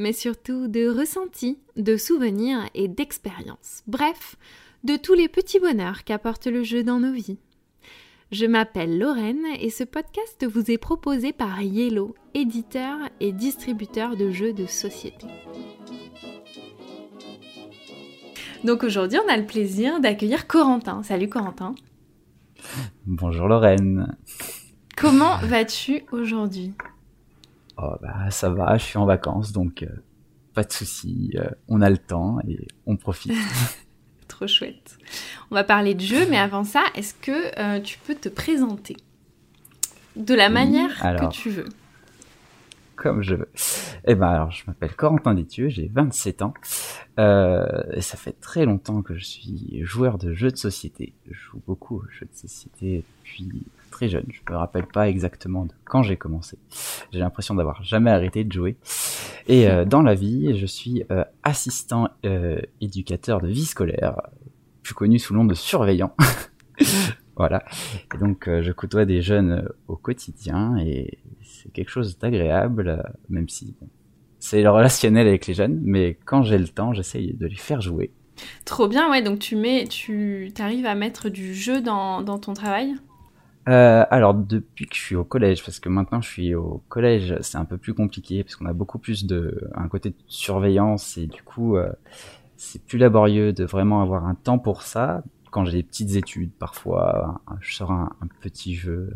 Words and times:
mais 0.00 0.12
surtout 0.12 0.66
de 0.66 0.88
ressentis, 0.88 1.58
de 1.76 1.96
souvenirs 1.96 2.68
et 2.74 2.88
d'expériences. 2.88 3.82
Bref, 3.86 4.36
de 4.82 4.96
tous 4.96 5.14
les 5.14 5.28
petits 5.28 5.60
bonheurs 5.60 6.04
qu'apporte 6.04 6.46
le 6.46 6.64
jeu 6.64 6.82
dans 6.82 6.98
nos 6.98 7.12
vies. 7.12 7.38
Je 8.32 8.46
m'appelle 8.46 8.98
Lorraine 8.98 9.44
et 9.60 9.70
ce 9.70 9.84
podcast 9.84 10.46
vous 10.46 10.70
est 10.70 10.78
proposé 10.78 11.32
par 11.32 11.60
Yellow, 11.60 12.14
éditeur 12.32 12.96
et 13.20 13.32
distributeur 13.32 14.16
de 14.16 14.30
jeux 14.30 14.52
de 14.52 14.66
société. 14.66 15.26
Donc 18.64 18.84
aujourd'hui, 18.84 19.18
on 19.24 19.30
a 19.30 19.36
le 19.36 19.46
plaisir 19.46 20.00
d'accueillir 20.00 20.46
Corentin. 20.46 21.02
Salut 21.02 21.28
Corentin. 21.28 21.74
Bonjour 23.06 23.48
Lorraine. 23.48 24.16
Comment 24.96 25.38
vas-tu 25.38 26.04
aujourd'hui? 26.12 26.72
Oh 27.82 27.94
bah 28.02 28.30
ça 28.30 28.50
va, 28.50 28.76
je 28.76 28.84
suis 28.84 28.98
en 28.98 29.06
vacances 29.06 29.52
donc 29.52 29.82
euh, 29.82 29.88
pas 30.54 30.64
de 30.64 30.72
souci, 30.72 31.32
euh, 31.36 31.48
on 31.68 31.80
a 31.80 31.88
le 31.88 31.98
temps 31.98 32.38
et 32.46 32.66
on 32.86 32.96
profite. 32.96 33.32
Trop 34.28 34.46
chouette. 34.46 34.98
On 35.50 35.54
va 35.54 35.64
parler 35.64 35.94
de 35.94 36.00
jeu, 36.00 36.26
mais 36.28 36.38
avant 36.38 36.64
ça, 36.64 36.82
est-ce 36.94 37.14
que 37.14 37.58
euh, 37.58 37.80
tu 37.80 37.98
peux 37.98 38.14
te 38.14 38.28
présenter? 38.28 38.96
De 40.16 40.34
la 40.34 40.48
Oui, 40.48 40.54
manière 40.54 41.04
alors. 41.04 41.28
que 41.30 41.34
tu 41.34 41.50
veux 41.50 41.64
Comme 42.96 43.22
je 43.22 43.34
veux. 43.36 43.48
Eh 44.06 44.14
ben 44.14 44.26
alors 44.28 44.50
je 44.50 44.64
m'appelle 44.66 44.94
Corentin 44.94 45.34
Détieux, 45.34 45.68
j'ai 45.68 45.88
27 45.92 46.42
ans 46.42 46.54
euh, 47.18 47.64
et 47.92 48.00
ça 48.02 48.16
fait 48.16 48.38
très 48.40 48.64
longtemps 48.64 49.02
que 49.02 49.16
je 49.16 49.24
suis 49.24 49.80
joueur 49.84 50.18
de 50.18 50.32
jeux 50.34 50.50
de 50.50 50.56
société. 50.56 51.12
Je 51.30 51.34
joue 51.38 51.62
beaucoup 51.66 51.96
aux 51.98 52.08
jeux 52.10 52.26
de 52.26 52.36
société 52.36 53.04
depuis 53.24 53.62
très 53.90 54.08
jeune. 54.08 54.26
Je 54.28 54.40
me 54.50 54.56
rappelle 54.56 54.86
pas 54.86 55.08
exactement 55.08 55.66
de 55.66 55.72
quand 55.84 56.02
j'ai 56.02 56.16
commencé. 56.16 56.58
J'ai 57.12 57.18
l'impression 57.18 57.54
d'avoir 57.54 57.82
jamais 57.82 58.10
arrêté 58.10 58.44
de 58.44 58.52
jouer. 58.52 58.76
Et 59.46 59.68
euh, 59.68 59.84
dans 59.84 60.02
la 60.02 60.14
vie, 60.14 60.56
je 60.56 60.66
suis 60.66 61.04
euh, 61.10 61.24
assistant 61.42 62.08
euh, 62.24 62.60
éducateur 62.80 63.40
de 63.40 63.48
vie 63.48 63.66
scolaire, 63.66 64.20
plus 64.82 64.94
connu 64.94 65.18
sous 65.18 65.34
le 65.34 65.40
nom 65.40 65.44
de 65.44 65.54
surveillant. 65.54 66.14
voilà. 67.36 67.62
Et 68.14 68.18
donc, 68.18 68.48
je 68.48 68.72
côtoie 68.72 69.04
des 69.04 69.22
jeunes 69.22 69.68
au 69.88 69.96
quotidien 69.96 70.76
et 70.78 71.18
c'est 71.42 71.72
quelque 71.72 71.90
chose 71.90 72.18
d'agréable, 72.18 73.02
même 73.28 73.48
si 73.48 73.76
c'est 74.38 74.66
relationnel 74.66 75.28
avec 75.28 75.46
les 75.46 75.54
jeunes, 75.54 75.80
mais 75.82 76.18
quand 76.24 76.42
j'ai 76.42 76.58
le 76.58 76.68
temps, 76.68 76.94
j'essaye 76.94 77.34
de 77.34 77.46
les 77.46 77.56
faire 77.56 77.80
jouer. 77.80 78.10
Trop 78.64 78.88
bien, 78.88 79.10
ouais. 79.10 79.22
Donc 79.22 79.38
tu 79.38 79.56
mets, 79.56 79.86
tu 79.86 80.52
arrives 80.58 80.86
à 80.86 80.94
mettre 80.94 81.28
du 81.28 81.54
jeu 81.54 81.80
dans, 81.80 82.22
dans 82.22 82.38
ton 82.38 82.54
travail? 82.54 82.94
Euh, 83.68 84.04
alors, 84.10 84.34
depuis 84.34 84.86
que 84.86 84.96
je 84.96 85.00
suis 85.00 85.16
au 85.16 85.24
collège, 85.24 85.64
parce 85.64 85.80
que 85.80 85.88
maintenant 85.88 86.20
je 86.20 86.28
suis 86.28 86.54
au 86.54 86.82
collège, 86.88 87.36
c'est 87.42 87.58
un 87.58 87.64
peu 87.64 87.76
plus 87.76 87.94
compliqué, 87.94 88.42
parce 88.42 88.56
qu'on 88.56 88.66
a 88.66 88.72
beaucoup 88.72 88.98
plus 88.98 89.26
de 89.26 89.70
un 89.74 89.88
côté 89.88 90.10
de 90.10 90.16
surveillance 90.28 91.18
et 91.18 91.26
du 91.26 91.42
coup, 91.42 91.76
euh, 91.76 91.92
c'est 92.56 92.82
plus 92.84 92.98
laborieux 92.98 93.52
de 93.52 93.64
vraiment 93.64 94.02
avoir 94.02 94.26
un 94.26 94.34
temps 94.34 94.58
pour 94.58 94.82
ça. 94.82 95.22
Quand 95.50 95.64
j'ai 95.64 95.78
des 95.78 95.82
petites 95.82 96.14
études, 96.16 96.52
parfois, 96.52 97.40
un- 97.46 97.56
je 97.60 97.74
sors 97.74 97.90
un, 97.90 98.12
un 98.22 98.26
petit 98.40 98.74
jeu, 98.74 99.12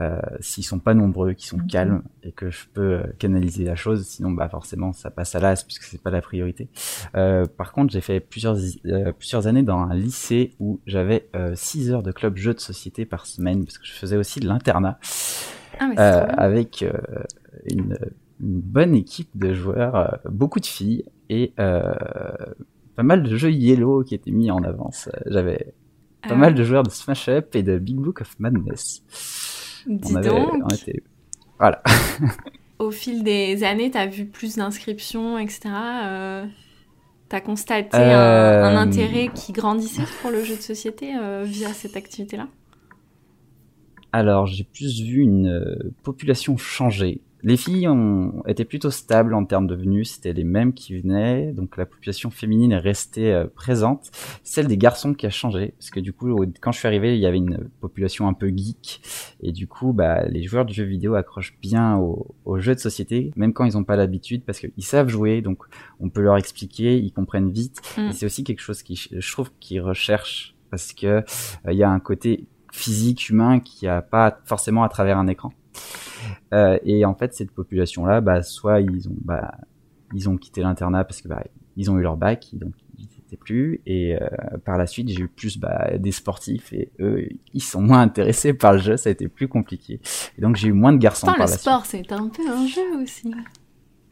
euh, 0.00 0.20
s'ils 0.40 0.64
sont 0.64 0.78
pas 0.80 0.94
nombreux, 0.94 1.32
qui 1.34 1.46
sont 1.46 1.58
calmes 1.58 2.02
et 2.22 2.32
que 2.32 2.50
je 2.50 2.64
peux 2.72 2.80
euh, 2.94 3.02
canaliser 3.18 3.64
la 3.64 3.76
chose. 3.76 4.04
Sinon, 4.06 4.32
bah 4.32 4.48
forcément, 4.48 4.92
ça 4.92 5.10
passe 5.10 5.34
à 5.34 5.40
l'as 5.40 5.62
puisque 5.64 5.84
c'est 5.84 6.02
pas 6.02 6.10
la 6.10 6.20
priorité. 6.20 6.68
Euh, 7.16 7.46
par 7.46 7.72
contre, 7.72 7.92
j'ai 7.92 8.00
fait 8.00 8.20
plusieurs 8.20 8.56
euh, 8.86 9.12
plusieurs 9.12 9.46
années 9.46 9.62
dans 9.62 9.78
un 9.78 9.94
lycée 9.94 10.54
où 10.58 10.80
j'avais 10.86 11.28
6 11.54 11.90
heures 11.92 12.02
de 12.02 12.12
club 12.12 12.36
jeux 12.36 12.54
de 12.54 12.60
société 12.60 13.04
par 13.06 13.26
semaine 13.26 13.64
parce 13.64 13.78
que 13.78 13.86
je 13.86 13.92
faisais 13.92 14.16
aussi 14.16 14.40
de 14.40 14.46
l'internat 14.48 14.98
Ah, 15.78 15.90
euh, 15.98 16.26
avec 16.36 16.82
euh, 16.82 16.92
une, 17.70 17.96
une 18.40 18.60
bonne 18.60 18.94
équipe 18.94 19.30
de 19.36 19.54
joueurs, 19.54 19.94
euh, 19.96 20.08
beaucoup 20.30 20.60
de 20.60 20.66
filles 20.66 21.04
et 21.30 21.52
euh, 21.58 21.94
pas 22.96 23.02
mal 23.02 23.22
de 23.22 23.36
jeux 23.36 23.50
yellow 23.52 24.02
qui 24.04 24.14
étaient 24.14 24.30
mis 24.30 24.50
en 24.50 24.62
avance. 24.62 25.08
J'avais 25.26 25.74
pas 26.22 26.30
Ah, 26.30 26.34
mal 26.36 26.54
de 26.54 26.64
joueurs 26.64 26.82
de 26.84 26.90
Smash 26.90 27.28
Up 27.28 27.54
et 27.54 27.62
de 27.62 27.78
Big 27.78 27.96
Book 27.96 28.20
of 28.20 28.38
Madness. 28.38 29.02
Dis 29.86 30.12
on 30.12 30.16
avait, 30.16 30.28
donc, 30.28 30.62
on 30.64 30.68
était- 30.74 31.02
voilà. 31.58 31.82
au 32.78 32.90
fil 32.90 33.22
des 33.22 33.62
années, 33.64 33.90
tu 33.90 33.98
as 33.98 34.06
vu 34.06 34.26
plus 34.26 34.56
d'inscriptions, 34.56 35.38
etc. 35.38 35.60
Euh, 36.04 36.46
tu 37.28 37.36
as 37.36 37.40
constaté 37.40 37.96
un, 37.96 38.00
Euh, 38.00 38.64
un 38.64 38.76
intérêt 38.76 39.28
qui 39.34 39.52
grandissait 39.52 40.02
pour 40.22 40.30
le 40.30 40.42
jeu 40.44 40.56
de 40.56 40.60
société 40.62 41.14
euh, 41.16 41.44
via 41.44 41.68
cette 41.68 41.96
activité-là? 41.96 42.48
Alors, 44.12 44.46
j'ai 44.46 44.64
plus 44.64 45.00
vu 45.02 45.20
une 45.22 45.92
population 46.02 46.56
changer. 46.56 47.20
Les 47.44 47.56
filles 47.56 47.88
ont 47.88 48.42
été 48.46 48.64
plutôt 48.64 48.90
stables 48.90 49.34
en 49.34 49.44
termes 49.44 49.66
de 49.66 49.74
venus, 49.74 50.12
c'était 50.14 50.32
les 50.32 50.44
mêmes 50.44 50.72
qui 50.72 50.98
venaient, 50.98 51.52
donc 51.52 51.76
la 51.76 51.84
population 51.84 52.30
féminine 52.30 52.72
est 52.72 52.78
restée 52.78 53.32
euh, 53.32 53.46
présente. 53.46 54.10
Celle 54.42 54.66
des 54.66 54.78
garçons 54.78 55.12
qui 55.14 55.26
a 55.26 55.30
changé, 55.30 55.74
parce 55.78 55.90
que 55.90 56.00
du 56.00 56.12
coup, 56.12 56.34
quand 56.60 56.72
je 56.72 56.78
suis 56.78 56.88
arrivé, 56.88 57.14
il 57.14 57.20
y 57.20 57.26
avait 57.26 57.36
une 57.36 57.68
population 57.80 58.28
un 58.28 58.32
peu 58.32 58.48
geek, 58.48 59.02
et 59.42 59.52
du 59.52 59.66
coup, 59.68 59.92
bah, 59.92 60.26
les 60.26 60.42
joueurs 60.42 60.64
de 60.64 60.72
jeux 60.72 60.84
vidéo 60.84 61.14
accrochent 61.14 61.56
bien 61.60 61.96
aux, 61.98 62.34
aux 62.44 62.58
jeux 62.58 62.74
de 62.74 62.80
société, 62.80 63.30
même 63.36 63.52
quand 63.52 63.64
ils 63.64 63.74
n'ont 63.74 63.84
pas 63.84 63.96
l'habitude, 63.96 64.42
parce 64.44 64.58
qu'ils 64.58 64.84
savent 64.84 65.08
jouer, 65.08 65.42
donc 65.42 65.58
on 66.00 66.08
peut 66.08 66.22
leur 66.22 66.38
expliquer, 66.38 66.98
ils 66.98 67.12
comprennent 67.12 67.50
vite, 67.50 67.82
Mm. 67.96 68.08
et 68.08 68.12
c'est 68.12 68.26
aussi 68.26 68.44
quelque 68.44 68.60
chose 68.60 68.82
qui, 68.82 69.08
je 69.12 69.32
trouve, 69.32 69.50
qu'ils 69.60 69.80
recherchent, 69.80 70.54
parce 70.70 70.92
que 70.92 71.06
euh, 71.06 71.22
il 71.70 71.76
y 71.76 71.82
a 71.82 71.90
un 71.90 72.00
côté 72.00 72.46
physique 72.72 73.28
humain 73.28 73.60
qui 73.60 73.86
a 73.86 74.02
pas 74.02 74.40
forcément 74.44 74.82
à 74.82 74.88
travers 74.88 75.18
un 75.18 75.26
écran. 75.28 75.52
Euh, 76.54 76.78
et 76.84 77.04
en 77.04 77.14
fait, 77.14 77.34
cette 77.34 77.50
population-là, 77.50 78.20
bah, 78.20 78.42
soit 78.42 78.80
ils 78.80 79.08
ont, 79.08 79.16
bah, 79.24 79.52
ils 80.14 80.28
ont 80.28 80.36
quitté 80.36 80.62
l'internat 80.62 81.04
parce 81.04 81.20
que 81.20 81.28
bah, 81.28 81.42
ils 81.76 81.90
ont 81.90 81.98
eu 81.98 82.02
leur 82.02 82.16
bac, 82.16 82.50
donc 82.52 82.72
ils 82.96 83.08
n'étaient 83.16 83.36
plus. 83.36 83.80
Et 83.86 84.14
euh, 84.14 84.28
par 84.64 84.78
la 84.78 84.86
suite, 84.86 85.08
j'ai 85.08 85.22
eu 85.22 85.28
plus 85.28 85.58
bah, 85.58 85.98
des 85.98 86.12
sportifs 86.12 86.72
et 86.72 86.92
eux, 87.00 87.28
ils 87.52 87.62
sont 87.62 87.82
moins 87.82 88.00
intéressés 88.00 88.54
par 88.54 88.74
le 88.74 88.78
jeu. 88.78 88.96
Ça 88.96 89.08
a 89.08 89.12
été 89.12 89.28
plus 89.28 89.48
compliqué. 89.48 90.00
Et 90.38 90.42
donc 90.42 90.54
j'ai 90.56 90.68
eu 90.68 90.72
moins 90.72 90.92
de 90.92 90.98
garçons 90.98 91.26
Putain, 91.26 91.38
par 91.38 91.46
le 91.46 91.52
la 91.52 91.58
sport, 91.58 91.86
c'est 91.86 92.12
un 92.12 92.28
peu 92.28 92.48
un 92.48 92.66
jeu 92.66 93.02
aussi. 93.02 93.34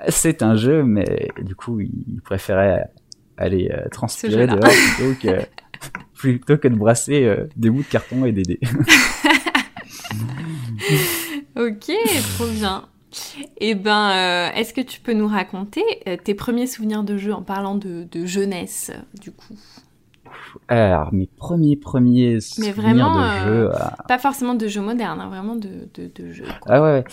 C'est 0.08 0.42
un 0.42 0.56
jeu, 0.56 0.82
mais 0.82 1.28
du 1.42 1.54
coup, 1.54 1.78
ils 1.80 2.20
préféraient 2.24 2.90
aller 3.36 3.70
euh, 3.72 3.88
transpirer 3.88 4.48
dehors 4.48 4.60
plutôt 4.60 5.14
que 5.20 5.46
plutôt 6.14 6.56
que 6.58 6.68
de 6.68 6.76
brasser 6.76 7.24
euh, 7.24 7.46
des 7.56 7.70
bouts 7.70 7.82
de 7.82 7.88
carton 7.88 8.24
et 8.24 8.32
des 8.32 8.42
dés. 8.42 8.60
Ok, 11.62 11.92
trop 12.34 12.46
bien. 12.46 12.84
Et 13.58 13.74
ben, 13.74 14.10
euh, 14.10 14.58
est-ce 14.58 14.72
que 14.72 14.80
tu 14.80 15.00
peux 15.00 15.12
nous 15.12 15.28
raconter 15.28 15.82
euh, 16.08 16.16
tes 16.22 16.34
premiers 16.34 16.66
souvenirs 16.66 17.04
de 17.04 17.16
jeu 17.16 17.32
en 17.32 17.42
parlant 17.42 17.74
de, 17.74 18.06
de 18.10 18.24
jeunesse, 18.24 18.90
du 19.20 19.30
coup? 19.30 19.54
Alors, 20.68 21.12
mes 21.12 21.26
premiers 21.26 21.76
premiers 21.76 22.40
souvenirs 22.40 22.74
vraiment, 22.74 23.14
de 23.14 23.20
euh, 23.20 23.70
jeu. 23.70 23.70
Pas 24.08 24.18
forcément 24.18 24.54
de 24.54 24.66
jeux 24.66 24.80
modernes, 24.80 25.20
hein, 25.20 25.28
vraiment 25.28 25.56
de, 25.56 25.88
de, 25.94 26.10
de 26.14 26.32
jeux. 26.32 26.44
quoi. 26.60 26.74
Ah 26.74 26.82
ouais, 26.82 26.92
ouais. 26.92 27.04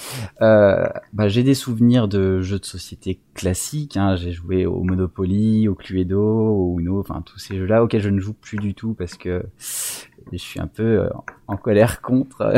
Euh, 0.41 0.87
bah, 1.13 1.27
j'ai 1.27 1.43
des 1.43 1.53
souvenirs 1.53 2.07
de 2.07 2.41
jeux 2.41 2.59
de 2.59 2.65
société 2.65 3.19
classiques. 3.33 3.97
Hein. 3.97 4.15
J'ai 4.15 4.31
joué 4.31 4.65
au 4.65 4.83
Monopoly, 4.83 5.67
au 5.67 5.75
Cluedo, 5.75 6.21
au 6.21 6.79
Uno, 6.79 6.99
enfin 6.99 7.21
tous 7.25 7.39
ces 7.39 7.57
jeux-là 7.57 7.83
auxquels 7.83 8.01
je 8.01 8.09
ne 8.09 8.19
joue 8.19 8.33
plus 8.33 8.57
du 8.57 8.73
tout 8.73 8.93
parce 8.93 9.15
que 9.15 9.45
je 10.37 10.43
suis 10.43 10.59
un 10.59 10.67
peu 10.67 10.83
euh, 10.83 11.09
en 11.47 11.57
colère 11.57 12.01
contre. 12.01 12.53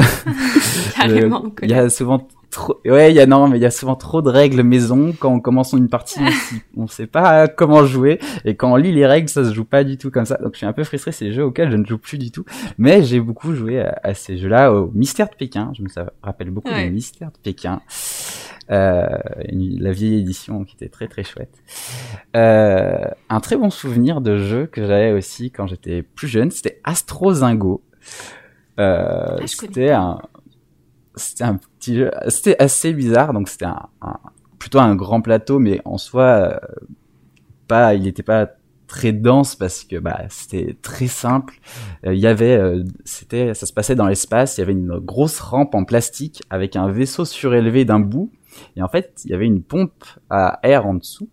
Carrément. 0.96 1.44
Le- 1.44 1.52
Il 1.64 1.70
y 1.72 1.74
a 1.74 1.90
souvent 1.90 2.28
trop. 2.50 2.80
Ouais, 2.86 3.12
il 3.12 3.16
y 3.16 3.20
a 3.22 3.26
non, 3.26 3.48
mais 3.48 3.58
il 3.58 3.62
y 3.62 3.66
a 3.66 3.72
souvent 3.72 3.96
trop 3.96 4.22
de 4.22 4.30
règles 4.30 4.62
maison. 4.64 5.14
Quand 5.18 5.32
on 5.32 5.40
commence 5.40 5.72
une 5.74 5.88
partie, 5.88 6.20
on 6.22 6.28
sait- 6.32 6.62
on 6.78 6.88
sait 6.88 7.08
pas 7.08 7.48
comment 7.48 7.86
jouer, 7.86 8.20
et 8.46 8.56
quand 8.56 8.74
on 8.74 8.76
lit 8.76 8.92
les 8.92 9.06
règles, 9.06 9.30
ça 9.30 9.46
se 9.46 9.54
joue 9.54 9.64
pas 9.66 9.84
du 9.84 9.98
tout 9.98 10.12
comme 10.12 10.26
ça. 10.26 10.38
Donc 10.38 10.54
je 10.54 10.58
suis 10.58 10.66
un 10.66 10.74
peu 10.74 10.84
frustré. 10.84 11.12
C'est 11.12 11.26
des 11.26 11.32
jeux 11.34 11.46
auxquels 11.46 11.72
je 11.72 11.78
ne 11.78 11.86
joue 11.86 11.98
plus 11.98 12.18
du 12.18 12.32
tout. 12.32 12.44
Mais 12.78 13.04
j'ai 13.04 13.20
beaucoup 13.22 13.54
joué 13.56 13.80
à, 13.80 13.98
à 14.04 14.14
ces 14.14 14.38
jeux-là, 14.38 14.74
au 14.74 14.92
Mystère 14.94 15.30
de 15.30 15.36
Pékin. 15.36 15.72
Je 15.78 15.82
me 15.84 15.88
rappelle 16.22 16.50
beaucoup 16.50 16.70
Ouais. 16.70 16.86
du 16.88 16.92
Mystère 16.92 17.30
de 17.30 17.38
Pékin. 17.42 17.82
Euh, 18.72 19.06
une- 19.50 19.82
la 19.82 19.92
vieille 19.92 20.20
édition 20.20 20.64
qui 20.64 20.76
était 20.76 20.88
très 20.90 21.08
très 21.08 21.24
chouette. 21.24 21.54
Euh, 22.36 23.06
un 23.30 23.40
très 23.42 23.58
bon 23.58 23.70
souvenir 23.70 24.22
de 24.22 24.38
jeu 24.38 24.66
que 24.68 24.86
j'avais 24.88 25.12
aussi 25.12 25.52
quand 25.52 25.68
j'étais 25.68 26.04
plus 26.04 26.28
jeune, 26.28 26.52
c'était 26.52 26.80
Astro 26.86 27.34
Zingo. 27.34 27.84
Euh, 28.80 29.38
Ah, 29.40 29.48
c'était 29.48 29.92
un, 29.92 30.20
c'était 31.16 31.44
un 31.44 31.58
petit 31.80 31.96
jeu, 31.98 32.12
c'était 32.30 32.56
assez 32.62 32.94
bizarre, 32.94 33.34
donc 33.34 33.50
c'était 33.50 33.66
un, 33.66 33.90
un- 34.02 34.20
plutôt 34.58 34.80
un 34.80 34.96
grand 34.96 35.22
plateau, 35.22 35.60
mais 35.60 35.82
en 35.86 35.98
soi, 35.98 36.24
euh, 36.24 36.58
pas, 37.68 37.94
il 37.96 38.08
était 38.08 38.24
pas 38.24 38.50
très 38.88 39.14
dense 39.14 39.56
parce 39.56 39.84
que 39.86 39.98
bah 39.98 40.22
c'était 40.30 40.76
très 40.82 41.08
simple. 41.08 41.56
Euh, 42.06 42.14
Il 42.14 42.20
y 42.20 42.28
avait, 42.28 42.58
euh, 42.58 42.84
c'était, 43.06 43.54
ça 43.54 43.66
se 43.66 43.72
passait 43.74 43.96
dans 43.96 44.08
l'espace. 44.08 44.58
Il 44.58 44.62
y 44.62 44.64
avait 44.64 44.74
une 44.74 45.00
grosse 45.00 45.40
rampe 45.40 45.76
en 45.76 45.86
plastique 45.86 46.42
avec 46.50 46.76
un 46.76 46.90
vaisseau 46.92 47.24
surélevé 47.26 47.86
d'un 47.86 48.00
bout. 48.02 48.32
Et 48.76 48.82
en 48.82 48.88
fait, 48.88 49.22
il 49.26 49.32
y 49.32 49.34
avait 49.34 49.46
une 49.46 49.62
pompe 49.64 50.04
à 50.30 50.60
air 50.64 50.86
en 50.86 50.94
dessous. 50.96 51.30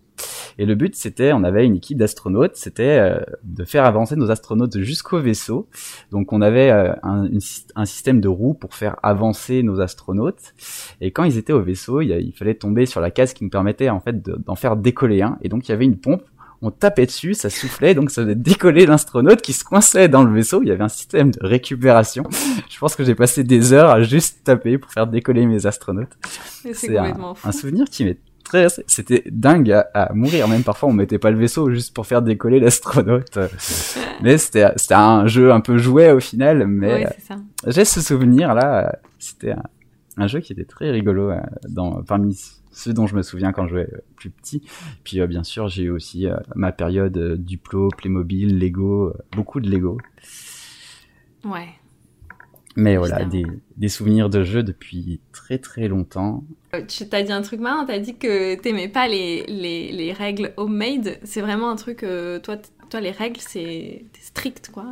Et 0.57 0.65
le 0.65 0.75
but, 0.75 0.95
c'était, 0.95 1.31
on 1.31 1.45
avait 1.45 1.65
une 1.65 1.77
équipe 1.77 1.97
d'astronautes, 1.97 2.57
c'était 2.57 2.99
euh, 2.99 3.19
de 3.43 3.63
faire 3.63 3.85
avancer 3.85 4.17
nos 4.17 4.29
astronautes 4.29 4.77
jusqu'au 4.79 5.21
vaisseau. 5.21 5.69
Donc, 6.11 6.33
on 6.33 6.41
avait 6.41 6.69
euh, 6.69 6.91
un, 7.03 7.29
un 7.75 7.85
système 7.85 8.19
de 8.19 8.27
roues 8.27 8.53
pour 8.55 8.75
faire 8.75 8.97
avancer 9.01 9.63
nos 9.63 9.79
astronautes. 9.79 10.53
Et 10.99 11.11
quand 11.11 11.23
ils 11.23 11.37
étaient 11.37 11.53
au 11.53 11.61
vaisseau, 11.61 12.01
il, 12.01 12.09
il 12.11 12.33
fallait 12.33 12.55
tomber 12.55 12.85
sur 12.85 12.99
la 12.99 13.11
case 13.11 13.33
qui 13.33 13.45
nous 13.45 13.49
permettait 13.49 13.89
en 13.89 14.01
fait 14.01 14.21
de- 14.21 14.35
d'en 14.45 14.55
faire 14.55 14.75
décoller 14.75 15.21
un. 15.21 15.37
Et 15.41 15.47
donc, 15.47 15.69
il 15.69 15.71
y 15.71 15.73
avait 15.73 15.85
une 15.85 15.97
pompe. 15.97 16.23
On 16.61 16.71
tapait 16.71 17.05
dessus, 17.05 17.35
ça 17.35 17.49
soufflait, 17.49 17.95
donc 17.95 18.11
ça 18.11 18.23
faisait 18.23 18.35
décoller 18.35 18.85
l'astronaute 18.85 19.41
qui 19.41 19.53
se 19.53 19.63
coinçait 19.63 20.09
dans 20.09 20.23
le 20.23 20.33
vaisseau. 20.33 20.61
Il 20.61 20.67
y 20.67 20.71
avait 20.71 20.83
un 20.83 20.89
système 20.89 21.31
de 21.31 21.39
récupération. 21.41 22.23
Je 22.69 22.77
pense 22.79 22.95
que 22.95 23.05
j'ai 23.05 23.15
passé 23.15 23.43
des 23.45 23.71
heures 23.71 23.89
à 23.89 24.03
juste 24.03 24.43
taper 24.43 24.77
pour 24.77 24.91
faire 24.91 25.07
décoller 25.07 25.45
mes 25.45 25.65
astronautes. 25.65 26.17
C'est 26.73 26.97
un, 26.97 27.15
un 27.45 27.51
souvenir 27.53 27.85
qui 27.89 28.03
m'est 28.03 28.17
très, 28.43 28.67
c'était 28.87 29.23
dingue 29.31 29.71
à, 29.71 29.87
à 29.93 30.13
mourir. 30.13 30.49
Même 30.49 30.63
parfois, 30.63 30.89
on 30.89 30.93
mettait 30.93 31.19
pas 31.19 31.31
le 31.31 31.37
vaisseau 31.37 31.69
juste 31.69 31.93
pour 31.93 32.05
faire 32.05 32.21
décoller 32.21 32.59
l'astronaute. 32.59 33.39
mais 34.21 34.37
c'était, 34.37 34.71
c'était 34.75 34.95
un 34.95 35.27
jeu 35.27 35.53
un 35.53 35.61
peu 35.61 35.77
jouet 35.77 36.11
au 36.11 36.19
final. 36.19 36.67
Mais 36.67 36.93
Oui, 36.93 37.05
euh, 37.31 37.35
j'ai 37.67 37.85
ce 37.85 38.01
souvenir 38.01 38.53
là. 38.53 38.99
C'était 39.17 39.51
un, 39.51 39.63
un 40.17 40.27
jeu 40.27 40.41
qui 40.41 40.51
était 40.51 40.65
très 40.65 40.91
rigolo 40.91 41.29
euh, 41.31 41.39
dans, 41.69 42.03
parmi 42.03 42.37
ceux 42.79 42.93
dont 42.93 43.07
je 43.07 43.15
me 43.15 43.21
souviens 43.21 43.51
quand 43.51 43.65
je 43.67 43.71
jouais 43.71 43.89
euh, 43.93 44.01
plus 44.15 44.29
petit. 44.29 44.61
Puis 45.03 45.19
euh, 45.19 45.27
bien 45.27 45.43
sûr, 45.43 45.67
j'ai 45.67 45.83
eu 45.83 45.89
aussi 45.89 46.27
euh, 46.27 46.35
ma 46.55 46.71
période 46.71 47.35
Duplo, 47.43 47.89
Playmobil, 47.89 48.57
Lego, 48.57 49.13
beaucoup 49.33 49.59
de 49.59 49.69
Lego. 49.69 49.97
Ouais. 51.43 51.67
Mais 52.75 52.95
voilà, 52.97 53.25
des, 53.25 53.45
des 53.77 53.89
souvenirs 53.89 54.29
de 54.29 54.43
jeux 54.43 54.63
depuis 54.63 55.19
très 55.33 55.57
très 55.57 55.87
longtemps. 55.87 56.43
Tu 56.87 57.09
t'as 57.09 57.23
dit 57.23 57.31
un 57.31 57.41
truc 57.41 57.59
marrant, 57.59 57.85
t'as 57.85 57.99
dit 57.99 58.15
que 58.15 58.55
t'aimais 58.55 58.87
pas 58.87 59.07
les, 59.07 59.43
les, 59.47 59.91
les 59.91 60.13
règles 60.13 60.53
homemade. 60.55 61.17
C'est 61.23 61.41
vraiment 61.41 61.69
un 61.71 61.75
truc, 61.75 62.03
euh, 62.03 62.39
toi, 62.39 62.57
toi, 62.89 63.01
les 63.01 63.11
règles, 63.11 63.39
c'est 63.41 64.05
strict, 64.21 64.69
quoi. 64.71 64.85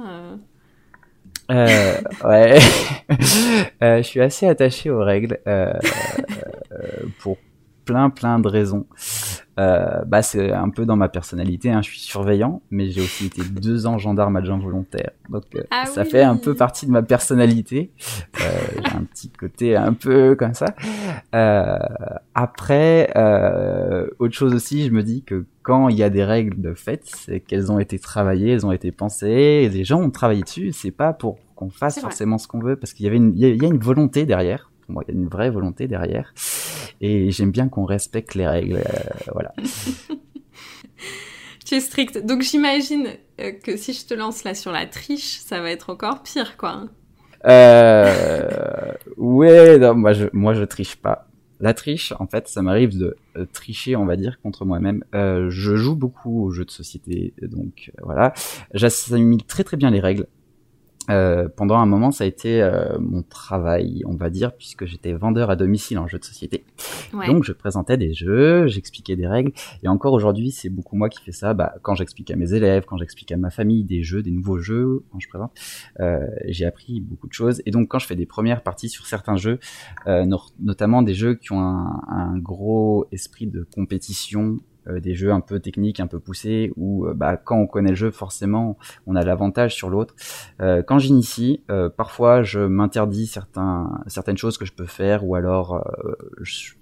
euh. 1.52 1.96
Ouais, 2.26 2.60
Euh, 3.82 3.98
je 3.98 4.02
suis 4.02 4.20
assez 4.22 4.48
attaché 4.48 4.90
aux 4.90 5.04
règles 5.04 5.40
pour 7.20 7.38
plein 7.88 8.10
plein 8.10 8.40
de 8.40 8.48
raisons. 8.48 8.86
Euh, 9.60 10.04
bah 10.06 10.22
c'est 10.22 10.52
un 10.52 10.70
peu 10.70 10.86
dans 10.86 10.96
ma 10.98 11.10
personnalité. 11.10 11.72
Hein. 11.72 11.82
Je 11.82 11.90
suis 11.90 12.00
surveillant, 12.00 12.62
mais 12.70 12.92
j'ai 12.92 13.02
aussi 13.02 13.26
été 13.26 13.42
deux 13.44 13.88
ans 13.88 13.98
gendarme 13.98 14.36
adjoint 14.36 14.60
volontaire, 14.60 15.12
donc 15.30 15.46
euh, 15.56 15.64
Ah 15.72 15.86
ça 15.88 16.04
oui. 16.04 16.10
fait 16.12 16.22
un 16.22 16.38
peu 16.38 16.54
partie 16.54 16.86
de 16.86 16.92
ma 16.92 17.02
personnalité. 17.02 17.92
Euh, 18.40 18.44
j'ai 18.86 18.96
un 18.96 19.04
petit 19.04 19.30
côté 19.32 19.76
un 19.76 19.94
peu 19.94 20.36
comme 20.36 20.54
ça. 20.54 20.68
Euh, 21.34 21.78
après, 22.36 23.10
euh, 23.16 24.08
autre 24.20 24.36
chose 24.36 24.54
aussi, 24.54 24.86
je 24.86 24.92
me 24.92 25.02
dis 25.02 25.24
que 25.24 25.46
quand 25.64 25.90
il 25.90 25.98
y 25.98 26.04
a 26.04 26.10
des 26.12 26.24
règles 26.24 26.62
de 26.62 26.76
fait, 26.76 27.02
c'est 27.06 27.40
qu'elles 27.40 27.72
ont 27.72 27.80
été 27.80 27.98
travaillées, 27.98 28.52
elles 28.52 28.66
ont 28.66 28.72
été 28.72 28.92
pensées, 28.92 29.64
et 29.64 29.70
les 29.70 29.84
gens 29.84 30.00
ont 30.02 30.12
travaillé 30.12 30.44
dessus. 30.44 30.72
C'est 30.72 30.92
pas 30.92 31.14
pour 31.14 31.40
qu'on 31.56 31.72
fasse 31.72 32.00
forcément 32.00 32.38
ce 32.38 32.48
qu'on 32.48 32.60
veut, 32.60 32.76
parce 32.76 32.94
qu'il 32.94 33.06
y 33.06 33.08
avait 33.10 33.18
une, 33.18 33.34
il 33.36 33.42
y 33.42 33.66
a 33.66 33.68
une 33.68 33.80
volonté 33.80 34.26
derrière. 34.28 34.70
Pour 34.88 34.94
moi, 34.94 35.04
il 35.08 35.14
y 35.14 35.18
a 35.18 35.20
une 35.22 35.28
vraie 35.28 35.50
volonté 35.52 35.88
derrière, 35.88 36.34
et 37.02 37.30
j'aime 37.32 37.52
bien 37.52 37.68
qu'on 37.70 37.86
respecte 37.86 38.34
les 38.34 38.48
règles. 38.48 38.78
euh, 38.78 39.32
voilà. 39.34 39.54
Tu 41.66 41.76
es 41.76 41.82
strict. 41.82 42.26
Donc 42.26 42.44
j'imagine 42.44 43.10
euh, 43.42 43.52
que 43.52 43.76
si 43.76 43.92
je 43.92 44.06
te 44.06 44.14
lance 44.14 44.46
là 44.46 44.56
sur 44.56 44.72
la 44.72 44.86
triche, 44.86 45.40
ça 45.40 45.60
va 45.60 45.70
être 45.70 45.90
encore 45.90 46.24
pire, 46.24 46.56
quoi. 46.56 46.86
Euh, 47.46 48.94
ouais, 49.18 49.78
non, 49.78 49.94
moi 49.94 50.14
je, 50.14 50.28
moi 50.32 50.54
je 50.54 50.64
triche 50.64 50.96
pas. 50.96 51.28
La 51.60 51.74
triche, 51.74 52.14
en 52.20 52.28
fait, 52.28 52.48
ça 52.48 52.62
m'arrive 52.62 52.98
de 52.98 53.18
euh, 53.36 53.46
tricher, 53.52 53.98
on 53.98 54.06
va 54.06 54.16
dire, 54.16 54.40
contre 54.42 54.64
moi-même. 54.64 55.04
Euh, 55.14 55.50
je 55.50 55.76
joue 55.76 55.96
beaucoup 55.98 56.46
aux 56.46 56.52
jeux 56.52 56.66
de 56.66 56.72
société, 56.72 57.34
donc 57.42 57.92
voilà. 58.02 58.34
J'assimile 58.74 59.44
très 59.44 59.66
très 59.66 59.76
bien 59.76 59.90
les 59.90 60.00
règles. 60.00 60.28
Euh, 61.10 61.48
pendant 61.48 61.76
un 61.76 61.86
moment, 61.86 62.12
ça 62.12 62.24
a 62.26 62.28
été 62.28 62.62
euh, 62.62 62.98
mon 63.00 63.24
travail, 63.24 64.04
on 64.06 64.16
va 64.16 64.30
dire, 64.30 64.56
puisque 64.56 64.86
j'étais 64.86 65.14
vendeur 65.14 65.50
à 65.50 65.56
domicile 65.56 66.00
en 66.00 66.08
jeux 66.08 66.20
de 66.20 66.26
société. 66.26 66.66
Ouais. 67.14 67.28
Donc 67.28 67.44
je 67.44 67.54
présentais 67.54 67.98
des 67.98 68.14
jeux, 68.14 68.68
j'expliquais 68.68 69.16
des 69.16 69.28
règles, 69.28 69.52
et 69.84 69.88
encore 69.88 70.14
aujourd'hui 70.14 70.52
c'est 70.52 70.70
beaucoup 70.70 70.96
moi 70.96 71.10
qui 71.10 71.22
fais 71.22 71.32
ça. 71.32 71.54
Bah, 71.54 71.76
quand 71.82 71.96
j'explique 71.96 72.30
à 72.32 72.36
mes 72.36 72.54
élèves, 72.54 72.84
quand 72.86 72.98
j'explique 72.98 73.32
à 73.32 73.38
ma 73.38 73.50
famille 73.50 73.84
des 73.84 74.04
jeux, 74.04 74.22
des 74.22 74.32
nouveaux 74.32 74.60
jeux, 74.60 75.04
quand 75.12 75.20
je 75.20 75.30
présente, 75.30 75.52
euh, 76.00 76.28
j'ai 76.46 76.66
appris 76.66 77.00
beaucoup 77.00 77.28
de 77.28 77.34
choses. 77.34 77.62
Et 77.66 77.72
donc 77.72 77.88
quand 77.88 78.00
je 78.00 78.08
fais 78.08 78.16
des 78.16 78.26
premières 78.26 78.62
parties 78.62 78.90
sur 78.90 79.06
certains 79.08 79.38
jeux, 79.38 79.60
euh, 80.08 80.26
no- 80.26 80.42
notamment 80.60 81.02
des 81.02 81.14
jeux 81.14 81.36
qui 81.36 81.54
ont 81.54 81.62
un, 81.62 82.02
un 82.08 82.38
gros 82.38 83.08
esprit 83.12 83.48
de 83.48 83.66
compétition, 83.74 84.58
des 85.02 85.16
jeux 85.16 85.32
un 85.32 85.42
peu 85.42 85.60
techniques, 85.60 86.00
un 86.00 86.08
peu 86.08 86.20
poussés, 86.20 86.72
où 86.78 87.06
euh, 87.06 87.14
bah, 87.14 87.38
quand 87.38 87.58
on 87.58 87.68
connaît 87.68 87.90
le 87.92 87.96
jeu, 87.96 88.12
forcément 88.12 88.78
on 89.06 89.16
a 89.16 89.24
l'avantage 89.24 89.76
sur 89.76 89.90
l'autre. 89.90 90.16
Euh, 90.62 90.82
quand 90.82 91.00
j'initie, 91.00 91.64
euh, 91.70 91.90
parfois 91.90 92.44
je 92.44 92.60
m'interdis 92.60 93.28
certains, 93.28 94.02
certaines 94.08 94.38
choses 94.38 94.58
que 94.58 94.66
je 94.66 94.74
peux 94.74 94.86
faire, 94.86 95.26
ou 95.26 95.36
alors 95.36 95.76
euh, 95.76 96.14
je- 96.42 96.74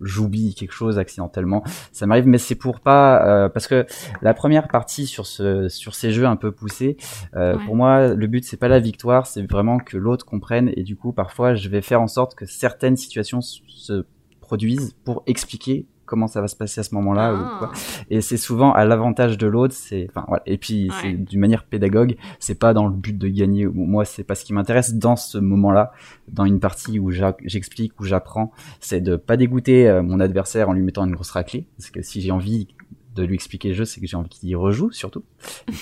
j'oublie 0.00 0.54
quelque 0.54 0.70
chose 0.70 0.96
accidentellement. 0.96 1.64
Ça 1.90 2.06
m'arrive, 2.06 2.26
mais 2.28 2.38
c'est 2.38 2.54
pour 2.54 2.78
pas 2.78 3.26
euh, 3.26 3.48
parce 3.48 3.66
que 3.66 3.84
la 4.22 4.32
première 4.32 4.68
partie 4.68 5.06
sur 5.06 5.26
ce 5.26 5.68
sur 5.68 5.96
ces 5.96 6.12
jeux 6.12 6.24
un 6.26 6.36
peu 6.36 6.52
poussés, 6.52 6.96
euh, 7.34 7.56
Ouais. 7.56 7.64
pour 7.64 7.74
moi, 7.74 8.14
le 8.14 8.26
but 8.28 8.44
c'est 8.44 8.56
pas 8.58 8.68
la 8.68 8.78
victoire, 8.78 9.26
c'est 9.26 9.42
vraiment 9.50 9.78
que 9.78 9.96
l'autre 9.96 10.24
comprenne. 10.24 10.70
Et 10.76 10.84
du 10.84 10.94
coup, 10.94 11.12
parfois, 11.12 11.56
je 11.56 11.68
vais 11.68 11.82
faire 11.82 12.00
en 12.00 12.06
sorte 12.06 12.36
que 12.36 12.46
certaines 12.46 12.96
situations 12.96 13.40
se 13.40 14.04
produisent 14.40 14.94
pour 15.04 15.24
expliquer 15.26 15.86
comment 16.08 16.26
ça 16.26 16.40
va 16.40 16.48
se 16.48 16.56
passer 16.56 16.80
à 16.80 16.82
ce 16.82 16.94
moment-là 16.96 17.34
ou 17.34 17.36
Ah. 17.38 17.56
quoi. 17.58 17.72
Et 18.10 18.20
c'est 18.20 18.36
souvent 18.36 18.72
à 18.72 18.84
l'avantage 18.84 19.38
de 19.38 19.46
l'autre. 19.46 19.74
C'est 19.74 20.06
enfin 20.10 20.24
voilà. 20.26 20.42
Et 20.46 20.58
puis 20.58 20.88
Ouais. 20.88 20.96
c'est 21.02 21.12
d'une 21.12 21.40
manière 21.40 21.64
pédagogue. 21.64 22.16
C'est 22.40 22.58
pas 22.58 22.74
dans 22.74 22.86
le 22.88 22.94
but 22.94 23.16
de 23.16 23.28
gagner. 23.28 23.66
Moi, 23.66 24.04
c'est 24.04 24.24
pas 24.24 24.34
ce 24.34 24.44
qui 24.44 24.52
m'intéresse 24.52 24.94
dans 24.94 25.16
ce 25.16 25.38
moment-là, 25.38 25.92
dans 26.28 26.44
une 26.44 26.60
partie 26.60 26.98
où 26.98 27.10
j'explique, 27.44 27.92
où 28.00 28.04
j'apprends 28.04 28.50
c'est 28.80 29.00
de 29.00 29.16
pas 29.16 29.36
dégoûter 29.36 29.88
euh, 29.88 30.02
mon 30.02 30.18
adversaire 30.20 30.68
en 30.68 30.72
lui 30.72 30.82
mettant 30.82 31.04
une 31.04 31.12
grosse 31.12 31.30
raclée. 31.30 31.66
Parce 31.76 31.90
que 31.90 32.02
si 32.02 32.20
j'ai 32.20 32.30
envie 32.30 32.68
de 33.14 33.24
lui 33.24 33.34
expliquer 33.34 33.68
le 33.70 33.74
jeu, 33.74 33.84
c'est 33.84 34.00
que 34.00 34.06
j'ai 34.06 34.16
envie 34.16 34.28
qu'il 34.28 34.48
y 34.48 34.54
rejoue 34.54 34.92
surtout. 34.92 35.24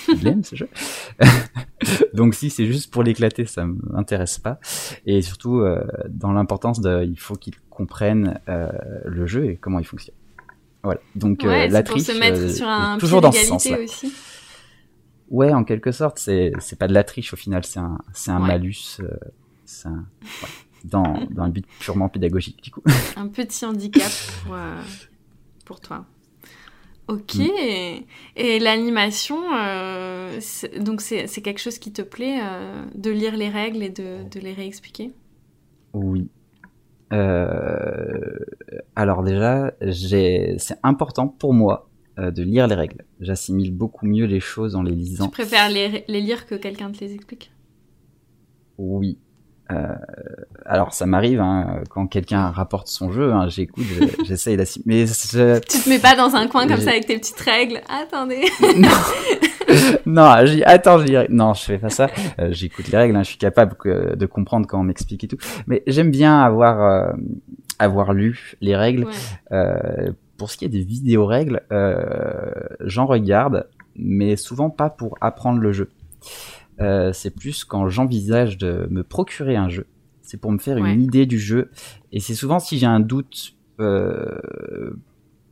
Il 0.07 0.27
aime 0.27 0.43
ce 0.43 0.55
jeu. 0.55 0.67
Donc 2.13 2.33
si 2.33 2.49
c'est 2.49 2.65
juste 2.65 2.91
pour 2.91 3.03
l'éclater, 3.03 3.45
ça 3.45 3.65
m'intéresse 3.65 4.39
pas. 4.39 4.59
Et 5.05 5.21
surtout 5.21 5.59
euh, 5.59 5.83
dans 6.09 6.31
l'importance 6.31 6.81
de, 6.81 7.03
il 7.05 7.19
faut 7.19 7.35
qu'il 7.35 7.53
comprenne 7.77 8.39
euh, 8.49 8.69
le 9.05 9.27
jeu 9.27 9.45
et 9.51 9.55
comment 9.55 9.79
il 9.79 9.85
fonctionne. 9.85 10.15
Voilà. 10.83 10.99
Donc 11.15 11.43
euh, 11.43 11.47
ouais, 11.49 11.67
la 11.69 11.83
pour 11.83 11.95
triche, 11.95 12.07
se 12.07 12.19
mettre 12.19 12.39
euh, 12.39 12.49
sur 12.53 12.67
un 12.67 12.97
toujours 12.97 13.21
dans 13.21 13.31
ce 13.31 13.39
d'égalité 13.41 13.69
sens-là. 13.69 13.83
aussi. 13.83 14.13
Ouais, 15.29 15.53
en 15.53 15.63
quelque 15.63 15.91
sorte, 15.91 16.19
c'est 16.19 16.51
c'est 16.59 16.77
pas 16.79 16.87
de 16.87 16.93
la 16.93 17.03
triche 17.03 17.33
au 17.33 17.37
final, 17.37 17.63
c'est 17.65 17.79
un 17.79 17.97
c'est 18.13 18.31
un 18.31 18.41
Ouais. 18.41 18.47
malus, 18.47 19.01
c'est 19.65 19.87
un, 19.89 20.05
ouais, 20.23 20.49
dans 20.85 21.03
dans 21.29 21.43
un 21.43 21.49
but 21.49 21.65
purement 21.79 22.09
pédagogique 22.09 22.63
du 22.63 22.71
coup. 22.71 22.81
Un 23.17 23.27
petit 23.27 23.65
handicap 23.65 24.11
pour, 24.45 24.55
pour 25.65 25.79
toi. 25.81 26.05
Ok. 27.09 27.35
Mm. 27.35 28.03
Et 28.37 28.59
l'animation, 28.59 29.37
euh, 29.55 30.37
c'est- 30.39 30.79
donc 30.79 31.01
c'est 31.01 31.27
c'est 31.27 31.41
quelque 31.41 31.59
chose 31.59 31.77
qui 31.79 31.91
te 31.91 32.01
plaît 32.01 32.39
euh, 32.41 32.85
de 32.95 33.11
lire 33.11 33.35
les 33.35 33.49
règles 33.49 33.81
et 33.83 33.89
de, 33.89 34.23
de 34.29 34.39
les 34.39 34.53
réexpliquer? 34.53 35.11
Oui. 35.93 36.27
Euh, 37.13 38.37
alors 38.95 39.23
déjà, 39.23 39.71
c'est 39.91 40.57
important 40.83 41.27
pour 41.27 41.53
moi 41.53 41.89
euh, 42.19 42.31
de 42.31 42.43
lire 42.43 42.67
les 42.67 42.75
règles. 42.75 43.05
J'assimile 43.19 43.73
beaucoup 43.75 44.05
mieux 44.05 44.25
les 44.25 44.39
choses 44.39 44.75
en 44.75 44.81
les 44.83 44.91
Tu 44.91 44.97
lisant. 44.97 45.29
préfères 45.29 45.69
les, 45.69 46.03
les 46.07 46.21
lire 46.21 46.45
que 46.47 46.55
quelqu'un 46.55 46.91
te 46.91 46.99
les 47.03 47.13
explique? 47.13 47.51
Oui. 48.77 49.17
Euh, 49.69 49.95
alors 50.65 50.93
ça 50.93 51.05
m'arrive 51.05 51.41
hein, 51.41 51.83
quand 51.89 52.07
quelqu'un 52.07 52.51
rapporte 52.51 52.87
son 52.87 53.11
jeu, 53.11 53.33
hein, 53.33 53.49
j'écoute, 53.49 53.83
je- 53.83 54.23
j'essaye 54.25 54.55
d'assimiler. 54.55 55.01
Mais 55.01 55.05
je- 55.07 55.59
Tu 55.59 55.79
te 55.83 55.89
mets 55.89 55.99
pas 55.99 56.15
dans 56.15 56.35
un 56.35 56.47
coin 56.47 56.67
comme 56.67 56.79
ça 56.79 56.91
avec 56.91 57.05
tes 57.05 57.17
petites 57.17 57.39
règles. 57.41 57.81
Attendez. 57.89 58.45
non, 58.77 58.87
j'ai 60.45 60.63
attends, 60.65 61.05
j'ai 61.05 61.27
non, 61.29 61.53
je 61.53 61.63
fais 61.63 61.77
pas 61.77 61.89
ça. 61.89 62.07
Euh, 62.39 62.49
J'écoute 62.51 62.87
les 62.89 62.97
règles, 62.97 63.15
hein, 63.15 63.23
je 63.23 63.29
suis 63.29 63.37
capable 63.37 63.75
que- 63.75 64.15
de 64.15 64.25
comprendre 64.25 64.65
quand 64.67 64.79
on 64.79 64.83
m'explique 64.83 65.23
et 65.23 65.27
tout. 65.27 65.37
Mais 65.67 65.83
j'aime 65.87 66.11
bien 66.11 66.39
avoir 66.39 66.81
euh, 66.81 67.13
avoir 67.79 68.13
lu 68.13 68.53
les 68.61 68.75
règles. 68.75 69.05
Ouais. 69.05 69.11
Euh, 69.51 70.11
pour 70.37 70.49
ce 70.51 70.57
qui 70.57 70.65
est 70.65 70.69
des 70.69 70.83
vidéos 70.83 71.25
règles, 71.25 71.61
euh, 71.71 72.51
j'en 72.81 73.05
regarde, 73.07 73.67
mais 73.95 74.35
souvent 74.35 74.69
pas 74.69 74.89
pour 74.89 75.17
apprendre 75.21 75.59
le 75.59 75.71
jeu. 75.71 75.89
Euh, 76.79 77.11
c'est 77.11 77.31
plus 77.35 77.65
quand 77.65 77.87
j'envisage 77.89 78.57
de 78.57 78.87
me 78.91 79.03
procurer 79.03 79.55
un 79.55 79.67
jeu. 79.69 79.87
C'est 80.21 80.39
pour 80.39 80.51
me 80.51 80.59
faire 80.59 80.77
Ouais. 80.77 80.93
une 80.93 81.01
idée 81.01 81.25
du 81.25 81.39
jeu. 81.39 81.71
Et 82.11 82.19
c'est 82.19 82.35
souvent 82.35 82.59
si 82.59 82.77
j'ai 82.77 82.85
un 82.85 82.99
doute 82.99 83.53
euh, 83.79 84.91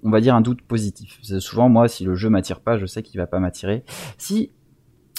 on 0.05 0.11
va 0.11 0.21
dire 0.21 0.35
un 0.35 0.41
doute 0.41 0.61
positif. 0.61 1.19
Souvent, 1.39 1.67
moi, 1.67 1.87
si 1.89 2.05
le 2.05 2.15
jeu 2.15 2.29
m'attire 2.29 2.61
pas, 2.61 2.77
je 2.77 2.85
sais 2.85 3.03
qu'il 3.03 3.19
va 3.19 3.27
pas 3.27 3.39
m'attirer. 3.39 3.83
Si 4.17 4.51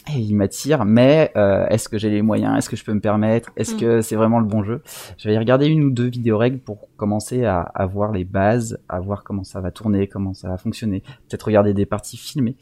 eh, 0.09 0.21
il 0.21 0.35
m'attire, 0.37 0.85
mais 0.85 1.33
euh, 1.37 1.67
est-ce 1.67 1.89
que 1.89 1.99
j'ai 1.99 2.09
les 2.11 2.23
moyens? 2.23 2.57
Est-ce 2.57 2.71
que 2.71 2.77
je 2.77 2.85
peux 2.85 2.95
me 2.95 3.01
permettre? 3.01 3.51
Est-ce 3.57 3.75
Mm. 3.75 3.79
que 3.81 4.01
c'est 4.03 4.15
vraiment 4.15 4.39
le 4.39 4.47
bon 4.47 4.63
jeu? 4.63 4.81
Je 5.19 5.29
vais 5.29 5.37
regarder 5.37 5.67
une 5.67 5.83
ou 5.83 5.91
deux 5.91 6.07
vidéos 6.09 6.39
règles 6.39 6.61
pour 6.61 6.89
commencer 6.97 7.45
à, 7.45 7.61
à 7.63 7.87
voir 7.87 8.13
les 8.13 8.23
bases, 8.25 8.79
à 8.89 9.01
voir 9.01 9.25
comment 9.25 9.43
ça 9.43 9.61
va 9.61 9.73
tourner, 9.73 10.07
comment 10.07 10.33
ça 10.33 10.49
va 10.49 10.59
fonctionner. 10.59 11.01
Peut-être 11.29 11.43
regarder 11.43 11.75
des 11.75 11.87
parties 11.87 12.17
filmées. 12.17 12.57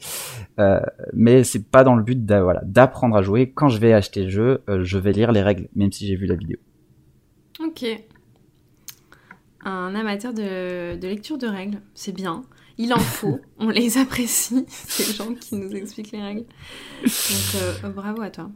Euh, 0.59 0.79
mais 1.13 1.43
c'est 1.43 1.69
pas 1.69 1.83
dans 1.83 1.95
le 1.95 2.01
but 2.01 2.19
voilà, 2.31 2.61
d'apprendre 2.65 3.15
à 3.15 3.21
jouer. 3.21 3.51
Quand 3.51 3.69
je 3.69 3.79
vais 3.79 3.93
acheter 3.93 4.23
le 4.23 4.29
jeu, 4.31 4.63
euh, 4.67 4.83
je 4.83 4.97
vais 4.97 5.11
lire 5.11 5.31
les 5.31 5.43
règles, 5.43 5.67
même 5.75 5.91
si 5.91 6.07
j'ai 6.07 6.15
vu 6.15 6.25
la 6.25 6.35
vidéo. 6.35 6.57
Ok. 7.63 7.85
Un 9.65 9.95
amateur 9.95 10.33
de, 10.33 10.95
de 10.95 11.07
lecture 11.07 11.37
de 11.37 11.47
règles, 11.47 11.81
c'est 11.95 12.11
bien. 12.11 12.43
Il 12.77 12.93
en 12.93 12.99
faut, 12.99 13.39
on 13.57 13.69
les 13.69 13.97
apprécie, 13.97 14.65
ces 14.69 15.13
gens 15.13 15.33
qui 15.33 15.55
nous 15.55 15.71
expliquent 15.75 16.11
les 16.11 16.21
règles. 16.21 16.45
Donc 17.01 17.61
euh, 17.83 17.89
bravo 17.89 18.21
à 18.21 18.29
toi. 18.29 18.51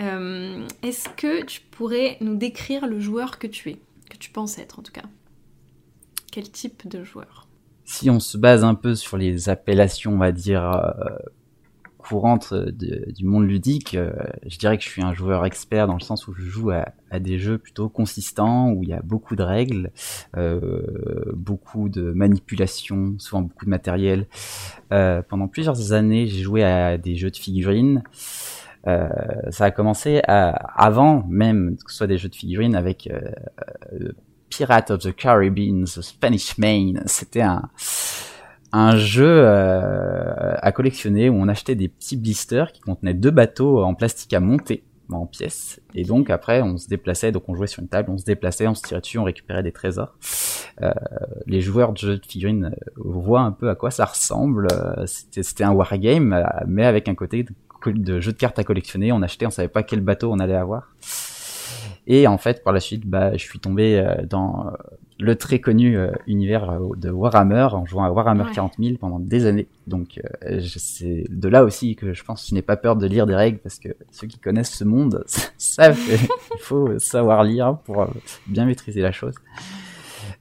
Euh, 0.00 0.66
Est-ce 0.82 1.08
que 1.10 1.44
tu 1.44 1.60
pourrais 1.70 2.16
nous 2.20 2.36
décrire 2.36 2.86
le 2.86 2.98
joueur 3.00 3.38
que 3.38 3.46
tu 3.46 3.70
es 3.70 3.76
Que 4.10 4.16
tu 4.16 4.30
penses 4.30 4.58
être 4.58 4.78
en 4.78 4.82
tout 4.82 4.92
cas? 4.92 5.04
Quel 6.32 6.50
type 6.50 6.88
de 6.88 7.04
joueur? 7.04 7.46
Si 7.84 8.08
on 8.10 8.18
se 8.18 8.38
base 8.38 8.64
un 8.64 8.74
peu 8.74 8.94
sur 8.94 9.18
les 9.18 9.48
appellations, 9.50 10.14
on 10.14 10.18
va 10.18 10.32
dire, 10.32 10.64
euh, 10.64 11.16
courantes 12.08 12.52
de- 12.52 13.10
du 13.12 13.24
monde 13.24 13.46
ludique, 13.48 13.94
euh, 13.94 14.12
je 14.46 14.58
dirais 14.58 14.76
que 14.76 14.84
je 14.84 14.88
suis 14.88 15.02
un 15.02 15.14
joueur 15.14 15.44
expert 15.46 15.86
dans 15.86 15.94
le 15.94 16.00
sens 16.00 16.28
où 16.28 16.34
je 16.34 16.42
joue 16.42 16.70
à, 16.70 16.86
des 17.18 17.38
jeux 17.38 17.58
plutôt 17.58 17.88
consistants, 17.88 18.70
où 18.70 18.82
il 18.82 18.88
y 18.88 18.92
a 18.92 19.00
beaucoup 19.02 19.36
de 19.36 19.42
règles, 19.44 19.92
euh, 20.36 20.82
beaucoup 21.32 21.88
de 21.88 22.10
manipulations, 22.12 23.14
souvent 23.18 23.42
beaucoup 23.42 23.64
de 23.66 23.70
matériel. 23.70 24.26
Euh, 24.92 25.22
pendant 25.22 25.46
plusieurs 25.46 25.92
années, 25.92 26.26
j'ai 26.26 26.42
joué 26.42 26.64
à 26.64 26.98
des 26.98 27.14
jeux 27.14 27.30
de 27.30 27.36
figurines. 27.36 28.02
Euh, 28.86 29.08
ça 29.50 29.66
a 29.66 29.70
commencé 29.70 30.20
avant 30.26 31.24
même 31.28 31.76
que 31.84 31.90
ce 31.90 31.98
soit 31.98 32.06
des 32.06 32.18
jeux 32.18 32.28
de 32.28 32.34
figurines 32.34 32.74
avec 32.74 33.06
euh, 33.06 33.20
euh, 33.94 34.12
Pirate 34.50 34.90
of 34.90 35.00
the 35.00 35.14
Caribbean, 35.14 35.84
The 35.84 36.02
Spanish 36.02 36.58
Main. 36.58 36.94
C'était 37.06 37.42
un, 37.42 37.62
un 38.74 38.96
jeu 38.96 39.24
euh, 39.28 40.54
à 40.60 40.72
collectionner 40.72 41.30
où 41.30 41.34
on 41.34 41.46
achetait 41.46 41.76
des 41.76 41.88
petits 41.88 42.16
blisters 42.16 42.72
qui 42.72 42.80
contenaient 42.80 43.14
deux 43.14 43.30
bateaux 43.30 43.84
en 43.84 43.94
plastique 43.94 44.32
à 44.34 44.40
monter 44.40 44.82
en 45.12 45.26
pièces. 45.26 45.80
Et 45.94 46.02
donc 46.02 46.28
après, 46.28 46.60
on 46.60 46.76
se 46.76 46.88
déplaçait, 46.88 47.30
donc 47.30 47.44
on 47.48 47.54
jouait 47.54 47.68
sur 47.68 47.82
une 47.82 47.88
table, 47.88 48.10
on 48.10 48.18
se 48.18 48.24
déplaçait, 48.24 48.66
on 48.66 48.74
se 48.74 48.82
tirait 48.82 49.00
dessus, 49.00 49.18
on 49.18 49.24
récupérait 49.24 49.62
des 49.62 49.70
trésors. 49.70 50.16
Euh, 50.82 50.92
les 51.46 51.60
joueurs 51.60 51.92
de 51.92 51.98
jeux 51.98 52.16
de 52.16 52.26
figurines 52.26 52.74
euh, 52.74 52.90
voient 52.96 53.42
un 53.42 53.52
peu 53.52 53.70
à 53.70 53.76
quoi 53.76 53.92
ça 53.92 54.06
ressemble. 54.06 54.66
C'était 55.06 55.62
un 55.62 55.70
wargame, 55.70 56.44
mais 56.66 56.84
avec 56.84 57.08
un 57.08 57.14
côté 57.14 57.46
de, 57.86 58.20
jeu 58.20 58.32
de 58.32 58.36
cartes 58.36 58.58
à 58.58 58.64
collectionner. 58.64 59.12
On 59.12 59.22
achetait, 59.22 59.46
on 59.46 59.50
savait 59.50 59.68
pas 59.68 59.84
quel 59.84 60.00
bateau 60.00 60.32
on 60.32 60.40
allait 60.40 60.56
avoir. 60.56 60.92
Et 62.08 62.26
en 62.26 62.38
fait, 62.38 62.64
par 62.64 62.72
la 62.72 62.80
suite, 62.80 63.06
bah, 63.06 63.36
je 63.36 63.42
suis 63.44 63.60
tombé 63.60 64.04
dans 64.28 64.72
le 65.24 65.36
très 65.36 65.58
connu 65.58 65.96
euh, 65.96 66.12
univers 66.26 66.70
euh, 66.70 66.90
de 66.96 67.10
Warhammer 67.10 67.68
en 67.72 67.84
jouant 67.86 68.04
à 68.04 68.10
Warhammer 68.10 68.44
Ouais. 68.44 68.52
40 68.54 68.74
000 68.78 68.96
pendant 68.98 69.18
des 69.18 69.46
années. 69.46 69.66
Donc, 69.86 70.20
euh, 70.44 70.60
je- 70.60 70.78
c'est 70.78 71.24
de 71.30 71.48
là 71.48 71.64
aussi 71.64 71.96
que 71.96 72.12
je 72.12 72.22
pense 72.24 72.42
que 72.42 72.48
je 72.50 72.54
n'ai 72.54 72.62
pas 72.62 72.76
peur 72.76 72.94
de 72.96 73.06
lire 73.06 73.26
des 73.26 73.34
règles 73.34 73.58
parce 73.58 73.78
que 73.78 73.88
ceux 74.12 74.26
qui 74.26 74.38
connaissent 74.38 74.72
ce 74.74 74.84
monde 74.84 75.24
savent 75.58 75.98
qu'il 75.98 76.60
faut 76.60 76.98
savoir 76.98 77.42
lire 77.44 77.78
pour 77.84 78.02
euh, 78.02 78.06
bien 78.46 78.64
maîtriser 78.66 79.00
la 79.00 79.12
chose. 79.12 79.34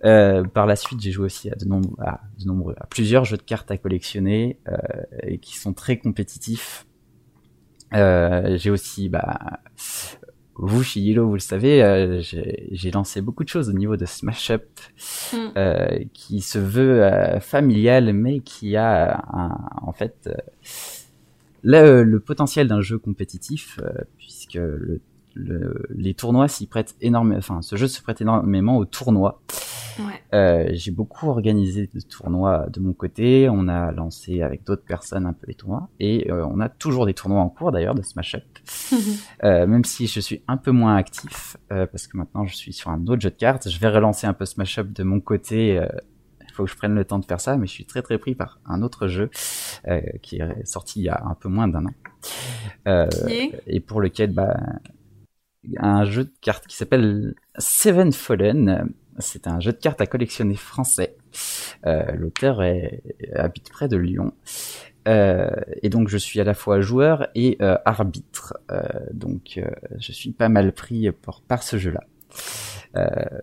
Euh, 0.06 0.44
par 0.44 0.66
la 0.66 0.75
suite, 0.75 1.00
j'ai 1.02 1.12
joué 1.12 1.25
aussi 1.25 1.50
à 1.50 1.56
de, 1.56 1.66
nombreux, 1.66 1.96
à 2.04 2.20
de 2.40 2.46
nombreux, 2.46 2.75
à 2.80 2.86
plusieurs 2.88 3.24
jeux 3.25 3.38
de 3.38 3.42
cartes 3.42 3.72
à 3.72 3.78
collectionner 3.78 4.60
euh, 4.68 4.75
et 5.24 5.38
qui 5.38 5.58
sont 5.58 5.72
très 5.74 5.98
compétitifs. 5.98 6.86
Euh, 7.94 8.58
j'ai 8.58 8.70
aussi, 8.70 9.08
bah, 9.08 9.60
vous 10.55 10.83
Yellow, 10.95 11.27
vous 11.27 11.33
le 11.33 11.39
savez, 11.39 11.81
euh, 11.83 12.22
j'ai 12.22 12.67
j'ai 12.72 12.91
lancé 12.91 13.22
beaucoup 13.22 13.43
de 13.43 13.50
choses 13.50 13.69
au 13.69 13.74
niveau 13.74 13.98
de 13.98 14.05
Smash 14.05 14.51
Up, 14.51 14.65
Mm. 15.33 15.38
euh, 15.57 16.00
qui 16.13 16.41
se 16.41 16.60
veut 16.60 17.03
euh, 17.03 17.39
familial, 17.39 18.13
mais 18.13 18.39
qui 18.39 18.75
a 18.75 19.24
un, 19.33 19.57
en 19.81 19.93
fait 19.93 20.29
le, 21.63 22.03
le 22.03 22.19
potentiel 22.19 22.67
d'un 22.67 22.81
jeu 22.81 22.98
compétitif, 22.98 23.79
puisque 24.17 24.55
le, 24.55 25.00
le- 25.34 25.86
les 25.96 26.13
tournois 26.13 26.48
s'y 26.48 26.68
prêtent 26.68 26.96
énormément. 27.02 27.38
Enfin, 27.38 27.62
ce 27.62 27.75
jeu 27.75 27.88
se 27.88 28.02
prête 28.02 28.22
énormément 28.22 28.78
aux 28.78 28.86
tournois. 28.86 29.42
Ouais. 30.00 30.06
Euh, 30.34 30.70
j'ai 30.74 30.90
beaucoup 30.90 31.30
organisé 31.30 31.88
de 31.94 32.00
tournois 32.02 32.66
de 32.74 32.80
mon 32.80 32.94
côté. 32.94 33.48
On 33.52 33.68
a 33.68 33.92
lancé 33.92 34.42
avec 34.42 34.63
d'autres 34.63 34.84
personnes 34.84 35.28
un 35.28 35.34
peu 35.34 35.46
les 35.48 35.54
tournois 35.54 35.90
et 36.00 36.32
euh, 36.32 36.46
on 36.50 36.60
a 36.62 36.68
toujours 36.70 37.06
des 37.06 37.13
tournois 37.13 37.42
en 37.42 37.50
cours 37.50 37.72
d'ailleurs 37.72 37.94
de 37.94 38.02
Smash 38.02 38.36
Up. 38.36 38.44
Euh, 39.44 39.68
même 39.68 39.84
si 39.84 40.08
je 40.08 40.20
suis 40.22 40.42
un 40.48 40.56
peu 40.58 40.72
moins 40.72 40.96
actif 40.96 41.58
parce 41.68 42.08
que 42.08 42.16
maintenant 42.18 42.46
je 42.46 42.56
suis 42.56 42.72
sur 42.72 42.90
un 42.92 43.06
autre 43.08 43.22
jeu 43.22 43.30
de 43.30 43.36
cartes, 43.36 43.70
je 43.70 43.78
vais 43.80 43.90
relancer 43.90 44.25
un 44.25 44.34
peu 44.34 44.46
Smash 44.46 44.80
Up 44.80 44.92
de 44.94 45.04
mon 45.04 45.20
côté. 45.20 45.75
Il 46.42 46.54
faut 46.54 46.63
que 46.66 46.70
je 46.72 46.75
prenne 46.78 46.96
le 46.96 47.04
temps 47.04 47.20
de 47.20 47.25
faire 47.25 47.42
ça, 47.42 47.58
mais 47.58 47.68
je 47.68 47.72
suis 47.72 47.86
très 47.86 48.02
très 48.02 48.18
pris 48.18 48.36
par 48.36 48.60
un 48.66 48.82
autre 48.82 49.08
jeu 49.08 49.30
qui 50.22 50.38
est 50.38 50.66
sorti 50.66 51.02
il 51.02 51.04
y 51.04 51.10
a 51.10 51.22
un 51.25 51.34
peu 51.36 51.50
moins 51.50 51.68
d'un 51.68 51.86
an 51.86 51.92
Qui 53.12 53.34
est? 53.34 53.62
et 53.68 53.80
pour 53.82 54.00
lequel 54.02 54.32
bah 54.34 54.56
un 55.77 56.05
jeu 56.05 56.25
de 56.25 56.34
cartes 56.41 56.67
qui 56.67 56.75
s'appelle 56.75 57.36
Seven 57.58 58.12
Fallen. 58.12 58.89
C'est 59.20 59.48
un 59.48 59.60
jeu 59.60 59.72
de 59.72 59.77
cartes 59.77 60.01
à 60.01 60.08
collectionner 60.08 60.55
français. 60.55 61.15
Euh, 61.86 62.12
L'auteur 62.13 62.62
habite 63.36 63.70
près 63.70 63.88
de 63.88 63.98
Lyon. 63.98 64.34
Euh, 65.08 65.50
et 65.82 65.89
donc 65.89 66.08
je 66.08 66.17
suis 66.17 66.39
à 66.39 66.46
la 66.46 66.53
fois 66.53 66.79
joueur 66.79 67.27
et 67.36 67.58
euh, 67.62 67.77
arbitre. 67.86 68.58
Donc 69.12 69.60
je 70.00 70.12
suis 70.12 70.32
pas 70.32 70.50
mal 70.50 70.72
pris 70.72 71.12
par, 71.12 71.41
par 71.41 71.63
ce 71.63 71.77
jeu-là. 71.77 72.03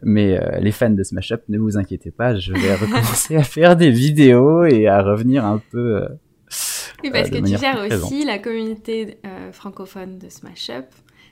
Mais 0.02 0.38
les 0.60 0.72
fans 0.72 0.90
de 0.90 1.02
Smash 1.02 1.32
Up, 1.32 1.42
ne 1.48 1.58
vous 1.58 1.78
inquiétez 1.78 2.10
pas, 2.10 2.34
je 2.36 2.52
vais 2.52 2.74
recommencer 2.76 3.36
à 3.36 3.44
faire 3.44 3.76
des 3.76 3.90
vidéos 3.90 4.64
et 4.64 4.88
à 4.88 5.02
revenir 5.02 5.44
un 5.44 5.62
peu. 5.70 6.06
Oui, 7.02 7.10
parce 7.10 7.30
que 7.30 7.38
tu 7.38 7.56
gères 7.56 7.80
aussi 7.80 8.24
la 8.24 8.38
communauté 8.38 9.18
francophone 9.52 10.18
de 10.18 10.28
Smash 10.28 10.70
Up. 10.70 10.86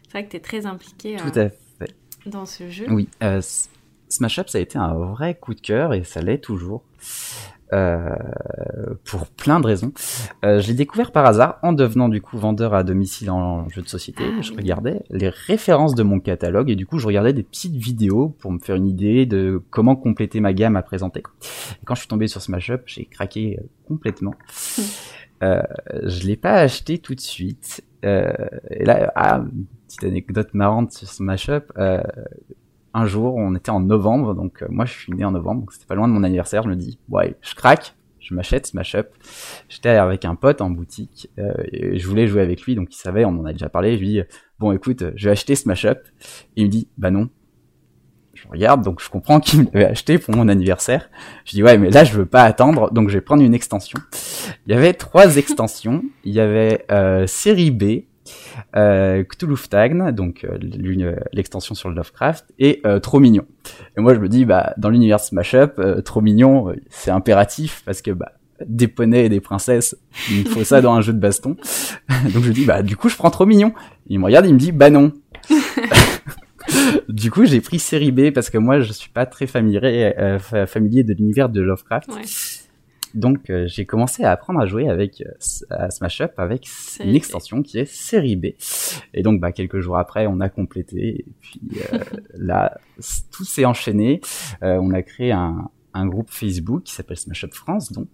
C'est 0.09 0.19
vrai 0.19 0.25
que 0.25 0.31
tu 0.31 0.37
es 0.37 0.41
très 0.41 0.67
impliqué 0.67 1.17
euh, 1.17 1.19
tout 1.21 1.39
à 1.39 1.49
fait. 1.51 1.95
dans 2.27 2.47
ce 2.47 2.69
jeu. 2.69 2.87
Oui, 2.89 3.09
euh, 3.23 3.41
Smash 4.09 4.39
Up, 4.39 4.49
ça 4.49 4.59
a 4.59 4.61
été 4.61 4.79
un 4.79 4.95
vrai 4.95 5.35
coup 5.35 5.55
de 5.55 5.61
cœur 5.61 5.95
et 5.95 6.05
ça 6.05 6.21
l'est 6.21 6.39
toujours. 6.39 6.83
Euh, 7.75 8.17
pour 9.05 9.27
plein 9.27 9.61
de 9.61 9.67
raisons. 9.67 9.93
Euh, 10.43 10.63
je 10.63 10.69
l'ai 10.69 10.75
découvert 10.75 11.13
par 11.13 11.27
hasard 11.27 11.59
en 11.63 11.75
devenant 11.75 12.09
du 12.09 12.23
coup 12.23 12.39
vendeur 12.39 12.73
à 12.73 12.83
domicile 12.83 13.31
en 13.31 13.69
jeu 13.69 13.83
de 13.83 13.89
société. 13.89 14.25
Ah, 14.27 14.41
je 14.41 14.53
oui. 14.53 14.57
regardais 14.57 15.03
les 15.11 15.29
références 15.29 15.95
de 15.95 16.03
mon 16.03 16.19
catalogue 16.19 16.71
et 16.71 16.77
du 16.77 16.87
coup 16.87 16.99
je 16.99 17.07
regardais 17.07 17.35
des 17.35 17.43
petites 17.43 17.77
vidéos 17.77 18.31
pour 18.39 18.53
me 18.53 18.59
faire 18.59 18.77
une 18.77 18.87
idée 18.87 19.27
de 19.27 19.63
comment 19.69 19.97
compléter 19.97 20.41
ma 20.41 20.55
gamme 20.55 20.77
à 20.77 20.83
présenter. 20.83 21.23
Et 21.83 21.85
quand 21.85 21.95
je 21.95 22.01
suis 22.01 22.09
tombé 22.09 22.27
sur 22.27 22.41
Smash 22.41 22.71
Up, 22.71 22.85
j'ai 22.87 23.05
craqué 23.05 23.59
euh, 23.61 23.67
complètement. 23.87 24.35
Euh, 25.45 25.63
je 26.03 26.27
l'ai 26.27 26.35
pas 26.35 26.55
acheté 26.55 26.99
tout 26.99 27.15
de 27.15 27.21
suite. 27.21 27.85
Euh, 28.05 28.33
et 28.71 28.85
là, 28.85 29.13
ah, 29.15 29.45
petite 29.89 30.05
anecdote 30.05 30.55
marrante 30.55 30.93
sur 30.93 31.09
Smash 31.09 31.49
Up. 31.49 31.73
Euh, 31.79 32.03
un 32.95 33.07
jour, 33.07 33.35
on 33.37 33.55
était 33.55 33.71
en 33.71 33.81
novembre, 33.81 34.35
donc 34.35 34.63
euh, 34.63 34.67
moi 34.71 34.85
je 34.85 34.93
suis 34.93 35.13
né 35.13 35.25
en 35.25 35.31
novembre, 35.31 35.63
donc 35.63 35.73
c'était 35.73 35.87
pas 35.87 35.95
loin 35.95 36.09
de 36.09 36.13
mon 36.13 36.23
anniversaire. 36.23 36.63
Je 36.63 36.69
me 36.69 36.77
dis, 36.77 36.99
ouais, 37.09 37.37
je 37.41 37.55
craque, 37.55 37.95
je 38.21 38.35
m'achète 38.35 38.67
Smash 38.67 38.95
Up. 38.95 39.11
J'étais 39.69 39.91
avec 39.91 40.25
un 40.25 40.35
pote 40.35 40.61
en 40.61 40.71
boutique, 40.71 41.31
euh, 41.39 41.53
et 41.73 41.99
je 41.99 42.07
voulais 42.07 42.27
jouer 42.27 42.43
avec 42.43 42.63
lui, 42.63 42.75
donc 42.75 42.95
il 42.95 42.99
savait, 42.99 43.25
on 43.25 43.31
en 43.31 43.45
a 43.45 43.53
déjà 43.53 43.69
parlé. 43.69 43.95
Je 43.95 44.01
lui 44.01 44.09
dis, 44.09 44.23
bon, 44.59 44.73
écoute, 44.73 45.05
je 45.17 45.25
vais 45.25 45.33
acheter 45.33 45.55
Smash 45.55 45.87
Up. 45.87 46.07
Et 46.57 46.63
il 46.63 46.67
me 46.67 46.71
dit, 46.71 46.89
bah 46.99 47.11
non. 47.11 47.31
Je 48.35 48.47
regarde, 48.49 48.83
donc 48.83 49.03
je 49.03 49.11
comprends 49.11 49.41
qu'il 49.41 49.61
me 49.61 49.65
l'avait 49.73 49.87
acheté 49.87 50.19
pour 50.19 50.37
mon 50.37 50.47
anniversaire. 50.49 51.11
Je 51.45 51.53
dis, 51.53 51.63
ouais, 51.63 51.77
mais 51.77 51.91
là 51.91 52.05
je 52.05 52.13
veux 52.13 52.27
pas 52.27 52.45
attendre, 52.45 52.93
donc 52.93 53.09
je 53.09 53.15
vais 53.15 53.21
prendre 53.21 53.43
une 53.43 53.55
extension. 53.55 53.99
Il 54.67 54.73
y 54.73 54.77
avait 54.77 54.93
trois 54.93 55.37
extensions. 55.39 56.05
Il 56.23 56.33
y 56.33 56.39
avait 56.39 56.85
euh, 56.93 57.27
série 57.27 57.73
B, 57.73 58.05
euh, 58.77 59.25
Cthulhuftagn, 59.25 60.11
donc 60.13 60.45
euh, 60.45 60.59
l'une- 60.61 61.17
l'extension 61.33 61.75
sur 61.75 61.89
le 61.89 61.95
Lovecraft, 61.95 62.47
et 62.59 62.81
euh, 62.87 62.99
Trop 63.01 63.21
Mignon. 63.21 63.45
Et 63.97 64.01
moi 64.01 64.15
je 64.15 64.21
me 64.21 64.29
dis, 64.29 64.45
bah 64.45 64.75
dans 64.79 64.91
l'univers 64.91 65.21
Smash 65.21 65.55
Up, 65.55 65.75
euh, 65.79 66.01
Trop 66.01 66.21
Mignon, 66.21 66.71
euh, 66.71 66.77
c'est 66.91 67.11
impératif 67.11 67.83
parce 67.85 68.03
que 68.03 68.11
bah 68.11 68.33
des 68.67 68.89
poneys 68.89 69.27
et 69.27 69.29
des 69.29 69.41
princesses, 69.41 69.97
il 70.31 70.41
me 70.45 70.49
faut 70.49 70.65
ça 70.65 70.81
dans 70.81 70.93
un 70.95 71.01
jeu 71.01 71.13
de 71.13 71.21
baston. 71.21 71.51
donc 72.35 72.43
je 72.43 72.51
dis, 72.53 72.65
bah 72.65 72.83
du 72.83 72.97
coup 72.97 73.09
je 73.09 73.17
prends 73.17 73.31
Trop 73.31 73.47
Mignon. 73.47 73.73
Il 74.09 74.19
me 74.19 74.25
regarde, 74.25 74.47
il 74.47 74.55
me 74.55 74.59
dit, 74.59 74.73
bah 74.73 74.91
non. 74.91 75.13
du 77.09 77.31
coup 77.31 77.45
j'ai 77.47 77.61
pris 77.61 77.79
série 77.79 78.13
B 78.13 78.31
parce 78.31 78.51
que 78.51 78.59
moi 78.59 78.81
je 78.81 78.93
suis 78.93 79.09
pas 79.11 79.27
très 79.27 79.47
familier, 79.47 80.13
euh, 80.19 80.39
fa- 80.39 80.67
familier 80.67 81.03
de 81.05 81.15
l'univers 81.15 81.49
de 81.49 81.61
Lovecraft. 81.61 82.09
Ouais. 82.09 82.23
Donc 83.15 83.51
euh, 83.51 83.67
j'ai 83.67 83.87
commencé 83.87 84.25
à 84.25 84.33
apprendre 84.33 84.61
à 84.61 84.67
jouer 84.67 84.89
avec 84.89 85.23
euh, 85.23 85.33
à 85.71 85.91
Smash 85.91 86.21
Up 86.21 86.33
avec 86.39 86.69
une 87.03 87.15
extension 87.15 87.63
qui 87.63 87.79
est 87.79 87.87
série 87.87 88.37
B. 88.37 88.47
Et 89.15 89.23
donc 89.23 89.41
bah 89.41 89.53
quelques 89.53 89.81
jours 89.81 89.99
après 89.99 90.27
on 90.27 90.41
a 90.41 90.49
complété 90.49 91.21
et 91.21 91.27
puis 91.41 91.61
euh, 91.93 91.99
là 92.35 92.79
tout 93.33 93.45
s'est 93.45 93.65
enchaîné. 93.65 94.21
Euh, 94.63 94.79
on 94.81 94.93
a 94.93 95.03
créé 95.03 95.33
un, 95.33 95.71
un 95.95 96.07
groupe 96.07 96.31
Facebook 96.31 96.85
qui 96.85 96.93
s'appelle 96.93 97.17
Smash 97.17 97.45
Up 97.45 97.55
France, 97.55 97.93
donc 97.93 98.09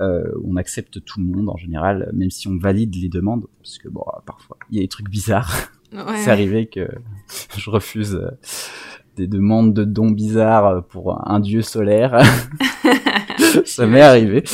euh, 0.00 0.24
on 0.44 0.56
accepte 0.56 1.04
tout 1.04 1.20
le 1.20 1.26
monde 1.26 1.48
en 1.48 1.56
général, 1.56 2.10
même 2.12 2.30
si 2.30 2.48
on 2.48 2.56
valide 2.58 2.94
les 2.96 3.08
demandes, 3.08 3.46
parce 3.62 3.78
que 3.78 3.88
bon, 3.88 4.04
parfois 4.24 4.56
il 4.70 4.76
y 4.76 4.78
a 4.80 4.82
des 4.82 4.88
trucs 4.88 5.08
bizarres. 5.08 5.70
Ouais. 5.92 6.18
C'est 6.18 6.30
arrivé 6.30 6.66
que 6.66 6.88
je 7.56 7.70
refuse 7.70 8.16
euh, 8.16 8.30
des 9.16 9.26
demandes 9.26 9.72
de 9.72 9.84
dons 9.84 10.10
bizarres 10.10 10.84
pour 10.84 11.28
un 11.28 11.40
dieu 11.40 11.62
solaire. 11.62 12.20
Ça 13.64 13.86
m'est 13.86 14.00
arrivé. 14.00 14.44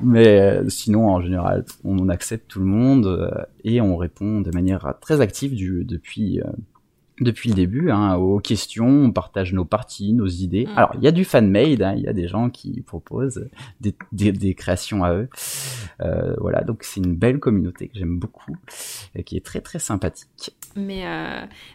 Mais 0.00 0.40
euh, 0.40 0.68
sinon, 0.68 1.08
en 1.08 1.20
général, 1.20 1.64
on 1.84 2.08
accepte 2.08 2.48
tout 2.48 2.60
le 2.60 2.66
monde 2.66 3.06
euh, 3.06 3.30
et 3.64 3.80
on 3.80 3.96
répond 3.96 4.40
de 4.40 4.50
manière 4.50 4.94
très 5.00 5.20
active 5.20 5.54
du, 5.54 5.84
depuis 5.84 6.40
euh, 6.40 6.50
depuis 7.20 7.48
le 7.48 7.54
début 7.54 7.90
hein, 7.90 8.16
aux 8.16 8.40
questions. 8.40 8.88
On 8.88 9.12
partage 9.12 9.52
nos 9.52 9.64
parties, 9.64 10.12
nos 10.12 10.26
idées. 10.26 10.66
Mm. 10.66 10.76
Alors, 10.78 10.92
il 10.96 11.02
y 11.02 11.06
a 11.06 11.12
du 11.12 11.24
fan-made, 11.24 11.82
hein, 11.82 11.94
il 11.96 12.02
y 12.02 12.08
a 12.08 12.12
des 12.12 12.26
gens 12.26 12.50
qui 12.50 12.80
proposent 12.82 13.48
des, 13.80 13.94
des, 14.12 14.32
des 14.32 14.54
créations 14.54 15.04
à 15.04 15.14
eux. 15.14 15.28
Voilà, 16.38 16.62
donc 16.62 16.82
c'est 16.82 17.00
une 17.00 17.14
belle 17.14 17.38
communauté 17.38 17.88
que 17.88 17.96
j'aime 17.96 18.18
beaucoup 18.18 18.56
et 19.14 19.22
qui 19.22 19.36
est 19.36 19.44
très 19.44 19.60
très 19.60 19.78
sympathique. 19.78 20.54
Mais, 20.76 21.04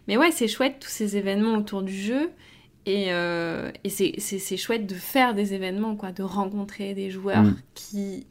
mais 0.07 0.17
ouais, 0.17 0.29
c'est 0.31 0.47
chouette 0.47 0.75
tous 0.81 0.89
ces 0.89 1.17
événements 1.17 1.57
autour 1.57 1.81
du 1.81 1.93
jeu. 1.93 2.29
Et, 2.91 3.13
euh, 3.13 3.71
et 3.83 3.89
c'est- 3.89 4.57
chouette 4.57 4.87
de 4.87 4.95
faire 4.95 5.35
des 5.35 5.53
événements, 5.53 5.95
quoi, 5.95 6.11
de 6.11 6.23
rencontrer 6.23 6.95
des 6.95 7.11
joueurs 7.11 7.43
Mm. 7.43 7.55
qui 7.75 8.25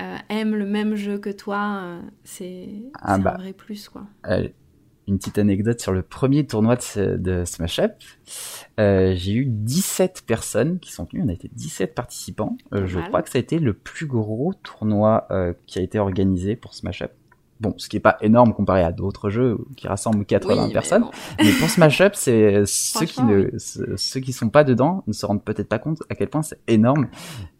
euh, 0.00 0.16
aiment 0.30 0.54
le 0.56 0.64
même 0.64 0.94
jeu 0.94 1.18
que 1.18 1.28
toi. 1.28 1.80
euh, 1.84 2.00
c'est 2.24 2.68
Ah 2.94 3.18
bah. 3.18 3.34
un 3.34 3.38
vrai 3.42 3.52
plus, 3.52 3.90
quoi. 3.90 4.06
Euh, 4.26 4.48
une 5.06 5.18
petite 5.18 5.36
anecdote 5.36 5.80
sur 5.80 5.92
le 5.92 6.00
premier 6.02 6.46
tournoi 6.46 6.76
de, 6.76 7.16
de 7.18 7.44
Smash 7.44 7.78
Up. 7.80 7.92
J'ai 8.78 9.32
eu 9.34 9.44
17 9.46 10.22
personnes 10.26 10.78
qui 10.78 10.92
sont 10.92 11.06
venues, 11.12 11.22
on 11.24 11.28
a 11.28 11.32
été 11.34 11.50
17 11.52 11.94
participants. 11.94 12.56
Je 12.72 13.00
crois 13.00 13.20
que 13.22 13.28
ça 13.28 13.36
a 13.36 13.40
été 13.40 13.58
le 13.58 13.74
plus 13.74 14.06
gros 14.06 14.54
tournoi 14.62 15.28
qui 15.66 15.78
a 15.78 15.82
été 15.82 15.98
organisé 15.98 16.56
pour 16.56 16.72
Smash 16.74 17.02
Up. 17.02 17.12
Bon, 17.62 17.74
ce 17.78 17.88
qui 17.88 17.96
est 17.96 18.00
pas 18.00 18.18
énorme 18.20 18.52
comparé 18.52 18.82
à 18.82 18.90
d'autres 18.92 19.30
jeux 19.30 19.56
qui 19.76 19.86
rassemblent 19.88 20.24
80 20.26 20.54
Oui, 20.54 20.66
mais 20.66 20.72
personnes. 20.72 21.02
bon. 21.02 21.10
Mais 21.38 21.52
pour 21.60 21.70
Smash 21.70 22.00
Up, 22.00 22.12
c'est 22.16 22.64
ceux 22.66 23.06
qui 23.06 23.22
ne, 23.22 23.50
ceux 23.56 23.94
ceux 23.96 24.20
qui 24.20 24.32
sont 24.32 24.48
pas 24.50 24.64
dedans 24.64 25.04
ne 25.06 25.12
se 25.12 25.24
rendent 25.24 25.44
peut-être 25.44 25.68
pas 25.68 25.78
compte 25.78 26.02
à 26.10 26.16
quel 26.16 26.28
point 26.28 26.42
c'est 26.42 26.58
énorme, 26.66 27.06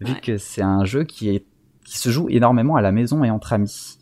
vu 0.00 0.12
Ouais. 0.14 0.20
que 0.20 0.38
c'est 0.38 0.60
un 0.62 0.84
jeu 0.84 1.04
qui 1.04 1.30
est 1.30 1.44
qui 1.84 1.98
se 1.98 2.10
joue 2.10 2.28
énormément 2.28 2.76
à 2.76 2.80
la 2.82 2.90
maison 2.92 3.22
et 3.24 3.30
entre 3.30 3.52
amis. 3.52 3.98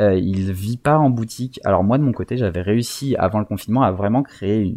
Euh, 0.00 0.14
il 0.16 0.52
vit 0.52 0.76
pas 0.76 0.98
en 0.98 1.10
boutique. 1.10 1.60
Alors 1.64 1.84
moi 1.84 1.98
de 1.98 2.02
mon 2.02 2.12
côté, 2.12 2.36
j'avais 2.36 2.62
réussi 2.62 3.14
avant 3.16 3.38
le 3.38 3.44
confinement 3.44 3.82
à 3.82 3.90
vraiment 3.92 4.22
créer 4.22 4.60
une, 4.62 4.76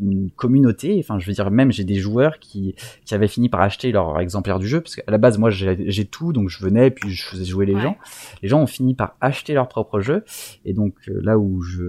une 0.00 0.30
communauté. 0.30 0.96
Enfin, 1.00 1.18
je 1.18 1.26
veux 1.26 1.32
dire, 1.32 1.50
même 1.50 1.72
j'ai 1.72 1.84
des 1.84 1.96
joueurs 1.96 2.38
qui 2.38 2.74
qui 3.04 3.14
avaient 3.14 3.28
fini 3.28 3.48
par 3.48 3.60
acheter 3.60 3.90
leur 3.92 4.18
exemplaire 4.20 4.58
du 4.58 4.66
jeu 4.68 4.80
parce 4.80 4.96
qu'à 4.96 5.02
la 5.10 5.18
base, 5.18 5.38
moi 5.38 5.50
j'ai 5.50 6.04
tout, 6.04 6.32
donc 6.32 6.48
je 6.48 6.62
venais 6.62 6.90
puis 6.90 7.10
je 7.10 7.24
faisais 7.24 7.44
jouer 7.44 7.66
les 7.66 7.74
Ouais. 7.74 7.80
gens. 7.82 7.96
Les 8.42 8.48
gens 8.48 8.60
ont 8.62 8.66
fini 8.66 8.94
par 8.94 9.16
acheter 9.20 9.54
leur 9.54 9.68
propre 9.68 10.00
jeu 10.00 10.24
et 10.64 10.72
donc 10.72 10.94
euh, 11.08 11.20
là 11.22 11.38
où 11.38 11.62
je 11.62 11.84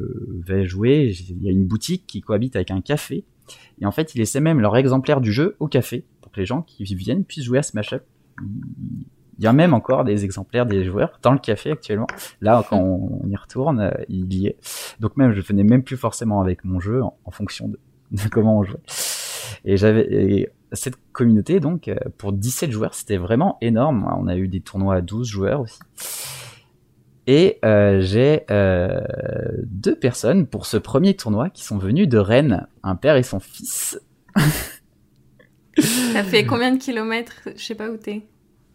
vais 0.45 0.65
jouer, 0.65 1.13
il 1.29 1.43
y 1.43 1.49
a 1.49 1.51
une 1.51 1.65
boutique 1.65 2.05
qui 2.07 2.21
cohabite 2.21 2.55
avec 2.55 2.71
un 2.71 2.81
café. 2.81 3.25
Et 3.81 3.85
en 3.85 3.91
fait, 3.91 4.13
ils 4.13 4.19
laissaient 4.19 4.39
même 4.41 4.59
leur 4.59 4.75
exemplaire 4.77 5.21
du 5.21 5.31
jeu 5.31 5.55
au 5.59 5.67
café 5.67 6.05
pour 6.21 6.31
que 6.31 6.39
les 6.39 6.45
gens 6.45 6.61
qui 6.61 6.83
viennent 6.83 7.23
puissent 7.25 7.45
jouer 7.45 7.57
à 7.59 7.63
Smash 7.63 7.93
Up. 7.93 8.03
Il 9.39 9.45
y 9.45 9.47
a 9.47 9.53
même 9.53 9.73
encore 9.73 10.03
des 10.03 10.25
exemplaires 10.25 10.65
des 10.65 10.83
joueurs 10.83 11.17
dans 11.21 11.31
le 11.31 11.39
café 11.39 11.71
actuellement. 11.71 12.07
Là, 12.41 12.63
quand 12.69 12.77
on 12.79 13.27
y 13.29 13.35
retourne, 13.35 13.79
euh, 13.79 13.91
il 14.09 14.33
y 14.33 14.47
est. 14.47 14.57
Donc 14.99 15.15
même, 15.17 15.31
je 15.31 15.41
venais 15.41 15.63
même 15.63 15.81
plus 15.83 15.95
forcément 15.97 16.41
avec 16.41 16.63
mon 16.65 16.79
jeu 16.79 17.01
en, 17.01 17.17
en 17.23 17.31
fonction 17.31 17.69
de, 17.69 17.79
de 18.11 18.27
comment 18.29 18.59
on 18.59 18.63
jouait. 18.63 18.79
Et 19.65 19.77
j'avais 19.77 20.07
et 20.11 20.49
cette 20.71 20.95
communauté, 21.11 21.59
donc, 21.59 21.87
euh, 21.87 21.95
pour 22.17 22.33
17 22.33 22.71
joueurs, 22.71 22.93
c'était 22.93 23.17
vraiment 23.17 23.57
énorme. 23.61 24.07
On 24.19 24.27
a 24.27 24.35
eu 24.35 24.47
des 24.47 24.61
tournois 24.61 24.95
à 24.95 25.01
12 25.01 25.27
joueurs 25.27 25.61
aussi. 25.61 25.79
Et 27.27 27.59
euh, 27.63 28.01
j'ai 28.01 28.43
euh, 28.49 28.99
deux 29.65 29.95
personnes 29.95 30.47
pour 30.47 30.65
ce 30.65 30.77
premier 30.77 31.15
tournoi 31.15 31.49
qui 31.49 31.63
sont 31.63 31.77
venues 31.77 32.07
de 32.07 32.17
Rennes, 32.17 32.67
un 32.83 32.95
père 32.95 33.15
et 33.15 33.23
son 33.23 33.39
fils. 33.39 33.99
Ça 35.77 36.23
fait 36.23 36.45
combien 36.45 36.73
de 36.73 36.79
kilomètres? 36.79 37.49
Je 37.55 37.63
sais 37.63 37.75
pas 37.75 37.89
où 37.89 37.97
t'es. 37.97 38.23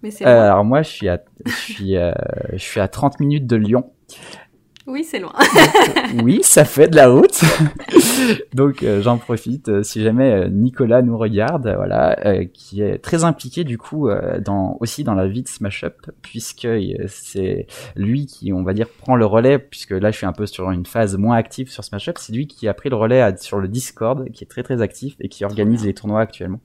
Mais 0.03 0.11
Euh, 0.23 0.27
alors 0.51 0.65
moi, 0.65 0.83
je 0.83 0.91
suis 0.91 1.09
à, 1.09 1.23
je 1.45 1.51
suis, 1.51 1.95
je 1.95 2.59
suis 2.59 2.81
à 2.81 2.89
30 2.89 3.21
minutes 3.21 3.47
de 3.47 3.57
Lyon. 3.57 3.91
Oui, 4.87 5.03
c'est 5.03 5.19
loin. 5.19 5.33
Oui, 6.23 6.41
ça 6.43 6.65
fait 6.67 6.89
de 6.89 6.97
la 6.97 7.09
route. 7.09 7.41
Donc 8.55 8.83
euh, 8.83 9.01
j'en 9.01 9.17
profite 9.17 9.69
euh, 9.71 9.83
si 9.83 10.03
jamais 10.03 10.31
euh, 10.31 10.49
Nicolas 10.49 11.01
nous 11.01 11.17
regarde, 11.17 11.67
euh, 11.67 11.77
voilà, 11.77 12.19
euh, 12.27 12.45
qui 12.53 12.83
est 12.83 12.99
très 12.99 13.25
impliqué 13.25 13.65
du 13.65 13.79
coup 13.79 14.09
euh, 14.11 14.41
dans 14.41 14.77
aussi 14.81 15.03
dans 15.03 15.15
la 15.15 15.27
vie 15.27 15.43
de 15.43 15.49
Smash 15.49 15.85
Up, 15.85 15.97
puisque 16.21 16.67
euh, 16.67 17.05
c'est 17.09 17.67
lui 17.97 18.27
qui, 18.27 18.53
on 18.53 18.63
va 18.63 18.75
dire, 18.75 18.89
prend 18.89 19.17
le 19.17 19.25
relais, 19.25 19.59
puisque 19.59 19.93
là 19.93 20.11
je 20.11 20.19
suis 20.19 20.27
un 20.27 20.33
peu 20.33 20.45
sur 20.47 20.71
une 20.71 20.85
phase 20.85 21.17
moins 21.17 21.37
active 21.37 21.71
sur 21.71 21.83
Smash 21.83 22.09
Up, 22.09 22.17
c'est 22.19 22.35
lui 22.35 22.47
qui 22.47 22.69
a 22.69 22.75
pris 22.75 22.91
le 22.91 22.97
relais 22.97 23.23
à- 23.23 23.35
sur 23.39 23.61
le 23.61 23.69
Discord, 23.69 24.31
qui 24.33 24.45
est 24.45 24.49
très 24.49 24.63
très 24.63 24.83
actif 24.83 25.17
et 25.21 25.29
qui 25.31 25.45
organise 25.47 25.85
les 25.87 25.95
tournois 25.95 26.21
actuellement. 26.21 26.61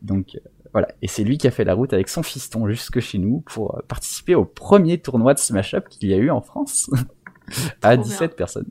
Donc 0.00 0.36
euh, 0.36 0.40
voilà, 0.72 0.88
et 1.02 1.08
c'est 1.08 1.22
lui 1.24 1.36
qui 1.38 1.46
a 1.46 1.50
fait 1.50 1.64
la 1.64 1.74
route 1.74 1.92
avec 1.92 2.08
son 2.08 2.22
fiston 2.22 2.66
jusque 2.68 3.00
chez 3.00 3.18
nous 3.18 3.42
pour 3.46 3.76
euh, 3.76 3.80
participer 3.88 4.34
au 4.34 4.44
premier 4.46 4.98
tournoi 4.98 5.34
de 5.34 5.38
Smash 5.38 5.74
Up 5.74 5.88
qu'il 5.90 6.08
y 6.08 6.14
a 6.14 6.18
eu 6.18 6.30
en 6.30 6.40
France 6.40 6.90
à 7.82 7.94
Trop 7.96 8.04
17 8.04 8.36
personnes. 8.36 8.68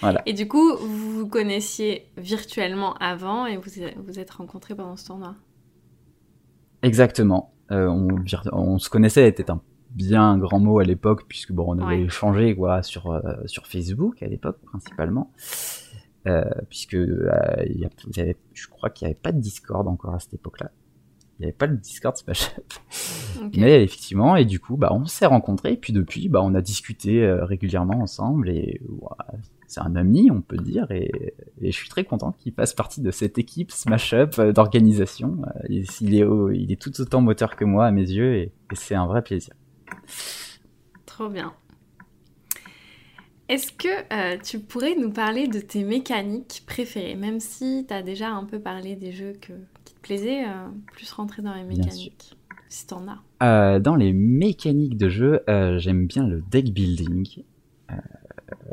Voilà. 0.00 0.22
Et 0.26 0.32
du 0.32 0.46
coup, 0.46 0.76
vous 0.76 1.18
vous 1.20 1.28
connaissiez 1.28 2.06
virtuellement 2.16 2.94
avant 2.94 3.46
et 3.46 3.56
vous 3.56 3.70
vous 4.06 4.18
êtes 4.20 4.30
rencontrés 4.30 4.74
pendant 4.76 4.96
ce 4.96 5.06
tournoi. 5.06 5.34
Exactement. 6.82 7.52
Euh, 7.70 7.88
on, 8.52 8.78
se 8.78 8.88
connaissait, 8.88 9.28
était 9.28 9.50
un 9.50 9.60
bien 9.90 10.38
grand 10.38 10.60
mot 10.60 10.78
à 10.78 10.84
l'époque, 10.84 11.24
puisque 11.28 11.52
bon, 11.52 11.64
on 11.74 11.78
avait 11.78 11.96
Ouais. 11.96 12.02
échangé 12.04 12.54
quoi 12.54 12.82
sur 12.82 13.10
euh, 13.10 13.20
sur 13.46 13.66
Facebook 13.66 14.22
à 14.22 14.26
l'époque 14.26 14.58
principalement, 14.62 15.32
euh, 16.26 16.44
puisque 16.68 16.92
il 16.92 17.26
y 17.80 17.84
a- 17.84 17.88
il 18.06 18.16
y 18.16 18.20
avait, 18.20 18.36
je 18.54 18.68
crois 18.68 18.90
qu'il 18.90 19.06
n'y 19.06 19.12
avait 19.12 19.20
pas 19.20 19.32
de 19.32 19.40
Discord 19.40 19.86
encore 19.88 20.14
à 20.14 20.20
cette 20.20 20.34
époque-là. 20.34 20.70
Il 21.38 21.42
n'y 21.42 21.46
avait 21.46 21.56
pas 21.56 21.68
de 21.68 21.76
Discord 21.76 22.16
Smash 22.16 22.50
Up. 22.58 22.72
Mais 23.56 23.84
effectivement, 23.84 24.34
et 24.34 24.44
du 24.44 24.58
coup, 24.58 24.76
bah, 24.76 24.88
on 24.90 25.04
s'est 25.04 25.26
rencontrés, 25.26 25.74
et 25.74 25.76
puis 25.76 25.92
depuis, 25.92 26.28
bah, 26.28 26.40
on 26.42 26.52
a 26.54 26.60
discuté 26.60 27.22
euh, 27.22 27.44
régulièrement 27.44 28.00
ensemble, 28.00 28.48
et 28.48 28.80
c'est 29.68 29.80
un 29.80 29.94
ami, 29.94 30.30
on 30.32 30.40
peut 30.40 30.56
dire, 30.56 30.90
et, 30.90 31.34
et 31.60 31.70
je 31.70 31.76
suis 31.76 31.88
très 31.88 32.02
content 32.02 32.32
qu'il 32.32 32.52
fasse 32.54 32.74
partie 32.74 33.00
de 33.00 33.12
cette 33.12 33.38
équipe 33.38 33.70
Smash 33.70 34.14
Up 34.14 34.34
euh, 34.40 34.52
d'organisation. 34.52 35.36
Euh, 35.46 35.60
il, 35.68 35.86
il 36.00 36.14
est, 36.16 36.26
il 36.54 36.72
est 36.72 36.80
tout 36.80 37.00
autant 37.00 37.20
moteur 37.20 37.54
que 37.54 37.64
moi 37.64 37.86
à 37.86 37.92
mes 37.92 38.10
yeux, 38.10 38.34
et, 38.34 38.52
et 38.72 38.74
c'est 38.74 38.96
un 38.96 39.06
vrai 39.06 39.22
plaisir. 39.22 39.54
Trop 41.06 41.28
bien. 41.28 41.52
Est-ce 43.48 43.72
que 43.72 43.88
euh, 44.12 44.36
tu 44.44 44.58
pourrais 44.58 44.94
nous 44.94 45.10
parler 45.10 45.48
de 45.48 45.58
tes 45.58 45.82
mécaniques 45.82 46.64
préférées, 46.66 47.14
même 47.14 47.40
si 47.40 47.86
tu 47.88 47.94
as 47.94 48.02
déjà 48.02 48.28
un 48.28 48.44
peu 48.44 48.60
parlé 48.60 48.94
des 48.94 49.10
jeux 49.10 49.32
que, 49.40 49.54
plaisaient, 50.02 50.44
euh, 50.44 50.68
plus 50.92 51.10
rentrer 51.12 51.42
dans 51.42 51.54
les 51.54 51.64
mécaniques, 51.64 52.36
si 52.68 52.86
t'en 52.86 53.06
as. 53.08 53.18
Euh, 53.42 53.78
dans 53.78 53.96
les 53.96 54.12
mécaniques 54.12 54.96
de 54.96 55.08
jeu, 55.08 55.40
euh, 55.48 55.78
j'aime 55.78 56.06
bien 56.06 56.26
le 56.26 56.42
deck 56.50 56.72
building. 56.72 57.44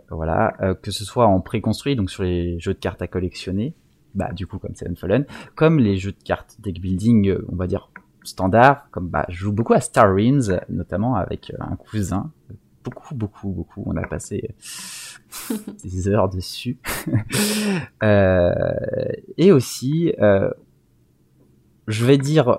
Voilà, 0.09 0.55
que 0.81 0.91
ce 0.91 1.03
soit 1.03 1.25
en 1.25 1.41
préconstruit, 1.41 1.95
donc 1.95 2.09
sur 2.09 2.23
les 2.23 2.59
jeux 2.59 2.73
de 2.73 2.79
cartes 2.79 3.01
à 3.01 3.07
collectionner, 3.07 3.73
bah 4.13 4.31
du 4.31 4.47
coup 4.47 4.59
comme 4.59 4.75
Seven 4.75 4.95
Fallen, 4.95 5.25
comme 5.55 5.79
les 5.79 5.97
jeux 5.97 6.11
de 6.11 6.23
cartes 6.23 6.55
deck 6.59 6.79
building, 6.79 7.35
on 7.49 7.55
va 7.55 7.67
dire 7.67 7.89
standard, 8.23 8.89
comme 8.91 9.09
bah 9.09 9.25
je 9.29 9.35
joue 9.35 9.51
beaucoup 9.51 9.73
à 9.73 9.81
Star 9.81 10.13
Realms, 10.13 10.61
notamment 10.69 11.15
avec 11.15 11.51
un 11.59 11.75
cousin, 11.75 12.31
beaucoup 12.83 13.15
beaucoup 13.15 13.49
beaucoup, 13.49 13.83
on 13.85 13.97
a 13.97 14.07
passé 14.07 14.55
des 15.83 16.07
heures 16.07 16.29
dessus, 16.29 16.77
Euh, 18.03 18.73
et 19.37 19.51
aussi, 19.51 20.13
euh, 20.19 20.49
je 21.87 22.05
vais 22.05 22.17
dire 22.17 22.57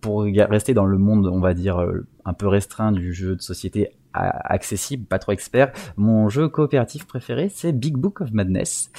pour 0.00 0.22
rester 0.22 0.74
dans 0.74 0.86
le 0.86 0.98
monde, 0.98 1.26
on 1.26 1.40
va 1.40 1.54
dire, 1.54 1.78
euh, 1.78 2.06
un 2.24 2.32
peu 2.32 2.46
restreint 2.46 2.92
du 2.92 3.12
jeu 3.12 3.36
de 3.36 3.42
société 3.42 3.90
accessible, 4.12 5.04
pas 5.04 5.18
trop 5.18 5.32
expert, 5.32 5.72
mon 5.96 6.28
jeu 6.28 6.48
coopératif 6.48 7.06
préféré, 7.06 7.48
c'est 7.48 7.72
Big 7.72 7.94
Book 7.94 8.20
of 8.20 8.32
Madness. 8.32 8.90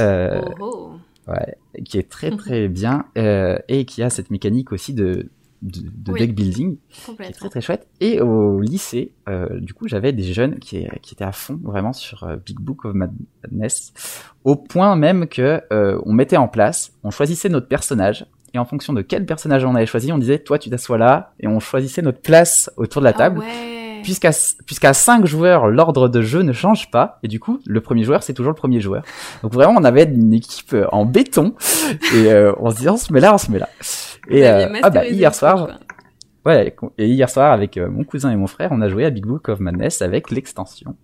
Euh, 0.00 0.40
oh, 0.60 0.98
oh. 1.28 1.30
ouais, 1.30 1.56
qui 1.84 1.98
est 1.98 2.08
très 2.08 2.30
très 2.36 2.68
bien 2.68 3.06
euh, 3.16 3.58
et 3.68 3.84
qui 3.86 4.02
a 4.02 4.10
cette 4.10 4.30
mécanique 4.30 4.72
aussi 4.72 4.92
de, 4.94 5.30
de, 5.62 5.80
de 5.80 6.12
Oui. 6.12 6.20
deck 6.20 6.34
building 6.34 6.76
qui 6.88 7.10
est 7.22 7.32
très 7.32 7.48
très 7.48 7.60
chouette. 7.60 7.88
Et 8.00 8.20
au 8.20 8.60
lycée, 8.60 9.14
euh, 9.28 9.58
du 9.58 9.74
coup, 9.74 9.88
j'avais 9.88 10.12
des 10.12 10.32
jeunes 10.32 10.58
qui, 10.58 10.86
qui 11.02 11.14
étaient 11.14 11.24
à 11.24 11.32
fond 11.32 11.58
vraiment 11.62 11.92
sur 11.92 12.28
Big 12.44 12.58
Book 12.60 12.84
of 12.84 12.94
Madness, 12.94 13.92
au 14.44 14.54
point 14.54 14.94
même 14.96 15.26
que 15.26 15.60
on 15.70 16.12
mettait 16.12 16.36
en 16.36 16.48
place, 16.48 16.92
on 17.02 17.10
choisissait 17.10 17.48
notre 17.48 17.68
personnage. 17.68 18.26
Et 18.54 18.58
en 18.58 18.64
fonction 18.64 18.92
de 18.92 19.02
quel 19.02 19.26
personnage 19.26 19.64
on 19.64 19.74
avait 19.74 19.86
choisi, 19.86 20.12
on 20.12 20.18
disait, 20.18 20.38
toi 20.38 20.58
tu 20.58 20.70
t'assois 20.70 20.98
là, 20.98 21.32
et 21.40 21.46
on 21.46 21.60
choisissait 21.60 22.02
notre 22.02 22.20
place 22.20 22.70
autour 22.76 23.02
de 23.02 23.06
la 23.06 23.12
table. 23.12 23.40
Ah 23.42 23.46
ouais. 23.46 24.00
puisqu'à 24.02 24.30
puisqu'à 24.66 24.94
5 24.94 25.26
joueurs, 25.26 25.66
l'ordre 25.66 26.08
de 26.08 26.22
jeu 26.22 26.42
ne 26.42 26.52
change 26.52 26.90
pas. 26.90 27.18
Et 27.22 27.28
du 27.28 27.40
coup, 27.40 27.60
le 27.66 27.80
premier 27.80 28.04
joueur, 28.04 28.22
c'est 28.22 28.34
toujours 28.34 28.52
le 28.52 28.56
premier 28.56 28.80
joueur. 28.80 29.02
Donc 29.42 29.52
vraiment, 29.52 29.74
on 29.78 29.84
avait 29.84 30.04
une 30.04 30.32
équipe 30.32 30.72
euh, 30.72 30.86
en 30.92 31.04
béton. 31.04 31.54
Et 32.14 32.32
euh, 32.32 32.52
on 32.58 32.70
se 32.70 32.76
dit, 32.76 32.88
on 32.88 32.96
se 32.96 33.12
met 33.12 33.20
là, 33.20 33.34
on 33.34 33.38
se 33.38 33.50
met 33.50 33.58
là. 33.58 33.68
Et 34.28 34.46
euh, 34.46 34.68
ah 34.82 34.90
bah, 34.90 35.06
hier 35.06 35.34
soir, 35.34 35.68
ouais, 36.44 36.74
et 36.98 37.06
hier 37.06 37.30
soir, 37.30 37.52
avec 37.52 37.76
euh, 37.76 37.88
mon 37.88 38.04
cousin 38.04 38.30
et 38.30 38.36
mon 38.36 38.46
frère, 38.46 38.70
on 38.72 38.80
a 38.80 38.88
joué 38.88 39.04
à 39.04 39.10
Big 39.10 39.24
Book 39.24 39.48
of 39.48 39.60
Madness 39.60 40.02
avec 40.02 40.30
l'extension. 40.30 40.96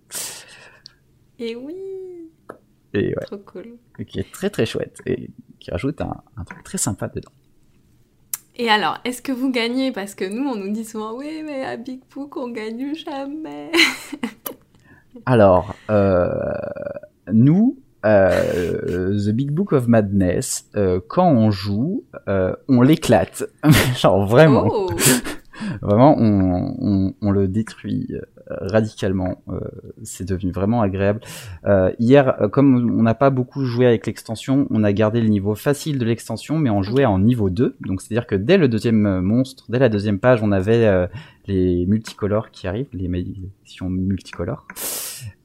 Et 1.39 1.55
oui, 1.55 1.75
Et 2.93 3.07
ouais, 3.07 3.25
trop 3.25 3.37
cool. 3.37 3.77
qui 4.07 4.19
est 4.19 4.31
très 4.31 4.49
très 4.49 4.65
chouette. 4.65 4.99
Et 5.05 5.29
qui 5.59 5.71
rajoute 5.71 6.01
un, 6.01 6.15
un 6.37 6.43
truc 6.43 6.63
très 6.63 6.77
sympa 6.77 7.07
dedans. 7.07 7.31
Et 8.55 8.69
alors, 8.69 8.99
est-ce 9.03 9.21
que 9.21 9.31
vous 9.31 9.51
gagnez? 9.51 9.91
Parce 9.91 10.13
que 10.13 10.25
nous, 10.25 10.47
on 10.47 10.55
nous 10.55 10.71
dit 10.71 10.85
souvent, 10.85 11.17
oui, 11.17 11.41
mais 11.43 11.63
à 11.65 11.75
Big 11.75 12.01
Book, 12.13 12.37
on 12.37 12.49
gagne 12.49 12.93
jamais. 12.93 13.71
Alors, 15.25 15.73
euh, 15.89 16.29
nous, 17.31 17.79
euh, 18.05 19.17
The 19.17 19.29
Big 19.31 19.51
Book 19.51 19.71
of 19.73 19.87
Madness, 19.87 20.69
euh, 20.75 20.99
quand 21.07 21.31
on 21.31 21.49
joue, 21.49 22.03
on 22.67 22.81
l'éclate. 22.81 23.43
Genre 23.97 24.27
vraiment, 24.27 24.67
Oh 24.69 24.89
vraiment, 25.81 26.15
on, 26.19 26.75
on, 26.79 27.13
on 27.21 27.31
le 27.31 27.47
détruit 27.47 28.07
radicalement. 28.49 29.41
Euh, 29.49 29.59
c'est 30.03 30.27
devenu 30.27 30.51
vraiment 30.51 30.81
agréable. 30.81 31.21
Euh, 31.65 31.91
hier, 31.99 32.41
euh, 32.41 32.47
comme 32.47 32.97
on 32.97 33.03
n'a 33.03 33.13
pas 33.13 33.29
beaucoup 33.29 33.65
joué 33.65 33.85
avec 33.85 34.05
l'extension, 34.05 34.67
on 34.69 34.83
a 34.83 34.93
gardé 34.93 35.21
le 35.21 35.27
niveau 35.27 35.55
facile 35.55 35.97
de 35.97 36.05
l'extension, 36.05 36.57
mais 36.57 36.69
on 36.69 36.81
jouait 36.81 37.05
en 37.05 37.19
niveau 37.19 37.49
2. 37.49 37.75
Donc 37.81 38.01
c'est-à-dire 38.01 38.27
que 38.27 38.35
dès 38.35 38.57
le 38.57 38.67
deuxième 38.67 39.21
monstre, 39.21 39.65
dès 39.69 39.79
la 39.79 39.89
deuxième 39.89 40.19
page, 40.19 40.41
on 40.43 40.51
avait 40.51 40.85
euh, 40.85 41.07
les 41.47 41.85
multicolores 41.85 42.51
qui 42.51 42.67
arrivent, 42.67 42.87
les 42.93 43.07
malédictions 43.07 43.89
multicolores. 43.89 44.67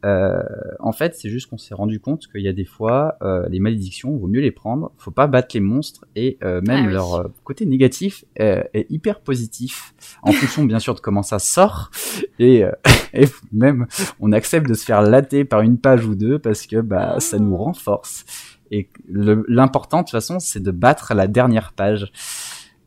Euh, 0.05 0.41
en 0.79 0.93
fait, 0.93 1.15
c'est 1.17 1.29
juste 1.29 1.51
qu'on 1.51 1.59
s'est 1.59 1.75
rendu 1.75 1.99
compte 1.99 2.29
qu'il 2.29 2.43
y 2.43 2.49
a 2.49 2.53
des 2.53 2.65
fois, 2.65 3.17
euh, 3.23 3.49
les 3.49 3.59
malédictions, 3.59 4.17
vaut 4.17 4.29
mieux 4.29 4.41
les 4.41 4.53
prendre. 4.53 4.93
Faut 4.97 5.11
pas 5.11 5.27
battre 5.27 5.49
les 5.55 5.61
monstres 5.61 6.05
et 6.15 6.39
euh, 6.45 6.61
même 6.61 6.85
Ah 6.85 6.87
oui. 6.87 6.93
leur 6.93 7.15
euh, 7.15 7.29
côté 7.45 7.67
négatif 7.67 8.25
euh, 8.41 8.63
est 8.75 8.87
hyper 8.91 9.21
positif 9.21 9.95
en 10.23 10.31
fonction 10.33 10.65
bien 10.65 10.79
sûr 10.79 10.95
de 10.95 11.01
comment 11.01 11.23
ça 11.25 11.39
sort 11.41 11.91
et, 12.39 12.65
euh, 12.65 12.71
et 13.13 13.27
même 13.53 13.87
on 14.21 14.31
accepte 14.33 14.69
de 14.69 14.75
se 14.75 14.85
faire 14.85 15.03
latter 15.03 15.45
par 15.45 15.63
une 15.63 15.79
page 15.79 16.07
ou 16.07 16.15
deux 16.15 16.39
parce 16.39 16.67
que 16.67 16.81
bah 16.81 17.15
Ah. 17.17 17.21
ça 17.21 17.39
nous 17.39 17.57
renforce. 17.57 18.25
Et 18.71 18.91
l'important 19.09 19.99
de 19.99 20.03
toute 20.05 20.11
façon, 20.11 20.39
c'est 20.41 20.63
de 20.63 20.71
battre 20.71 21.15
la 21.15 21.27
dernière 21.27 21.73
page. 21.73 22.13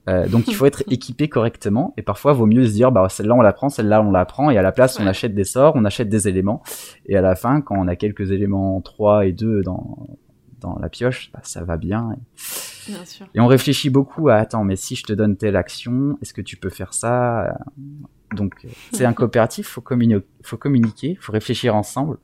Euh, 0.09 0.27
donc 0.27 0.47
il 0.47 0.55
faut 0.55 0.65
être 0.65 0.83
équipé 0.91 1.29
correctement. 1.29 1.93
Et 1.97 2.01
parfois 2.01 2.33
vaut 2.33 2.45
mieux 2.45 2.65
se 2.65 2.71
dire 2.71 2.91
bah 2.91 3.07
celle-là 3.09 3.35
on 3.35 3.41
la 3.41 3.53
prend, 3.53 3.69
celle-là 3.69 4.01
on 4.01 4.11
la 4.11 4.25
prend. 4.25 4.49
Et 4.49 4.57
à 4.57 4.61
la 4.61 4.71
place 4.71 4.99
on 4.99 5.07
achète 5.07 5.33
des 5.33 5.43
sorts, 5.43 5.73
on 5.75 5.85
achète 5.85 6.09
des 6.09 6.27
éléments. 6.27 6.63
Et 7.05 7.15
à 7.15 7.21
la 7.21 7.35
fin 7.35 7.61
quand 7.61 7.75
on 7.77 7.87
a 7.87 7.95
quelques 7.95 8.31
éléments 8.31 8.81
3 8.81 9.25
et 9.25 9.31
2 9.31 9.61
dans 9.61 10.07
dans 10.59 10.77
la 10.77 10.89
pioche, 10.89 11.31
bah, 11.33 11.39
ça 11.41 11.63
va 11.63 11.77
bien. 11.77 12.15
Bien 12.87 13.05
sûr. 13.05 13.27
et 13.33 13.39
on 13.39 13.47
réfléchit 13.47 13.91
beaucoup 13.91 14.29
à 14.29 14.35
attends 14.35 14.63
mais 14.63 14.75
si 14.75 14.95
je 14.95 15.03
te 15.03 15.13
donne 15.13 15.37
telle 15.37 15.55
action, 15.55 16.17
est-ce 16.21 16.33
que 16.33 16.41
tu 16.41 16.57
peux 16.57 16.69
faire 16.69 16.93
ça? 16.93 17.57
Donc 18.35 18.55
euh, 18.65 18.69
c'est 18.91 19.05
un 19.05 19.13
coopératif, 19.13 19.67
faut 19.67 19.81
communiquer, 19.81 20.25
faut 20.43 20.57
communiquer, 20.57 21.17
faut 21.19 21.31
réfléchir 21.31 21.75
ensemble. 21.75 22.17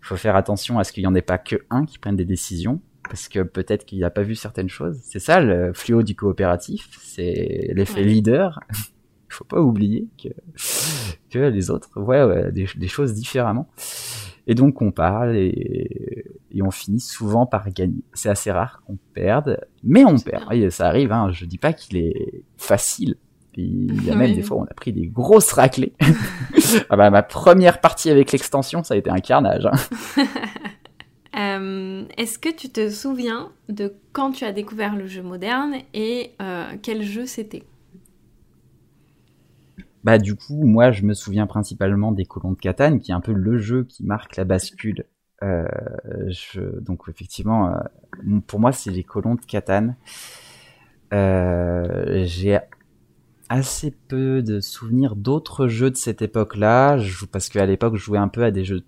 Faut 0.00 0.16
faire 0.16 0.36
attention 0.36 0.78
à 0.78 0.84
ce 0.84 0.92
qu'il 0.92 1.04
y 1.04 1.06
en 1.06 1.14
ait 1.14 1.22
pas 1.22 1.38
que 1.38 1.56
un 1.70 1.86
qui 1.86 1.98
prenne 1.98 2.16
des 2.16 2.24
décisions 2.24 2.80
parce 3.10 3.28
que 3.28 3.40
peut-être 3.42 3.84
qu'il 3.84 3.98
n'a 4.00 4.08
pas 4.10 4.22
vu 4.22 4.34
certaines 4.34 4.70
choses. 4.70 4.98
C'est 5.02 5.18
ça 5.18 5.40
le 5.40 5.72
fléau 5.74 6.02
du 6.02 6.14
coopératif, 6.16 6.88
c'est 7.02 7.70
l'effet 7.74 8.00
Ouais. 8.00 8.06
leader. 8.06 8.60
Il 8.70 8.76
faut 9.34 9.44
pas 9.44 9.60
oublier 9.60 10.06
que 10.22 10.28
que 11.30 11.38
les 11.38 11.70
autres 11.70 11.90
voient 11.96 12.26
ouais, 12.26 12.50
des, 12.52 12.66
des 12.74 12.88
choses 12.88 13.12
différemment. 13.14 13.68
Et 14.46 14.54
donc 14.54 14.80
on 14.82 14.90
parle 14.90 15.36
et, 15.36 16.24
et 16.50 16.62
on 16.62 16.70
finit 16.70 16.98
souvent 17.00 17.46
par 17.46 17.68
gagner. 17.70 18.02
C'est 18.14 18.30
assez 18.30 18.50
rare 18.50 18.82
qu'on 18.86 18.96
perde, 19.14 19.60
mais 19.84 20.04
on 20.04 20.18
perd. 20.18 20.52
Et 20.52 20.70
ça 20.70 20.86
arrive. 20.88 21.12
Hein. 21.12 21.30
Je 21.32 21.44
dis 21.44 21.58
pas 21.58 21.72
qu'il 21.72 21.98
est 21.98 22.42
facile. 22.56 23.16
Il 23.56 24.04
y 24.04 24.10
a 24.10 24.14
même 24.16 24.30
Oui. 24.30 24.36
des 24.36 24.42
fois 24.42 24.56
où 24.56 24.60
on 24.60 24.64
a 24.64 24.74
pris 24.74 24.92
des 24.92 25.06
grosses 25.08 25.52
raclées. 25.52 25.92
ah 26.88 26.96
bah, 26.96 27.10
ma 27.10 27.22
première 27.22 27.80
partie 27.80 28.08
avec 28.10 28.32
l'extension, 28.32 28.82
ça 28.84 28.94
a 28.94 28.96
été 28.96 29.10
un 29.10 29.18
carnage. 29.18 29.66
hein. 29.66 29.72
Euh, 31.36 32.04
Est-ce 32.16 32.38
que 32.38 32.54
tu 32.54 32.68
te 32.70 32.90
souviens 32.90 33.52
de 33.68 33.94
quand 34.12 34.32
tu 34.32 34.44
as 34.44 34.52
découvert 34.52 34.96
le 34.96 35.06
jeu 35.06 35.22
moderne 35.22 35.74
et 35.94 36.32
euh, 36.42 36.72
quel 36.82 37.02
jeu 37.02 37.26
c'était? 37.26 37.62
Bah 40.02 40.18
du 40.18 40.34
coup, 40.34 40.64
moi, 40.64 40.90
je 40.90 41.04
me 41.04 41.14
souviens 41.14 41.46
principalement 41.46 42.10
des 42.10 42.24
colons 42.24 42.52
de 42.52 42.58
Catane, 42.58 43.00
qui 43.00 43.12
est 43.12 43.14
un 43.14 43.20
peu 43.20 43.32
le 43.32 43.58
jeu 43.58 43.84
qui 43.84 44.02
marque 44.02 44.36
la 44.36 44.44
bascule. 44.44 45.04
Euh, 45.42 45.68
donc 46.80 47.02
effectivement, 47.08 47.72
pour 48.46 48.60
moi, 48.60 48.72
c'est 48.72 48.90
les 48.90 49.04
colons 49.04 49.34
de 49.34 49.42
Catane. 49.42 49.96
J'ai 51.12 52.58
assez 53.50 53.90
peu 53.90 54.42
de 54.42 54.60
souvenirs 54.60 55.16
d'autres 55.16 55.66
jeux 55.66 55.90
de 55.90 55.96
cette 55.96 56.22
époque-là, 56.22 56.98
parce 57.30 57.48
qu'à 57.50 57.66
l'époque, 57.66 57.96
je 57.96 58.02
jouais 58.02 58.18
un 58.18 58.28
peu 58.28 58.42
à 58.42 58.50
des 58.50 58.64
jeux 58.64 58.82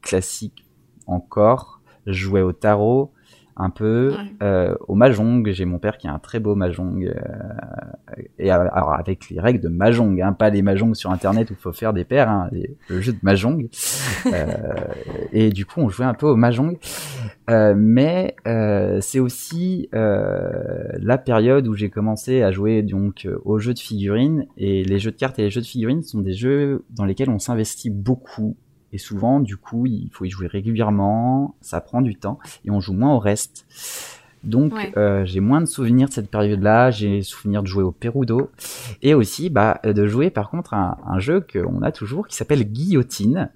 classiques 0.00 0.64
encore. 1.06 1.81
Je 2.06 2.12
jouais 2.12 2.42
au 2.42 2.52
tarot 2.52 3.12
un 3.54 3.68
peu, 3.68 4.12
Ouais. 4.12 4.32
euh, 4.42 4.74
au 4.88 4.94
mahjong. 4.94 5.46
J'ai 5.52 5.66
mon 5.66 5.78
père 5.78 5.98
qui 5.98 6.08
a 6.08 6.12
un 6.14 6.18
très 6.18 6.40
beau 6.40 6.54
mahjong, 6.54 7.04
euh, 7.04 7.12
et 8.38 8.50
alors 8.50 8.94
avec 8.94 9.28
les 9.28 9.40
règles 9.40 9.60
de 9.60 9.68
mahjong, 9.68 10.18
hein, 10.22 10.32
pas 10.32 10.48
les 10.48 10.62
mahjong 10.62 10.94
sur 10.94 11.10
internet 11.10 11.50
où 11.50 11.52
il 11.52 11.58
faut 11.60 11.72
faire 11.72 11.92
des 11.92 12.04
paires, 12.04 12.30
hein, 12.30 12.48
les- 12.50 12.76
le 12.88 13.00
jeu 13.02 13.12
de 13.12 13.18
mahjong. 13.22 13.68
Euh, 14.32 14.54
et 15.32 15.50
du 15.50 15.66
coup, 15.66 15.80
on 15.80 15.88
jouait 15.88 16.06
un 16.06 16.14
peu 16.14 16.26
au 16.26 16.36
mahjong. 16.36 16.76
Euh, 17.50 17.74
mais 17.76 18.36
euh, 18.46 18.98
c'est 19.00 19.18
aussi 19.18 19.88
euh, 19.94 20.50
la 21.00 21.18
période 21.18 21.66
où 21.66 21.74
j'ai 21.74 21.90
commencé 21.90 22.42
à 22.42 22.52
jouer 22.52 22.82
donc 22.82 23.28
aux 23.44 23.58
jeux 23.58 23.74
de 23.74 23.80
figurines 23.80 24.46
et 24.56 24.84
les 24.84 24.98
jeux 25.00 25.10
de 25.10 25.16
cartes 25.16 25.38
et 25.40 25.42
les 25.42 25.50
jeux 25.50 25.60
de 25.60 25.66
figurines 25.66 26.02
sont 26.04 26.20
des 26.20 26.34
jeux 26.34 26.84
dans 26.90 27.04
lesquels 27.04 27.30
on 27.30 27.40
s'investit 27.40 27.90
beaucoup 27.90 28.56
et 28.92 28.98
souvent 28.98 29.40
du 29.40 29.56
coup 29.56 29.86
il 29.86 30.08
faut 30.12 30.24
y 30.24 30.30
jouer 30.30 30.46
régulièrement, 30.46 31.54
ça 31.60 31.80
prend 31.80 32.00
du 32.02 32.16
temps 32.16 32.38
et 32.64 32.70
on 32.70 32.80
joue 32.80 32.92
moins 32.92 33.14
au 33.14 33.18
reste. 33.18 33.66
Donc 34.44 34.74
Ouais. 34.74 34.92
euh, 34.96 35.24
j'ai 35.24 35.38
moins 35.40 35.60
de 35.60 35.66
souvenirs 35.66 36.08
de 36.08 36.12
cette 36.12 36.30
période-là, 36.30 36.90
j'ai 36.90 37.22
souvenir 37.22 37.62
de 37.62 37.68
jouer 37.68 37.84
au 37.84 37.92
Perudo 37.92 38.50
et 39.00 39.14
aussi 39.14 39.50
bah 39.50 39.80
de 39.84 40.06
jouer 40.06 40.30
par 40.30 40.50
contre 40.50 40.74
un, 40.74 40.96
un 41.06 41.18
jeu 41.20 41.40
qu'on 41.52 41.80
a 41.82 41.92
toujours 41.92 42.26
qui 42.26 42.36
s'appelle 42.36 42.64
Guillotine. 42.64 43.50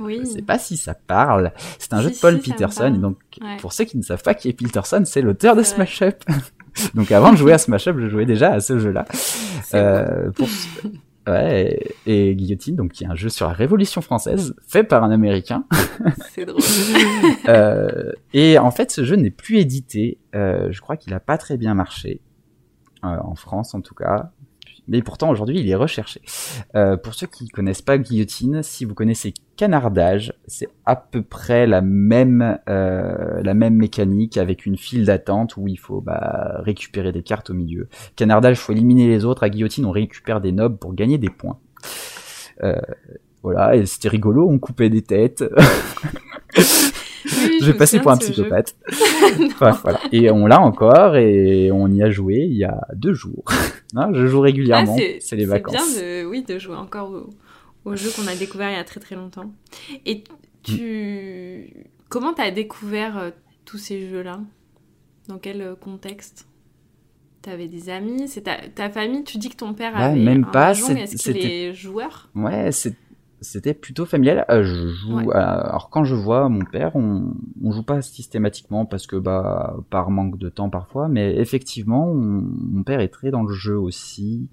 Oui. 0.00 0.20
Je 0.20 0.24
sais 0.24 0.42
pas 0.42 0.58
si 0.58 0.78
ça 0.78 0.94
parle. 0.94 1.52
C'est 1.78 1.92
un 1.92 1.98
Si, 1.98 2.04
jeu 2.04 2.10
de 2.12 2.16
Paul 2.18 2.40
si, 2.42 2.50
Peterson. 2.50 2.94
Et 2.94 2.98
donc, 2.98 3.18
Ouais. 3.42 3.58
pour 3.58 3.74
ceux 3.74 3.84
qui 3.84 3.98
ne 3.98 4.02
savent 4.02 4.22
pas 4.22 4.32
qui 4.32 4.48
est 4.48 4.54
Peterson, 4.54 5.02
c'est 5.04 5.20
l'auteur 5.20 5.54
de. 5.54 5.62
Smash 5.62 6.00
Up. 6.00 6.22
donc, 6.94 7.12
avant 7.12 7.30
de 7.30 7.36
jouer 7.36 7.52
à 7.52 7.58
Smash 7.58 7.88
Up, 7.88 7.96
je 7.98 8.08
jouais 8.08 8.24
déjà 8.24 8.52
à 8.54 8.60
ce 8.60 8.78
jeu-là. 8.78 9.04
Euh, 9.74 10.30
pour... 10.30 10.48
Ouais, 11.28 11.78
et, 12.06 12.34
Guillotine, 12.34 12.74
donc 12.74 12.92
qui 12.92 13.04
est 13.04 13.06
un 13.06 13.14
jeu 13.14 13.28
sur 13.28 13.46
la 13.46 13.52
Révolution 13.52 14.00
française, 14.00 14.54
fait 14.66 14.82
par 14.82 15.04
un 15.04 15.10
Américain. 15.10 15.64
C'est 16.30 16.44
drôle. 16.44 16.62
Euh, 17.48 18.12
et 18.32 18.58
en 18.58 18.70
fait, 18.70 18.90
ce 18.90 19.04
jeu 19.04 19.16
n'est 19.16 19.30
plus 19.30 19.58
édité. 19.58 20.18
Euh, 20.34 20.68
je 20.70 20.80
crois 20.80 20.96
qu'il 20.96 21.12
a 21.12 21.20
pas 21.20 21.38
très 21.38 21.56
bien 21.56 21.74
marché 21.74 22.20
euh, 23.04 23.16
en 23.22 23.34
France, 23.34 23.74
en 23.74 23.80
tout 23.80 23.94
cas. 23.94 24.30
Mais 24.88 25.00
pourtant, 25.00 25.30
aujourd'hui, 25.30 25.60
il 25.60 25.68
est 25.68 25.76
recherché. 25.76 26.20
Euh, 26.74 26.96
pour 26.96 27.14
ceux 27.14 27.26
qui 27.26 27.48
connaissent 27.48 27.82
pas 27.82 27.98
Guillotine, 27.98 28.62
si 28.62 28.84
vous 28.84 28.94
connaissez 28.94 29.32
Canardage, 29.56 30.32
c'est 30.46 30.68
à 30.86 30.96
peu 30.96 31.22
près 31.22 31.66
la 31.66 31.80
même 31.82 32.58
euh, 32.68 33.40
la 33.42 33.54
même 33.54 33.76
mécanique 33.76 34.36
avec 34.38 34.66
une 34.66 34.76
file 34.76 35.04
d'attente 35.04 35.56
où 35.56 35.68
il 35.68 35.78
faut 35.78 36.00
bah, 36.00 36.60
récupérer 36.64 37.12
des 37.12 37.22
cartes 37.22 37.50
au 37.50 37.54
milieu. 37.54 37.88
Canardage, 38.16 38.58
faut 38.58 38.72
éliminer 38.72 39.06
les 39.06 39.24
autres. 39.24 39.44
À 39.44 39.50
Guillotine, 39.50 39.84
on 39.84 39.92
récupère 39.92 40.40
des 40.40 40.52
nobles 40.52 40.78
pour 40.78 40.94
gagner 40.94 41.18
des 41.18 41.30
points. 41.30 41.58
Euh, 42.64 42.74
voilà, 43.42 43.76
et 43.76 43.86
c'était 43.86 44.08
rigolo. 44.08 44.48
On 44.48 44.58
coupait 44.58 44.90
des 44.90 45.02
têtes. 45.02 45.44
Oui, 47.38 47.58
je 47.60 47.66
me 47.66 47.72
vais 47.72 47.78
passer 47.78 47.98
souviens 47.98 48.02
pour 48.02 48.12
un 48.12 48.16
psychopathe. 48.18 48.76
Bref, 49.60 49.80
voilà. 49.82 50.00
Et 50.12 50.30
on 50.30 50.46
l'a 50.46 50.60
encore 50.60 51.16
et 51.16 51.70
on 51.72 51.88
y 51.88 52.02
a 52.02 52.10
joué 52.10 52.46
il 52.48 52.56
y 52.56 52.64
a 52.64 52.86
deux 52.94 53.14
jours. 53.14 53.44
Je 54.12 54.26
joue 54.26 54.40
régulièrement. 54.40 54.96
Ah, 54.98 55.02
c'est 55.20 55.36
les 55.36 55.44
vacances. 55.44 55.76
C'est 55.78 56.00
bien 56.00 56.22
de, 56.24 56.28
oui, 56.28 56.42
de 56.42 56.58
jouer 56.58 56.76
encore 56.76 57.10
au, 57.10 57.90
au 57.90 57.96
jeu 57.96 58.10
qu'on 58.16 58.26
a 58.26 58.34
découvert 58.34 58.70
il 58.70 58.76
y 58.76 58.78
a 58.78 58.84
très 58.84 59.00
très 59.00 59.14
longtemps. 59.16 59.52
Et 60.06 60.24
tu... 60.62 61.72
Comment 62.08 62.32
t'as 62.32 62.50
découvert 62.50 63.18
euh, 63.18 63.30
tous 63.64 63.78
ces 63.78 64.08
jeux-là? 64.08 64.40
Dans 65.28 65.38
quel 65.38 65.60
euh, 65.62 65.74
contexte? 65.74 66.46
T'avais 67.42 67.66
des 67.68 67.90
amis? 67.90 68.28
C'est 68.28 68.42
ta, 68.42 68.56
ta 68.74 68.88
famille? 68.88 69.24
Tu 69.24 69.36
dis 69.38 69.48
que 69.50 69.56
ton 69.56 69.74
père 69.74 69.94
Ouais, 69.94 70.02
avait 70.02 70.20
même 70.20 70.44
un 70.48 70.50
pas, 70.52 70.68
mahjong. 70.68 70.86
c'est- 70.86 71.00
Est-ce 71.14 71.30
qu'il 71.32 71.44
est 71.44 71.74
joueur? 71.74 72.28
Ouais, 72.34 72.70
c'est- 72.72 72.96
c'était 73.42 73.74
plutôt 73.74 74.06
familial. 74.06 74.44
Euh, 74.50 74.62
je 74.62 74.88
joue. 74.88 75.16
Ouais. 75.18 75.26
euh, 75.28 75.38
alors 75.38 75.90
quand 75.90 76.04
je 76.04 76.14
vois 76.14 76.48
mon 76.48 76.64
père, 76.64 76.96
on, 76.96 77.34
on 77.62 77.72
joue 77.72 77.82
pas 77.82 78.00
systématiquement 78.00 78.86
parce 78.86 79.06
que 79.06 79.16
bah 79.16 79.76
par 79.90 80.10
manque 80.10 80.38
de 80.38 80.48
temps 80.48 80.70
parfois, 80.70 81.08
mais 81.08 81.36
effectivement, 81.36 82.08
on- 82.08 82.14
mon 82.16 82.82
père 82.82 83.00
est 83.00 83.08
très 83.08 83.30
dans 83.30 83.42
le 83.42 83.52
jeu 83.52 83.76
aussi. 83.78 84.48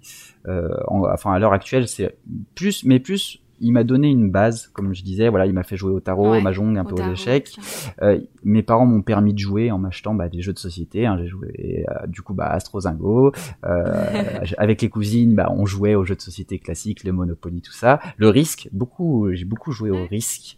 Euh, 0.48 0.70
en- 0.88 1.04
enfin 1.12 1.32
à 1.32 1.40
l'heure 1.40 1.54
actuelle, 1.54 1.88
c'est 1.88 2.18
plus, 2.56 2.84
mais 2.84 3.00
plus 3.00 3.40
il 3.62 3.72
m'a 3.72 3.84
donné 3.84 4.10
une 4.10 4.30
base, 4.32 4.68
comme 4.74 4.94
je 4.94 5.04
disais. 5.04 5.30
Voilà, 5.30 5.46
il 5.46 5.54
m'a 5.54 5.64
fait 5.64 5.78
jouer 5.78 5.92
au 5.92 6.00
tarot, 6.00 6.32
Ouais, 6.32 6.38
au 6.40 6.42
mahjong, 6.42 6.78
un 6.78 6.84
au 6.84 6.88
peu 6.88 6.96
tarot, 6.96 7.10
aux 7.10 7.14
échecs. 7.14 7.56
Euh, 8.02 8.20
mes 8.44 8.64
parents 8.64 8.86
m'ont 8.86 9.02
permis 9.02 9.34
de 9.34 9.40
jouer 9.40 9.72
en 9.72 9.78
m'achetant 9.80 10.14
bah, 10.14 10.30
des 10.30 10.42
jeux 10.42 10.54
de 10.54 10.60
société. 10.60 11.06
hein. 11.06 11.18
J'ai 11.20 11.28
joué 11.28 11.86
euh, 11.90 12.08
du 12.08 12.22
coup 12.22 12.34
bah, 12.34 12.48
Astrozingo. 12.48 13.32
Euh, 13.66 14.04
avec 14.58 14.82
les 14.82 14.90
cousines, 14.90 15.36
bah, 15.36 15.54
on 15.56 15.66
jouait 15.66 15.96
aux 15.96 16.06
jeux 16.06 16.16
de 16.16 16.22
société 16.22 16.60
classiques, 16.60 17.04
le 17.04 17.12
Monopoly, 17.12 17.62
tout 17.62 17.74
ça. 17.74 18.00
Le 18.18 18.30
Risque, 18.30 18.70
beaucoup, 18.72 19.30
j'ai 19.34 19.46
beaucoup 19.46 19.72
joué 19.72 19.90
au 19.92 20.06
Risque. 20.06 20.58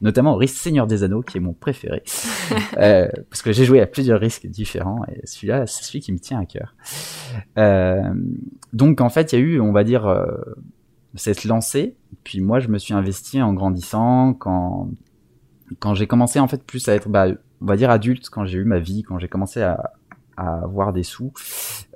Notamment 0.00 0.34
au 0.34 0.36
Risque 0.36 0.56
Seigneur 0.56 0.88
des 0.88 1.04
Anneaux, 1.04 1.22
qui 1.22 1.36
est 1.36 1.40
mon 1.40 1.52
préféré. 1.52 2.02
Euh, 2.78 3.08
parce 3.30 3.40
que 3.40 3.52
j'ai 3.52 3.64
joué 3.64 3.80
à 3.80 3.86
plusieurs 3.86 4.18
risques 4.18 4.48
différents, 4.48 5.04
et 5.04 5.24
celui-là, 5.24 5.68
c'est 5.68 5.84
celui 5.84 6.00
qui 6.00 6.10
me 6.12 6.18
tient 6.18 6.40
à 6.40 6.44
cœur. 6.44 6.74
Euh, 7.56 8.02
donc 8.72 9.00
en 9.00 9.08
fait, 9.10 9.32
il 9.32 9.38
y 9.38 9.42
a 9.42 9.44
eu, 9.44 9.60
on 9.60 9.70
va 9.70 9.84
dire, 9.84 10.06
euh, 10.08 10.26
cette 11.14 11.44
lancée. 11.44 11.96
Puis 12.24 12.40
moi, 12.40 12.60
je 12.60 12.68
me 12.68 12.78
suis 12.78 12.94
investi 12.94 13.40
en 13.42 13.52
grandissant, 13.52 14.34
quand 14.34 14.88
quand 15.78 15.94
j'ai 15.94 16.06
commencé 16.06 16.40
en 16.40 16.48
fait 16.48 16.64
plus 16.64 16.88
à 16.88 16.94
être, 16.94 17.08
bah, 17.08 17.28
on 17.60 17.66
va 17.66 17.76
dire 17.76 17.90
adulte, 17.90 18.28
quand 18.28 18.44
j'ai 18.44 18.58
eu 18.58 18.64
ma 18.64 18.80
vie, 18.80 19.02
quand 19.02 19.18
j'ai 19.18 19.28
commencé 19.28 19.62
à, 19.62 19.92
à 20.36 20.62
avoir 20.62 20.92
des 20.92 21.02
sous, 21.02 21.32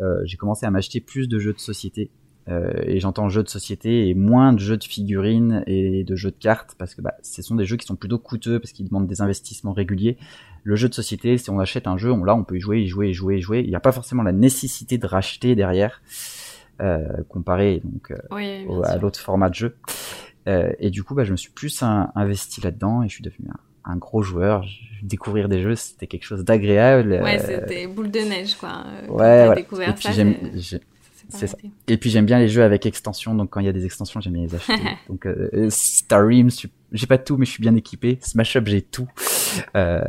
euh, 0.01 0.21
j'ai 0.25 0.37
commencé 0.37 0.67
à 0.67 0.71
m'acheter 0.71 1.01
plus 1.01 1.29
de 1.29 1.39
jeux 1.39 1.53
de 1.53 1.59
société. 1.59 2.11
Euh, 2.47 2.71
et 2.83 3.01
j'entends 3.01 3.31
jeux 3.31 3.43
de 3.43 3.49
société 3.49 4.09
et 4.09 4.15
moins 4.15 4.53
de 4.53 4.59
jeux 4.59 4.77
de 4.77 4.85
figurines 4.85 5.65
et 5.67 6.05
de 6.05 6.15
jeux 6.15 6.31
de 6.31 6.37
cartes 6.37 6.75
parce 6.79 6.95
que 6.95 7.01
bah, 7.01 7.15
ce 7.23 7.41
sont 7.41 7.55
des 7.55 7.65
jeux 7.65 7.79
qui 7.79 7.87
sont 7.87 7.97
plutôt 7.97 8.19
coûteux 8.19 8.61
parce 8.61 8.73
qu'ils 8.73 8.87
demandent 8.87 9.07
des 9.07 9.23
investissements 9.23 9.73
réguliers. 9.73 10.19
Le 10.63 10.77
jeu 10.77 10.91
de 10.91 10.95
société, 10.95 11.39
si 11.39 11.49
on 11.49 11.59
achète 11.59 11.87
un 11.87 11.97
jeu, 11.97 12.13
on, 12.13 12.23
là 12.23 12.35
on 12.35 12.45
peut 12.45 12.57
y 12.57 12.61
jouer, 12.61 12.83
y 12.83 12.87
jouer, 12.87 13.09
y 13.09 13.15
jouer, 13.15 13.39
y 13.39 13.41
jouer. 13.41 13.63
Il 13.65 13.71
n'y 13.71 13.77
a 13.77 13.81
pas 13.81 13.93
forcément 13.93 14.23
la 14.23 14.33
nécessité 14.33 14.99
de 14.99 15.07
racheter 15.07 15.55
derrière 15.55 16.03
comparé 17.29 17.81
donc 17.85 18.11
euh, 18.11 18.17
Oui, 18.31 18.65
bien 18.67 18.77
au- 18.77 18.85
à 18.85 18.97
l'autre 18.97 19.21
format 19.21 19.49
de 19.51 19.55
jeu. 19.55 19.77
Euh, 20.47 20.73
et 20.79 20.91
du 20.91 21.03
coup, 21.03 21.15
bah, 21.15 21.25
je 21.25 21.33
me 21.33 21.37
suis 21.37 21.51
plus 21.51 21.83
un- 21.83 22.11
investi 22.15 22.61
là-dedans 22.61 23.03
et 23.03 23.09
je 23.09 23.15
suis 23.15 23.23
devenu 23.23 23.49
un, 23.85 23.93
un 23.93 23.97
gros 23.97 24.23
joueur. 24.23 24.65
Découvrir 25.03 25.49
des 25.49 25.63
jeux, 25.63 25.75
c'était 25.77 26.07
quelque 26.07 26.25
chose 26.25 26.45
d'agréable. 26.45 27.19
Ouais, 27.23 27.39
Euh, 27.41 27.61
c'était 27.67 27.87
boule 27.87 28.11
de 28.11 28.21
neige, 28.21 28.55
quoi. 28.57 28.85
Euh, 28.87 29.07
quand 29.07 29.15
ouais, 29.15 29.19
t'as 29.21 29.45
voilà. 29.47 29.55
découvert 29.55 29.89
Et 29.91 29.95
puis 29.95 30.03
ça, 30.05 30.13
j'aime, 30.13 30.35
c'est- 31.29 31.47
ça. 31.47 31.57
et 31.89 31.97
puis 31.97 32.11
j'aime 32.11 32.27
bien 32.27 32.39
les 32.39 32.49
jeux 32.49 32.63
avec 32.63 32.87
extension. 32.87 33.35
Donc 33.35 33.51
quand 33.51 33.61
il 33.61 33.67
y 33.67 33.69
a 33.69 33.73
des 33.73 33.85
extensions, 33.85 34.21
j'aime 34.21 34.35
bien 34.35 34.43
les 34.43 34.55
acheter. 34.55 34.73
donc 35.09 35.27
euh, 35.27 35.49
je 35.53 36.49
suis- 36.51 36.71
j'ai 36.93 37.07
pas 37.07 37.19
tout, 37.19 37.37
mais 37.37 37.45
je 37.47 37.51
suis 37.51 37.61
bien 37.63 37.75
équipé. 37.75 38.19
Smash 38.21 38.57
Up, 38.57 38.67
j'ai 38.69 38.83
tout. 38.83 39.09
Euh, 39.77 40.01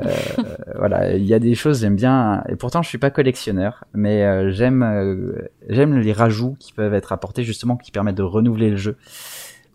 voilà, 0.75 1.15
il 1.15 1.25
y 1.25 1.34
a 1.34 1.39
des 1.39 1.56
choses 1.56 1.82
j'aime 1.82 1.95
bien. 1.95 2.43
Et 2.49 2.56
pourtant, 2.56 2.82
je 2.82 2.89
suis 2.89 2.97
pas 2.97 3.10
collectionneur, 3.10 3.86
mais 3.93 4.23
euh, 4.23 4.51
j'aime 4.51 4.84
euh, 4.84 5.34
j'aime 5.69 5.97
les 5.99 6.13
rajouts 6.13 6.56
qui 6.60 6.73
peuvent 6.73 6.93
être 6.93 7.12
apportés 7.12 7.43
justement, 7.43 7.75
qui 7.78 7.91
permettent 7.91 8.15
de 8.17 8.23
renouveler 8.23 8.69
le 8.71 8.78
jeu. 8.78 8.97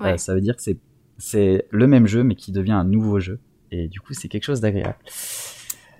Ouais. 0.00 0.12
Euh, 0.12 0.16
ça 0.16 0.34
veut 0.34 0.40
dire 0.40 0.56
que 0.56 0.62
c'est 0.62 0.78
c'est 1.18 1.66
le 1.70 1.86
même 1.86 2.06
jeu, 2.06 2.22
mais 2.22 2.34
qui 2.34 2.50
devient 2.52 2.72
un 2.72 2.84
nouveau 2.84 3.20
jeu. 3.20 3.38
Et 3.72 3.88
du 3.88 4.00
coup, 4.00 4.14
c'est 4.14 4.28
quelque 4.28 4.44
chose 4.44 4.60
d'agréable. 4.60 4.96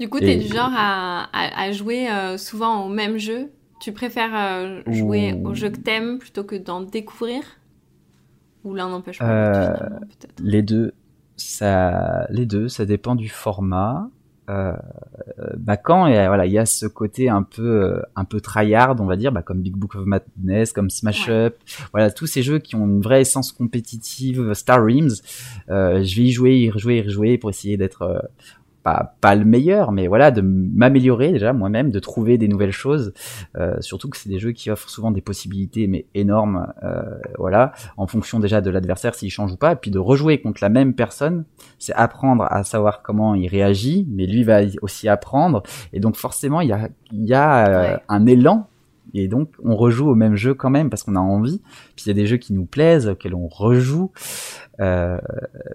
Du 0.00 0.08
coup, 0.08 0.18
t'es 0.18 0.32
Et- 0.32 0.36
du 0.38 0.48
genre 0.52 0.70
à, 0.74 1.24
à, 1.32 1.62
à 1.64 1.72
jouer 1.72 2.08
euh, 2.10 2.38
souvent 2.38 2.86
au 2.86 2.88
même 2.88 3.18
jeu 3.18 3.50
Tu 3.80 3.92
préfères 3.92 4.34
euh, 4.34 4.82
jouer 4.86 5.32
Ouh. 5.32 5.48
au 5.48 5.54
jeu 5.54 5.70
que 5.70 5.78
t'aimes 5.78 6.18
plutôt 6.18 6.44
que 6.44 6.56
d'en 6.56 6.82
découvrir? 6.82 7.42
Ou 8.64 8.74
l'un 8.74 8.90
n'empêche 8.90 9.18
pas 9.18 9.24
Euh, 9.24 9.48
l'autre, 9.66 9.74
finalement, 9.76 10.00
peut-être? 10.00 10.34
Les 10.42 10.62
deux, 10.62 10.92
ça, 11.36 12.26
les 12.30 12.46
deux, 12.46 12.68
ça 12.68 12.84
dépend 12.84 13.14
du 13.14 13.28
format. 13.30 14.08
Euh, 14.50 14.74
bah 15.56 15.76
quand 15.76 16.08
et, 16.08 16.26
voilà, 16.26 16.44
il 16.44 16.50
y 16.52 16.58
a 16.58 16.66
ce 16.66 16.86
côté 16.86 17.28
un 17.28 17.44
peu, 17.44 17.84
euh, 17.84 18.02
un 18.16 18.24
peu 18.24 18.40
tryhard, 18.40 18.96
on 19.00 19.06
va 19.06 19.14
dire, 19.16 19.30
bah 19.30 19.42
comme 19.42 19.60
Big 19.62 19.76
Book 19.76 19.94
of 19.94 20.04
Madness, 20.06 20.72
comme 20.72 20.90
Smash 20.90 21.28
Ouais. 21.28 21.34
Up, 21.34 21.56
voilà, 21.92 22.10
tous 22.10 22.26
ces 22.26 22.42
jeux 22.42 22.58
qui 22.58 22.74
ont 22.74 22.84
une 22.84 23.00
vraie 23.00 23.20
essence 23.20 23.52
compétitive, 23.52 24.52
Star 24.54 24.82
Realms, 24.82 25.14
euh, 25.70 26.02
je 26.02 26.16
vais 26.16 26.22
y 26.24 26.32
jouer, 26.32 26.58
y 26.58 26.68
rejouer, 26.70 26.98
y 26.98 27.02
rejouer 27.02 27.38
pour 27.38 27.50
essayer 27.50 27.76
d'être 27.76 28.02
euh, 28.02 28.18
pas, 28.82 29.14
pas 29.20 29.34
le 29.34 29.44
meilleur, 29.44 29.92
mais 29.92 30.06
voilà, 30.06 30.30
de 30.30 30.40
m'améliorer 30.40 31.32
déjà 31.32 31.52
moi-même, 31.52 31.90
de 31.90 31.98
trouver 31.98 32.38
des 32.38 32.48
nouvelles 32.48 32.72
choses. 32.72 33.12
Euh, 33.56 33.76
surtout 33.80 34.08
que 34.08 34.16
c'est 34.16 34.28
des 34.28 34.38
jeux 34.38 34.52
qui 34.52 34.70
offrent 34.70 34.88
souvent 34.88 35.10
des 35.10 35.20
possibilités 35.20 35.86
mais 35.86 36.06
énormes, 36.14 36.72
euh, 36.82 37.02
voilà, 37.38 37.72
en 37.96 38.06
fonction 38.06 38.40
déjà 38.40 38.60
de 38.60 38.70
l'adversaire 38.70 39.14
s'il 39.14 39.30
change 39.30 39.52
ou 39.52 39.56
pas, 39.56 39.72
et 39.72 39.76
puis 39.76 39.90
de 39.90 39.98
rejouer 39.98 40.40
contre 40.40 40.60
la 40.62 40.68
même 40.70 40.94
personne, 40.94 41.44
c'est 41.78 41.92
apprendre 41.94 42.46
à 42.50 42.64
savoir 42.64 43.02
comment 43.02 43.34
il 43.34 43.48
réagit, 43.48 44.06
mais 44.10 44.26
lui 44.26 44.44
va 44.44 44.60
aussi 44.82 45.08
apprendre, 45.08 45.62
et 45.92 46.00
donc 46.00 46.16
forcément 46.16 46.60
il 46.60 46.68
y 46.68 46.72
a, 46.72 46.88
il 47.12 47.26
y 47.26 47.34
a 47.34 47.66
euh, 47.68 47.80
Ouais. 47.94 47.98
un 48.08 48.26
élan. 48.26 48.66
Et 49.14 49.28
donc, 49.28 49.52
on 49.62 49.76
rejoue 49.76 50.08
au 50.08 50.14
même 50.14 50.36
jeu 50.36 50.54
quand 50.54 50.70
même 50.70 50.90
parce 50.90 51.02
qu'on 51.02 51.16
a 51.16 51.20
envie. 51.20 51.60
Puis 51.96 52.06
il 52.06 52.08
y 52.08 52.10
a 52.10 52.14
des 52.14 52.26
jeux 52.26 52.36
qui 52.36 52.52
nous 52.52 52.66
plaisent, 52.66 53.08
auxquels 53.08 53.34
on 53.34 53.48
rejoue. 53.48 54.12
Euh, 54.80 55.18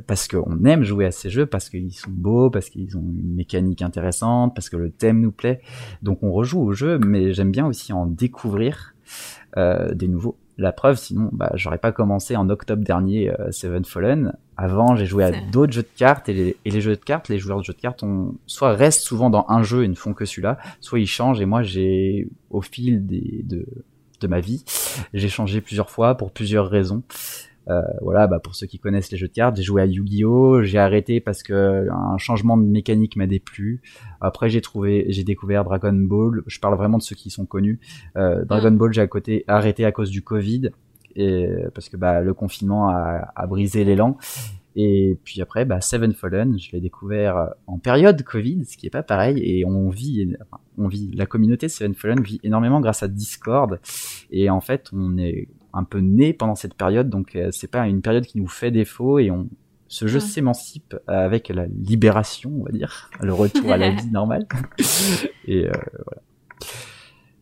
parce 0.07 0.27
qu'on 0.27 0.63
aime 0.65 0.83
jouer 0.83 1.05
à 1.05 1.11
ces 1.11 1.29
jeux, 1.29 1.45
parce 1.45 1.69
qu'ils 1.69 1.93
sont 1.93 2.11
beaux, 2.11 2.49
parce 2.49 2.69
qu'ils 2.69 2.97
ont 2.97 3.01
une 3.01 3.35
mécanique 3.35 3.81
intéressante, 3.81 4.55
parce 4.55 4.69
que 4.69 4.77
le 4.77 4.89
thème 4.89 5.21
nous 5.21 5.31
plaît. 5.31 5.61
Donc 6.01 6.23
on 6.23 6.31
rejoue 6.31 6.61
au 6.61 6.73
jeu, 6.73 6.99
mais 6.99 7.33
j'aime 7.33 7.51
bien 7.51 7.67
aussi 7.67 7.93
en 7.93 8.05
découvrir 8.05 8.95
euh, 9.57 9.93
des 9.93 10.07
nouveaux. 10.07 10.37
La 10.57 10.71
preuve, 10.71 10.97
sinon, 10.97 11.29
bah, 11.33 11.51
j'aurais 11.55 11.77
pas 11.77 11.91
commencé 11.91 12.35
en 12.37 12.49
octobre 12.49 12.83
dernier 12.83 13.29
euh, 13.29 13.51
Seven 13.51 13.83
Fallen. 13.83 14.33
Avant, 14.55 14.95
j'ai 14.95 15.05
joué 15.05 15.25
à 15.25 15.31
d'autres 15.51 15.73
jeux 15.73 15.81
de 15.81 15.97
cartes 15.97 16.29
et 16.29 16.33
les, 16.33 16.57
et 16.63 16.71
les 16.71 16.79
jeux 16.79 16.95
de 16.95 17.03
cartes, 17.03 17.27
les 17.27 17.39
joueurs 17.39 17.59
de 17.59 17.63
jeux 17.63 17.73
de 17.73 17.81
cartes, 17.81 18.03
ont, 18.03 18.35
soit 18.47 18.71
restent 18.71 19.01
souvent 19.01 19.29
dans 19.29 19.45
un 19.49 19.63
jeu 19.63 19.83
et 19.83 19.87
ne 19.87 19.95
font 19.95 20.13
que 20.13 20.23
celui-là, 20.23 20.57
soit 20.79 20.99
ils 20.99 21.07
changent. 21.07 21.41
Et 21.41 21.45
moi, 21.45 21.61
j'ai 21.61 22.29
au 22.49 22.61
fil 22.61 23.05
des, 23.05 23.41
de, 23.43 23.65
de 24.21 24.27
ma 24.27 24.39
vie, 24.39 24.63
j'ai 25.13 25.27
changé 25.29 25.59
plusieurs 25.59 25.89
fois 25.89 26.15
pour 26.15 26.31
plusieurs 26.31 26.69
raisons. 26.69 27.03
Euh, 27.67 27.81
voilà, 28.01 28.27
bah 28.27 28.39
pour 28.39 28.55
ceux 28.55 28.67
qui 28.67 28.79
connaissent 28.79 29.11
les 29.11 29.17
jeux 29.17 29.27
de 29.27 29.33
cartes, 29.33 29.55
j'ai 29.55 29.63
joué 29.63 29.81
à 29.81 29.85
Yu-Gi-Oh, 29.85 30.61
j'ai 30.63 30.77
arrêté 30.77 31.19
parce 31.19 31.43
que 31.43 31.87
un 31.89 32.17
changement 32.17 32.57
de 32.57 32.63
mécanique 32.63 33.15
m'a 33.15 33.27
déplu. 33.27 33.81
Après, 34.21 34.49
j'ai 34.49 34.61
trouvé, 34.61 35.05
j'ai 35.09 35.23
découvert 35.23 35.63
Dragon 35.63 35.93
Ball. 35.93 36.43
Je 36.47 36.59
parle 36.59 36.75
vraiment 36.75 36.97
de 36.97 37.03
ceux 37.03 37.15
qui 37.15 37.29
sont 37.29 37.45
connus. 37.45 37.79
Euh, 38.17 38.45
Dragon 38.45 38.71
Ball, 38.71 38.93
j'ai 38.93 39.01
à 39.01 39.07
côté 39.07 39.43
arrêté 39.47 39.85
à 39.85 39.91
cause 39.91 40.09
du 40.09 40.21
Covid 40.21 40.69
et 41.15 41.47
parce 41.73 41.87
que 41.87 41.95
bah 41.95 42.21
le 42.21 42.33
confinement 42.33 42.89
a, 42.89 43.31
a 43.35 43.47
brisé 43.47 43.83
l'élan. 43.83 44.17
Et 44.77 45.17
puis 45.23 45.41
après, 45.41 45.63
bah 45.63 45.79
Seven 45.79 46.13
Fallen, 46.13 46.59
je 46.59 46.73
l'ai 46.73 46.81
découvert 46.81 47.53
en 47.65 47.79
période 47.79 48.21
Covid, 48.23 48.65
ce 48.65 48.75
qui 48.75 48.85
est 48.85 48.89
pas 48.89 49.03
pareil. 49.03 49.39
Et 49.39 49.65
on 49.65 49.89
vit, 49.89 50.35
on 50.77 50.89
vit, 50.89 51.11
la 51.15 51.25
communauté 51.25 51.69
Seven 51.69 51.95
Fallen 51.95 52.21
vit 52.21 52.41
énormément 52.43 52.81
grâce 52.81 53.01
à 53.01 53.07
Discord. 53.07 53.79
Et 54.31 54.49
en 54.49 54.59
fait, 54.59 54.89
on 54.91 55.17
est 55.17 55.47
un 55.75 55.83
peu 55.83 55.99
né 55.99 56.33
pendant 56.33 56.55
cette 56.55 56.73
période, 56.73 57.09
donc 57.09 57.35
euh, 57.35 57.49
c'est 57.51 57.69
pas 57.69 57.87
une 57.87 58.01
période 58.01 58.25
qui 58.25 58.39
nous 58.39 58.47
fait 58.47 58.71
défaut 58.71 59.19
et 59.19 59.29
on 59.29 59.47
ce 59.87 60.07
jeu 60.07 60.15
Ouais. 60.19 60.25
s'émancipe 60.25 60.95
avec 61.05 61.49
la 61.49 61.67
libération, 61.67 62.51
on 62.59 62.63
va 62.63 62.71
dire, 62.71 63.11
le 63.21 63.33
retour 63.33 63.71
à 63.71 63.77
la 63.77 63.89
vie 63.91 64.09
normale. 64.09 64.47
et 65.47 65.67
euh, 65.67 65.71
voilà. 66.05 66.21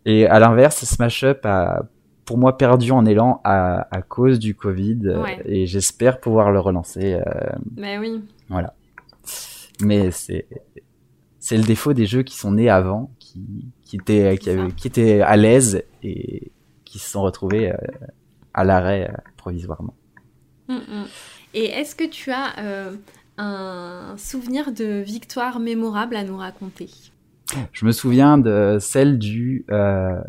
Et 0.05 0.27
à 0.27 0.39
l'inverse, 0.39 0.83
Smash 0.83 1.23
Up 1.23 1.45
a 1.45 1.83
pour 2.25 2.37
moi 2.37 2.57
perdu 2.57 2.91
en 2.91 3.05
élan 3.05 3.39
à, 3.45 3.87
à 3.95 4.01
cause 4.01 4.39
du 4.39 4.55
Covid 4.55 4.99
euh, 5.05 5.21
Ouais. 5.23 5.41
et 5.45 5.65
j'espère 5.65 6.19
pouvoir 6.19 6.51
le 6.51 6.59
relancer. 6.59 7.13
euh, 7.13 7.21
Mais 7.77 7.97
oui. 7.97 8.21
voilà. 8.49 8.73
Mais 9.81 10.11
c'est 10.11 10.45
c'est 11.39 11.57
le 11.57 11.63
défaut 11.63 11.93
des 11.93 12.05
jeux 12.05 12.23
qui 12.23 12.35
sont 12.37 12.51
nés 12.53 12.69
avant, 12.69 13.11
qui 13.19 13.71
qui 13.83 13.95
étaient 13.97 14.37
qui, 14.37 14.49
avaient- 14.49 14.71
qui 14.71 14.87
étaient 14.87 15.21
à 15.21 15.35
l'aise 15.37 15.83
et 16.03 16.51
qui 16.85 16.99
se 16.99 17.09
sont 17.09 17.21
retrouvés 17.21 17.71
euh, 17.71 17.75
à 18.53 18.63
l'arrêt 18.63 19.09
euh, 19.09 19.17
provisoirement. 19.37 19.95
Mm, 20.67 20.75
mm. 20.75 21.05
Et 21.53 21.65
est-ce 21.65 21.95
que 21.95 22.07
tu 22.07 22.31
as 22.31 22.59
euh, 22.59 22.95
un 23.37 24.15
souvenir 24.17 24.71
de 24.71 25.01
victoire 25.01 25.59
mémorable 25.59 26.15
à 26.15 26.23
nous 26.23 26.37
raconter? 26.37 26.89
Je 27.71 27.85
me 27.85 27.91
souviens 27.91 28.37
de 28.37 28.77
celle 28.79 29.19
du 29.19 29.65
euh, 29.69 30.21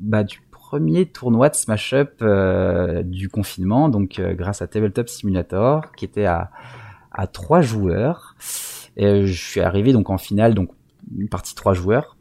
bah 0.00 0.22
du 0.22 0.40
premier 0.50 1.06
tournoi 1.06 1.48
de 1.48 1.54
Smash 1.54 1.92
Up 1.92 2.14
euh, 2.22 3.02
du 3.02 3.28
confinement, 3.28 3.88
donc 3.88 4.18
euh, 4.18 4.34
grâce 4.34 4.62
à 4.62 4.66
Tabletop 4.66 5.08
Simulator, 5.08 5.92
qui 5.92 6.04
était 6.04 6.26
à 6.26 6.50
à 7.10 7.26
trois 7.26 7.60
joueurs. 7.60 8.36
Et 8.96 9.26
je 9.26 9.50
suis 9.50 9.60
arrivé 9.60 9.92
donc 9.92 10.10
en 10.10 10.18
finale, 10.18 10.54
donc 10.54 10.70
une 11.16 11.28
partie 11.28 11.54
trois 11.54 11.74
joueurs. 11.74 12.16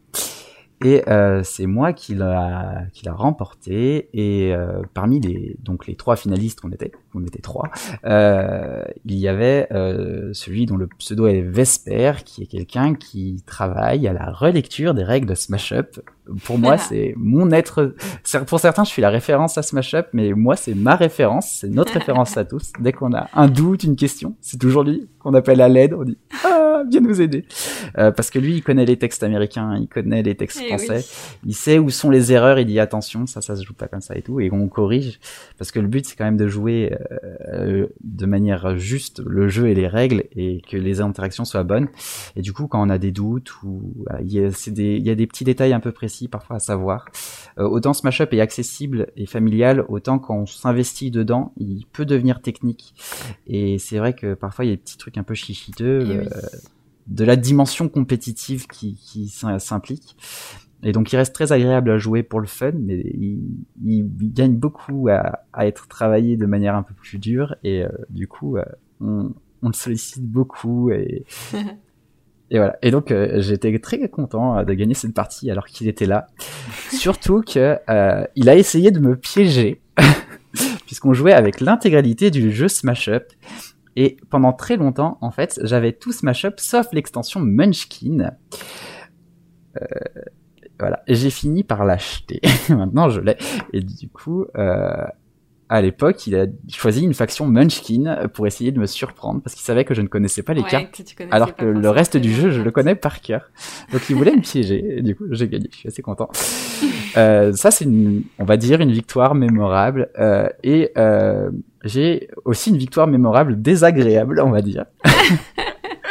Et 0.84 1.08
euh, 1.08 1.41
c'est 1.43 1.65
moi 1.65 1.93
qui 1.93 2.13
l'a 2.15 2.88
remporté. 3.08 4.10
Et 4.13 4.54
euh, 4.54 4.82
parmi 4.93 5.19
les 5.19 5.56
donc 5.60 5.88
les 5.88 5.96
trois 5.96 6.15
finalistes 6.15 6.62
qu'on 6.62 6.72
était, 6.72 6.91
on 7.13 7.24
était 7.24 7.41
trois, 7.41 7.69
euh, 8.06 8.84
il 9.06 9.17
y 9.17 9.28
avait 9.28 9.67
celui 10.34 10.65
dont 10.65 10.78
le 10.78 10.88
pseudo 10.88 11.28
est 11.28 11.41
Vesper, 11.41 12.13
qui 12.26 12.43
est 12.43 12.48
quelqu'un 12.48 12.96
qui 12.96 13.43
travaille 13.46 14.08
à 14.08 14.13
la 14.13 14.32
relecture 14.32 14.93
des 14.93 15.04
règles 15.04 15.28
de 15.28 15.36
Smash 15.36 15.72
Up. 15.72 16.00
Pour 16.46 16.58
moi, 16.58 16.78
c'est 16.90 17.14
mon 17.18 17.52
être. 17.52 17.96
Pour 18.48 18.60
certains, 18.60 18.84
je 18.84 18.90
suis 18.90 19.02
la 19.02 19.10
référence 19.10 19.58
à 19.58 19.62
Smash 19.62 19.94
Up, 19.94 20.08
mais 20.14 20.34
moi, 20.34 20.56
c'est 20.56 20.74
ma 20.74 20.96
référence, 20.96 21.60
c'est 21.62 21.70
notre 21.70 21.94
référence 22.00 22.38
à 22.38 22.46
tous. 22.46 22.72
Dès 22.80 22.94
qu'on 22.94 23.14
a 23.14 23.30
un 23.34 23.48
doute, 23.48 23.84
une 23.84 23.96
question, 23.96 24.36
c'est 24.42 24.58
toujours 24.58 24.84
lui 24.84 25.08
qu'on 25.20 25.34
appelle 25.34 25.62
à 25.62 25.70
l'aide. 25.70 25.94
On 25.94 26.04
dit 26.04 26.18
ah 26.44 26.84
viens, 26.90 27.02
nous 27.02 27.22
aider. 27.22 27.46
Euh, 27.98 28.12
parce 28.12 28.30
que 28.30 28.40
lui, 28.40 28.56
il 28.56 28.64
connaît 28.64 28.86
les 28.86 28.98
textes 28.98 29.24
américains, 29.24 29.78
il 29.80 29.88
connaît 29.88 30.24
les 30.24 30.36
textes 30.36 30.62
Eh 30.64 30.68
français, 30.68 31.06
il 31.46 31.56
sait 31.56 31.80
où 31.80 31.90
sont 31.90 32.10
les 32.10 32.32
erreurs, 32.32 32.60
il 32.60 32.66
dit 32.66 32.80
attention, 32.80 33.26
ça, 33.26 33.42
ça 33.42 33.56
se 33.56 33.64
joue 33.64 33.74
pas 33.74 33.88
comme 33.88 34.02
ça 34.02 34.16
et 34.16 34.22
tout, 34.22 34.40
et 34.40 34.52
on 34.52 34.68
corrige. 34.68 35.20
Parce 35.58 35.72
que 35.72 35.80
le 35.80 35.88
but, 35.88 36.06
c'est 36.06 36.16
quand 36.16 36.26
même 36.26 36.38
de 36.38 36.48
jouer 36.48 36.96
euh, 37.54 37.88
de 38.04 38.26
manière 38.26 38.78
juste 38.78 39.22
le 39.26 39.48
jeu 39.48 39.68
et 39.68 39.76
les 39.76 39.88
règles, 39.88 40.24
et 40.36 40.62
que 40.70 40.78
les 40.78 41.02
interactions 41.02 41.46
soient 41.46 41.64
bonnes. 41.64 41.88
Et 42.36 42.42
du 42.42 42.54
coup, 42.54 42.68
quand 42.68 42.86
on 42.86 42.90
a 42.90 42.98
des 42.98 43.12
doutes, 43.12 43.52
ou 43.64 43.94
euh, 44.12 44.18
il 44.22 44.34
y, 44.34 44.44
a, 44.44 44.52
c'est 44.52 44.72
des, 44.72 44.96
il 44.96 45.06
y 45.06 45.10
a 45.10 45.16
des 45.16 45.28
petits 45.28 45.44
détails 45.44 45.74
un 45.74 45.80
peu 45.80 45.92
précis 45.92 46.12
parfois 46.28 46.58
à 46.58 46.60
savoir. 46.60 47.06
Euh, 47.58 47.63
autant 47.67 47.93
Smash 47.93 48.21
Up 48.21 48.34
est 48.34 48.39
accessible 48.41 49.08
et 49.15 49.26
familial, 49.26 49.86
autant 49.88 50.19
quand 50.19 50.38
on 50.38 50.45
s'investit 50.45 51.12
dedans, 51.12 51.54
il 51.58 51.86
peut 51.91 52.06
devenir 52.06 52.41
technique. 52.41 52.93
Et 53.47 53.78
c'est 53.80 53.97
vrai 53.97 54.13
que 54.13 54.34
parfois 54.34 54.65
il 54.65 54.69
y 54.69 54.71
a 54.71 54.76
des 54.76 54.82
petits 54.82 54.97
trucs 54.97 55.17
un 55.17 55.23
peu 55.23 55.34
chichiteux, 55.34 55.99
oui. 56.08 56.15
euh, 56.17 56.41
de 57.08 57.26
la 57.26 57.36
dimension 57.36 57.89
compétitive 57.89 58.67
qui, 58.67 58.95
qui 58.95 59.28
s'im- 59.28 59.60
s'implique. 59.60 60.15
Et 60.86 60.91
donc 60.91 61.13
il 61.13 61.15
reste 61.17 61.34
très 61.34 61.52
agréable 61.52 61.91
à 61.91 61.97
jouer 61.97 62.23
pour 62.23 62.41
le 62.41 62.47
fun, 62.47 62.71
mais 62.73 62.99
il, 62.99 63.39
il 63.86 64.06
gagne 64.34 64.56
beaucoup 64.56 65.08
à, 65.10 65.39
à 65.54 65.65
être 65.67 65.88
travaillé 65.88 66.36
de 66.38 66.45
manière 66.45 66.76
un 66.76 66.84
peu 66.84 66.93
plus 66.93 67.19
dure. 67.19 67.56
Et 67.63 67.84
euh, 67.84 67.89
du 68.10 68.28
coup, 68.28 68.58
on, 68.99 69.34
on 69.62 69.67
le 69.67 69.73
sollicite 69.73 70.23
beaucoup 70.26 70.91
et 70.91 71.26
et 72.54 72.58
voilà. 72.58 72.78
Et 72.84 72.92
donc 72.92 73.12
euh, 73.12 73.42
j'étais 73.42 73.78
très 73.80 74.08
content 74.10 74.60
euh, 74.60 74.63
de 74.63 74.74
gagner 74.76 74.94
cette 74.94 75.16
partie 75.16 75.50
alors 75.50 75.66
qu'il 75.66 75.88
était 75.88 76.06
là. 76.06 76.28
Surtout 76.92 77.42
que 77.42 77.80
euh, 77.89 78.24
il 78.36 78.48
a 78.48 78.56
essayé 78.56 78.92
de 78.92 79.00
me 79.00 79.18
piéger 79.18 79.82
puisqu'on 80.86 81.13
jouait 81.13 81.34
avec 81.34 81.60
l'intégralité 81.60 82.30
du 82.30 82.52
jeu 82.52 82.68
Smash 82.68 83.10
Up. 83.10 83.34
Et 83.96 84.18
pendant 84.30 84.54
très 84.54 84.76
longtemps, 84.76 85.20
en 85.22 85.30
fait, 85.30 85.60
j'avais 85.63 85.92
tout 85.92 86.12
Smash 86.12 86.46
Up 86.46 86.60
sauf 86.60 86.88
l'extension 86.94 87.39
Munchkin. 87.39 88.32
Euh, 89.82 89.86
voilà. 90.80 91.02
J'ai 91.08 91.30
fini 91.32 91.63
par 91.63 91.86
l'acheter. 91.86 92.42
Maintenant, 92.70 93.10
je 93.10 93.22
l'ai. 93.22 93.38
Et 93.72 93.82
du 93.82 94.10
coup, 94.10 94.46
euh, 94.58 95.06
à 95.69 95.82
l'époque, 95.82 96.28
il 96.28 96.36
a 96.36 96.45
choisi 96.69 97.04
une 97.04 97.13
faction 97.13 97.45
Munchkin 97.47 98.28
pour 98.34 98.47
essayer 98.47 98.71
de 98.71 98.80
me 98.80 98.86
surprendre 98.86 99.41
parce 99.41 99.56
qu'il 99.56 99.63
savait 99.63 99.86
que 99.86 99.93
je 99.93 100.02
ne 100.02 100.08
connaissais 100.08 100.43
pas 100.43 100.54
les 100.54 100.62
Ouais, 100.62 100.69
cartes. 100.69 101.02
que 101.17 101.23
Alors 101.32 101.56
que 101.56 101.65
le 101.65 101.89
reste 101.89 102.17
du 102.17 102.32
jeu, 102.32 102.52
je 102.52 102.62
le 102.62 102.71
connais 102.71 102.95
par 102.95 103.21
cœur. 103.21 103.49
Donc 103.91 104.02
il 104.10 104.15
voulait 104.15 104.36
me 104.36 104.41
piéger, 104.41 104.97
et 104.97 105.02
du 105.02 105.15
coup 105.15 105.26
j'ai 105.32 105.47
gagné, 105.47 105.67
je 105.71 105.78
suis 105.78 105.88
assez 105.88 106.02
content. 106.02 106.30
Euh, 107.15 107.54
ça 107.54 107.69
c'est 107.69 107.86
une, 107.86 108.23
on 108.39 108.43
va 108.43 108.58
dire 108.58 108.82
une 108.82 108.91
victoire 108.91 109.36
mémorable. 109.36 110.10
Euh, 110.17 110.49
et 110.63 110.89
euh, 110.97 111.52
j'ai 111.84 112.28
aussi 112.43 112.71
une 112.71 112.78
victoire 112.78 113.06
mémorable 113.06 113.62
désagréable, 113.62 114.41
on 114.43 114.49
va 114.49 114.63
dire. 114.63 114.86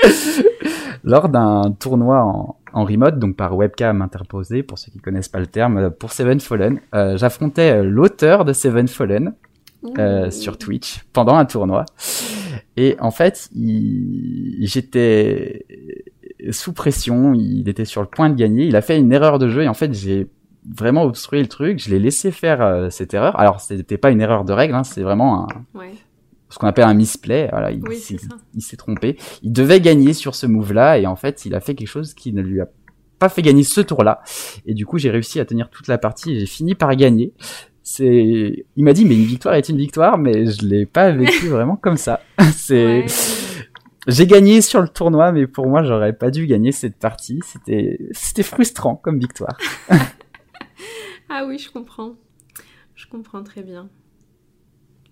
Lors 1.05 1.29
d'un 1.29 1.75
tournoi 1.79 2.23
en, 2.23 2.57
en 2.73 2.85
remote, 2.85 3.19
donc 3.19 3.37
par 3.37 3.57
webcam 3.57 4.03
interposée, 4.03 4.63
pour 4.63 4.79
ceux 4.79 4.91
qui 4.91 4.99
connaissent 4.99 5.29
pas 5.29 5.41
le 5.41 5.47
terme, 5.47 5.77
euh, 5.79 5.91
pour 5.91 6.13
Seven 6.13 6.41
Fallen, 6.41 6.81
euh, 6.95 7.17
j'affrontais 7.17 7.73
euh, 7.73 7.83
l'auteur 7.85 8.45
de 8.45 8.53
Seven 8.53 8.89
Fallen, 8.89 9.35
euh, 9.99 10.31
sur 10.31 10.59
Twitch 10.59 11.03
pendant 11.13 11.35
un 11.35 11.45
tournoi. 11.45 11.85
Et 12.77 12.97
en 13.01 13.11
fait, 13.11 13.49
il... 13.55 14.59
j'étais 14.67 15.67
sous 16.51 16.73
pression, 16.73 17.35
il 17.35 17.69
était 17.69 17.85
sur 17.85 18.01
le 18.01 18.07
point 18.07 18.31
de 18.31 18.35
gagner, 18.35 18.67
il 18.67 18.77
a 18.77 18.83
fait 18.83 18.99
une 18.99 19.13
erreur 19.13 19.39
de 19.39 19.49
jeu 19.49 19.63
et 19.63 19.69
en 19.69 19.75
fait 19.75 19.93
j'ai 19.95 20.29
vraiment 20.77 21.03
obstrué 21.05 21.41
le 21.41 21.49
truc, 21.49 21.79
je 21.79 21.91
l'ai 21.91 21.99
laissé 21.99 22.31
faire 22.31 22.63
euh, 22.63 22.91
cette 22.91 23.15
erreur. 23.15 23.39
Alors 23.39 23.61
c'était 23.61 23.99
pas 23.99 24.11
une 24.11 24.21
erreur 24.21 24.45
de 24.45 24.53
règle, 24.53 24.75
hein, 24.75 24.85
c'est 24.85 25.03
vraiment 25.03 25.43
un, 25.43 25.47
Ouais. 25.75 25.93
Ce 26.53 26.59
qu'on 26.59 26.67
appelle 26.67 26.85
un 26.85 26.95
misplay. 26.95 27.49
Voilà, 27.51 27.71
il 27.71 27.83
Oui, 27.89 27.97
s'est- 27.97 28.17
il 28.55 28.77
trompé. 28.77 29.17
Il 29.43 29.53
devait 29.53 29.81
gagner 29.81 30.13
sur 30.13 30.35
ce 30.35 30.47
move-là 30.47 30.99
et 30.99 31.07
en 31.07 31.17
fait 31.17 31.45
il 31.47 31.55
a 31.55 31.61
fait 31.61 31.75
quelque 31.75 31.89
chose 31.89 32.15
qui 32.15 32.33
ne 32.33 32.43
lui 32.43 32.61
a 32.61 32.67
pas 33.19 33.29
fait 33.29 33.43
gagner 33.43 33.63
ce 33.65 33.81
tour-là. 33.81 34.23
Et 34.67 34.75
du 34.75 34.85
coup 34.87 34.99
j'ai 34.99 35.11
réussi 35.11 35.41
à 35.41 35.45
tenir 35.45 35.71
toute 35.71 35.89
la 35.89 35.99
partie 35.99 36.33
et 36.33 36.41
j'ai 36.41 36.47
fini 36.47 36.75
par 36.75 36.95
gagner. 36.97 37.33
C'est, 37.85 38.65
il 38.77 38.85
m'a 38.85 38.93
dit 38.93 39.05
mais 39.05 39.17
une 39.17 39.25
victoire 39.25 39.55
est 39.55 39.69
une 39.69 39.77
victoire, 39.79 40.17
mais 40.19 40.47
je 40.47 40.65
l'ai 40.67 40.87
pas 40.87 41.11
vécu 41.13 41.49
vraiment 41.49 41.77
comme 41.77 41.97
ça. 41.97 42.21
C'est, 42.55 43.05
Ouais. 43.05 43.07
j'ai 44.09 44.27
gagné 44.27 44.61
sur 44.63 44.81
le 44.81 44.89
tournoi, 44.89 45.33
mais 45.33 45.47
pour 45.47 45.67
moi 45.69 45.83
j'aurais 45.85 46.13
pas 46.13 46.31
dû 46.31 46.47
gagner 46.47 46.73
cette 46.73 46.97
partie. 46.99 47.41
C'était, 47.45 47.99
c'était 48.13 48.43
frustrant 48.43 48.97
comme 48.97 49.19
victoire. 49.19 49.57
Ah 51.35 51.45
oui, 51.47 51.59
je 51.59 51.71
comprends. 51.71 52.15
Je 52.95 53.07
comprends 53.07 53.43
très 53.43 53.63
bien. 53.63 53.89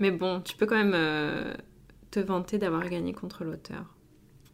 Mais 0.00 0.10
bon, 0.10 0.40
tu 0.40 0.56
peux 0.56 0.66
quand 0.66 0.76
même 0.76 0.94
euh, 0.94 1.54
te 2.10 2.20
vanter 2.20 2.58
d'avoir 2.58 2.88
gagné 2.88 3.12
contre 3.12 3.44
l'auteur. 3.44 3.94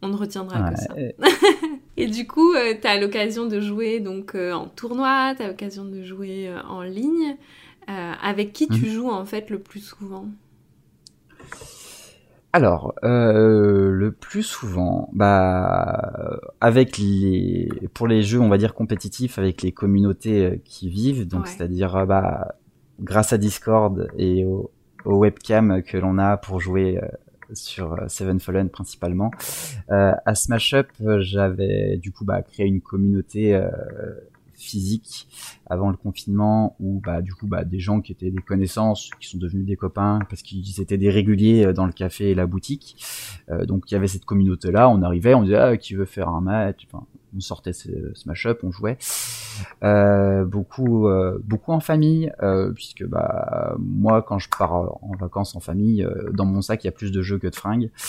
On 0.01 0.09
ne 0.09 0.17
retiendra 0.17 0.63
que 0.63 0.75
ça. 0.75 0.99
Et 1.97 2.07
du 2.07 2.27
coup, 2.27 2.53
tu 2.81 2.87
as 2.87 2.99
l'occasion 2.99 3.47
de 3.47 3.59
jouer 3.59 3.99
donc 3.99 4.35
euh, 4.35 4.53
en 4.53 4.67
tournoi, 4.67 5.33
tu 5.35 5.43
as 5.43 5.47
l'occasion 5.47 5.85
de 5.85 6.03
jouer 6.03 6.49
euh, 6.49 6.61
en 6.63 6.83
ligne. 6.83 7.37
Euh, 7.89 8.13
avec 8.21 8.53
qui 8.53 8.69
tu 8.69 8.85
Mhm. 8.85 8.91
joues 8.91 9.09
en 9.09 9.25
fait 9.25 9.49
le 9.49 9.59
plus 9.59 9.79
souvent? 9.81 10.27
Alors, 12.53 12.95
euh, 13.03 13.91
le 13.91 14.11
plus 14.11 14.41
souvent, 14.43 15.09
bah, 15.13 16.11
euh, 16.19 16.37
avec 16.61 16.97
les, 16.97 17.69
pour 17.93 18.07
les 18.07 18.23
jeux, 18.23 18.39
on 18.39 18.49
va 18.49 18.57
dire 18.57 18.73
compétitifs, 18.73 19.37
avec 19.37 19.61
les 19.61 19.71
communautés 19.71 20.45
euh, 20.45 20.57
qui 20.65 20.89
vivent, 20.89 21.27
donc 21.27 21.45
Ouais. 21.45 21.49
c'est-à-dire, 21.49 21.95
euh, 21.95 22.05
bah, 22.05 22.55
grâce 22.99 23.33
à 23.33 23.37
Discord 23.37 24.11
et 24.17 24.45
au, 24.45 24.71
au 25.07 25.17
webcam 25.17 25.81
que 25.83 25.97
l'on 25.97 26.17
a 26.17 26.37
pour 26.37 26.59
jouer 26.59 26.99
euh, 27.01 27.07
sur 27.53 27.93
euh, 27.93 28.07
Seven 28.07 28.39
Fallen 28.39 28.69
principalement. 28.69 29.31
Euh, 29.89 30.11
à 30.25 30.35
Smash 30.35 30.73
Up, 30.73 30.89
j'avais 31.19 31.97
du 31.97 32.11
coup 32.11 32.25
bah, 32.25 32.41
créé 32.41 32.67
une 32.67 32.81
communauté 32.81 33.59
physique 34.53 35.27
avant 35.69 35.89
le 35.89 35.97
confinement 35.97 36.75
où 36.79 37.01
bah 37.03 37.21
du 37.21 37.33
coup 37.33 37.47
bah 37.47 37.63
des 37.63 37.79
gens 37.79 38.01
qui 38.01 38.11
étaient 38.11 38.31
des 38.31 38.41
connaissances 38.41 39.09
qui 39.19 39.27
sont 39.27 39.37
devenus 39.37 39.65
des 39.65 39.75
copains 39.75 40.19
parce 40.29 40.41
qu'ils 40.41 40.81
étaient 40.81 40.97
des 40.97 41.09
réguliers 41.09 41.65
euh, 41.65 41.73
dans 41.73 41.85
le 41.85 41.91
café 41.91 42.31
et 42.31 42.35
la 42.35 42.47
boutique. 42.47 42.95
Euh, 43.49 43.65
donc 43.65 43.89
il 43.91 43.93
y 43.93 43.97
avait 43.97 44.07
cette 44.07 44.25
communauté 44.25 44.71
là 44.71 44.89
on 44.89 45.01
arrivait 45.01 45.33
on 45.33 45.43
disait 45.43 45.57
ah, 45.57 45.77
qui 45.77 45.95
veut 45.95 46.05
faire 46.05 46.29
un 46.29 46.41
match? 46.41 46.87
Enfin 46.89 47.05
on 47.35 47.39
sortait 47.39 47.73
ce 47.73 47.89
smash 48.13 48.45
up 48.45 48.59
on 48.63 48.71
jouait. 48.71 48.97
Euh, 49.83 50.45
beaucoup 50.45 51.07
euh, 51.07 51.39
beaucoup 51.43 51.71
en 51.71 51.79
famille 51.79 52.31
euh, 52.43 52.71
puisque 52.73 53.05
bah 53.05 53.75
moi 53.79 54.21
quand 54.21 54.37
je 54.37 54.49
pars 54.49 54.73
en 54.73 55.15
vacances 55.19 55.55
en 55.55 55.59
famille 55.59 56.03
euh, 56.03 56.29
dans 56.31 56.45
mon 56.45 56.61
sac 56.61 56.83
il 56.83 56.87
y 56.87 56.89
a 56.89 56.91
plus 56.91 57.11
de 57.11 57.21
jeux 57.21 57.37
que 57.37 57.47
de 57.47 57.55
fringues. 57.55 57.89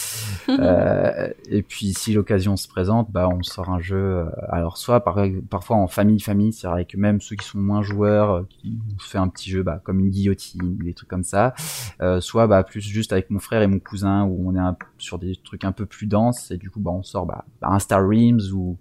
Euh, 0.59 1.29
et 1.49 1.63
puis 1.63 1.93
si 1.93 2.13
l'occasion 2.13 2.57
se 2.57 2.67
présente, 2.67 3.13
bah 3.13 3.29
on 3.29 3.43
sort 3.43 3.69
un 3.69 3.79
jeu. 3.79 4.25
alors 4.49 4.77
soit 4.77 5.01
par, 5.01 5.19
parfois 5.49 5.77
en 5.77 5.87
famille, 5.87 6.19
famille, 6.21 6.53
c'est 6.53 6.67
vrai 6.67 6.85
que 6.85 6.97
même 6.97 7.21
ceux 7.21 7.37
qui 7.37 7.47
sont 7.49 7.59
moins 7.59 7.83
joueurs, 7.83 8.31
euh, 8.31 8.43
qui 8.49 8.79
on 8.95 8.99
se 8.99 9.09
fait 9.09 9.19
un 9.19 9.29
petit 9.29 9.51
jeu, 9.51 9.63
bah 9.63 9.81
comme 9.85 10.01
une 10.01 10.11
guillotine, 10.11 10.77
des 10.77 10.95
trucs 10.95 11.09
comme 11.09 11.25
ça. 11.25 11.55
Euh, 12.01 12.21
soit 12.21 12.47
bah 12.47 12.63
plus 12.63 12.81
juste 12.81 13.13
avec 13.13 13.31
mon 13.31 13.39
frère 13.39 13.63
et 13.63 13.67
mon 13.67 13.79
cousin 13.79 14.25
où 14.25 14.49
on 14.49 14.55
est 14.55 14.61
un, 14.61 14.77
sur 14.99 15.19
des 15.19 15.37
trucs 15.37 15.65
un 15.65 15.73
peu 15.73 15.87
plus 15.87 16.07
denses 16.07 16.51
et 16.51 16.57
du 16.57 16.71
coup 16.71 16.81
bah 16.81 16.91
on 16.91 17.03
sort 17.03 17.27
bah, 17.27 17.45
un 17.63 17.79
Star 17.79 18.07
Realms 18.07 18.53
ou 18.53 18.79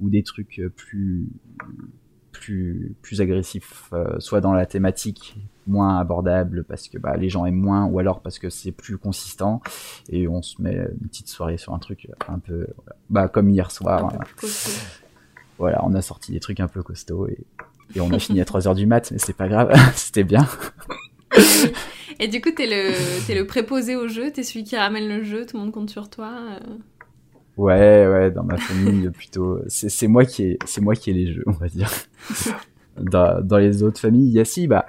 ou 0.00 0.10
des 0.10 0.22
trucs 0.22 0.58
euh, 0.58 0.68
plus 0.68 1.28
plus 2.32 2.94
plus 3.02 3.20
agressifs, 3.20 3.88
euh, 3.92 4.18
soit 4.18 4.40
dans 4.40 4.52
la 4.52 4.66
thématique 4.66 5.36
moins 5.66 5.98
abordable 5.98 6.64
parce 6.64 6.88
que 6.88 6.98
bah, 6.98 7.16
les 7.16 7.28
gens 7.28 7.44
aiment 7.46 7.54
moins 7.54 7.86
ou 7.86 7.98
alors 7.98 8.20
parce 8.20 8.38
que 8.38 8.50
c'est 8.50 8.72
plus 8.72 8.98
consistant 8.98 9.60
et 10.08 10.28
on 10.28 10.42
se 10.42 10.60
met 10.62 10.74
une 10.74 11.08
petite 11.08 11.28
soirée 11.28 11.56
sur 11.56 11.74
un 11.74 11.78
truc 11.78 12.08
un 12.28 12.38
peu 12.38 12.68
bah 13.10 13.28
comme 13.28 13.48
hier 13.48 13.70
soir 13.70 14.12
hein. 14.14 14.46
voilà 15.58 15.84
on 15.84 15.94
a 15.94 16.02
sorti 16.02 16.30
des 16.30 16.40
trucs 16.40 16.60
un 16.60 16.68
peu 16.68 16.82
costauds 16.82 17.26
et, 17.26 17.46
et 17.94 18.00
on 18.00 18.10
a 18.10 18.18
fini 18.18 18.40
à 18.40 18.44
3 18.44 18.66
heures 18.68 18.74
du 18.74 18.86
mat 18.86 19.10
mais 19.12 19.18
c'est 19.18 19.32
pas 19.36 19.48
grave 19.48 19.72
c'était 19.94 20.24
bien 20.24 20.46
Et 22.18 22.28
du 22.28 22.40
coup, 22.40 22.50
t'es 22.50 22.66
le, 22.66 22.94
t'es 23.26 23.34
le 23.34 23.46
préposé 23.46 23.94
au 23.94 24.08
jeu, 24.08 24.30
t'es 24.32 24.42
celui 24.42 24.64
qui 24.64 24.74
ramène 24.74 25.06
le 25.06 25.22
jeu, 25.22 25.44
tout 25.44 25.58
le 25.58 25.64
monde 25.64 25.72
compte 25.72 25.90
sur 25.90 26.08
toi. 26.08 26.30
euh. 26.62 26.76
ouais 27.58 28.06
ouais 28.06 28.30
dans 28.30 28.42
ma 28.44 28.56
famille 28.56 29.10
plutôt 29.10 29.60
c'est 29.68 29.90
c'est 29.90 30.08
moi 30.08 30.24
qui 30.24 30.42
ai 30.44 30.58
c'est 30.64 30.80
moi 30.80 30.94
qui 30.94 31.10
ai 31.10 31.12
les 31.12 31.32
jeux 31.32 31.42
on 31.46 31.52
va 31.52 31.68
dire 31.68 31.90
dans, 33.00 33.42
dans 33.42 33.58
les 33.58 33.82
autres 33.82 34.00
familles 34.00 34.28
il 34.28 34.32
y 34.32 34.40
a 34.40 34.44
si 34.46 34.66
bah 34.66 34.86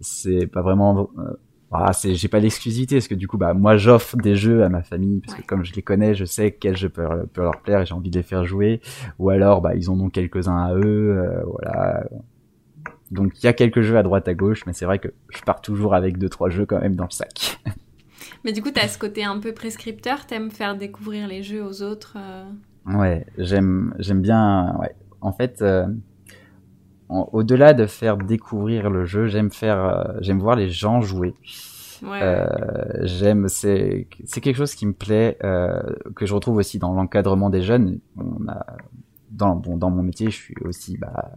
c'est 0.00 0.46
pas 0.46 0.62
vraiment 0.62 1.10
euh, 1.18 1.22
ah, 1.70 1.92
c'est 1.92 2.14
j'ai 2.14 2.28
pas 2.28 2.38
l'exclusivité 2.40 2.96
parce 2.96 3.08
que 3.08 3.14
du 3.14 3.28
coup 3.28 3.36
bah 3.38 3.52
moi 3.54 3.76
j'offre 3.76 4.16
des 4.16 4.36
jeux 4.36 4.64
à 4.64 4.68
ma 4.68 4.82
famille 4.82 5.20
parce 5.20 5.34
Ouais. 5.36 5.42
que 5.42 5.46
comme 5.46 5.64
je 5.64 5.74
les 5.74 5.82
connais 5.82 6.14
je 6.14 6.24
sais 6.24 6.52
quel 6.52 6.76
jeu 6.76 6.88
peut, 6.88 7.06
peut 7.32 7.42
leur 7.42 7.60
plaire 7.60 7.80
et 7.82 7.86
j'ai 7.86 7.94
envie 7.94 8.10
de 8.10 8.16
les 8.16 8.22
faire 8.22 8.44
jouer 8.46 8.80
ou 9.18 9.28
alors 9.30 9.60
bah 9.60 9.74
ils 9.74 9.90
en 9.90 10.00
ont 10.00 10.08
quelques 10.08 10.48
uns 10.48 10.56
à 10.56 10.74
eux 10.74 11.18
euh, 11.18 11.42
voilà 11.44 12.04
donc 13.10 13.32
il 13.42 13.44
y 13.44 13.48
a 13.48 13.52
quelques 13.52 13.80
jeux 13.82 13.96
à 13.96 14.02
droite 14.02 14.28
à 14.28 14.34
gauche 14.34 14.64
mais 14.66 14.72
c'est 14.72 14.84
vrai 14.84 14.98
que 14.98 15.08
je 15.30 15.42
pars 15.42 15.60
toujours 15.60 15.94
avec 15.94 16.18
deux 16.18 16.28
trois 16.28 16.50
jeux 16.50 16.66
quand 16.66 16.80
même 16.80 16.94
dans 16.96 17.04
le 17.04 17.10
sac 17.10 17.58
Mais 18.44 18.52
du 18.52 18.62
coup, 18.62 18.70
t'as 18.70 18.86
ce 18.86 18.98
côté 18.98 19.24
un 19.24 19.38
peu 19.40 19.52
prescripteur, 19.52 20.24
t'aimes 20.26 20.50
faire 20.50 20.76
découvrir 20.76 21.26
les 21.26 21.42
jeux 21.42 21.62
aux 21.64 21.82
autres. 21.82 22.16
euh? 22.16 22.44
Ouais, 22.86 23.26
j'aime 23.36 23.94
j'aime 23.98 24.20
bien 24.22 24.76
ouais. 24.80 24.94
En 25.20 25.32
fait 25.32 25.60
euh, 25.60 25.86
au-delà 27.08 27.74
de 27.74 27.86
faire 27.86 28.16
découvrir 28.16 28.90
le 28.90 29.04
jeu, 29.04 29.26
j'aime 29.26 29.50
faire 29.50 29.78
euh, 29.78 30.04
j'aime 30.20 30.38
voir 30.40 30.56
les 30.56 30.68
gens 30.70 31.00
jouer. 31.00 31.34
Ouais. 32.02 32.20
Euh, 32.22 32.46
j'aime, 33.02 33.48
c'est 33.48 34.06
c'est 34.24 34.40
quelque 34.40 34.56
chose 34.56 34.74
qui 34.74 34.86
me 34.86 34.92
plaît, 34.92 35.36
euh, 35.42 35.80
que 36.14 36.26
je 36.26 36.34
retrouve 36.34 36.56
aussi 36.58 36.78
dans 36.78 36.92
l'encadrement 36.92 37.50
des 37.50 37.62
jeunes. 37.62 37.98
On 38.16 38.46
a 38.48 38.64
dans 39.30 39.56
bon 39.56 39.76
dans 39.76 39.90
mon 39.90 40.02
métier, 40.02 40.30
je 40.30 40.36
suis 40.36 40.54
aussi 40.64 40.96
bah 40.96 41.32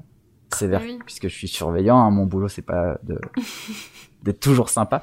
sévère 0.53 0.81
oui. 0.83 0.99
puisque 1.05 1.29
je 1.29 1.33
suis 1.35 1.47
surveillant. 1.47 1.97
hein. 1.97 2.11
mon 2.11 2.25
boulot 2.25 2.47
c'est 2.47 2.61
pas 2.61 2.97
de 3.03 3.17
d'être 4.23 4.39
toujours 4.39 4.69
sympa, 4.69 5.01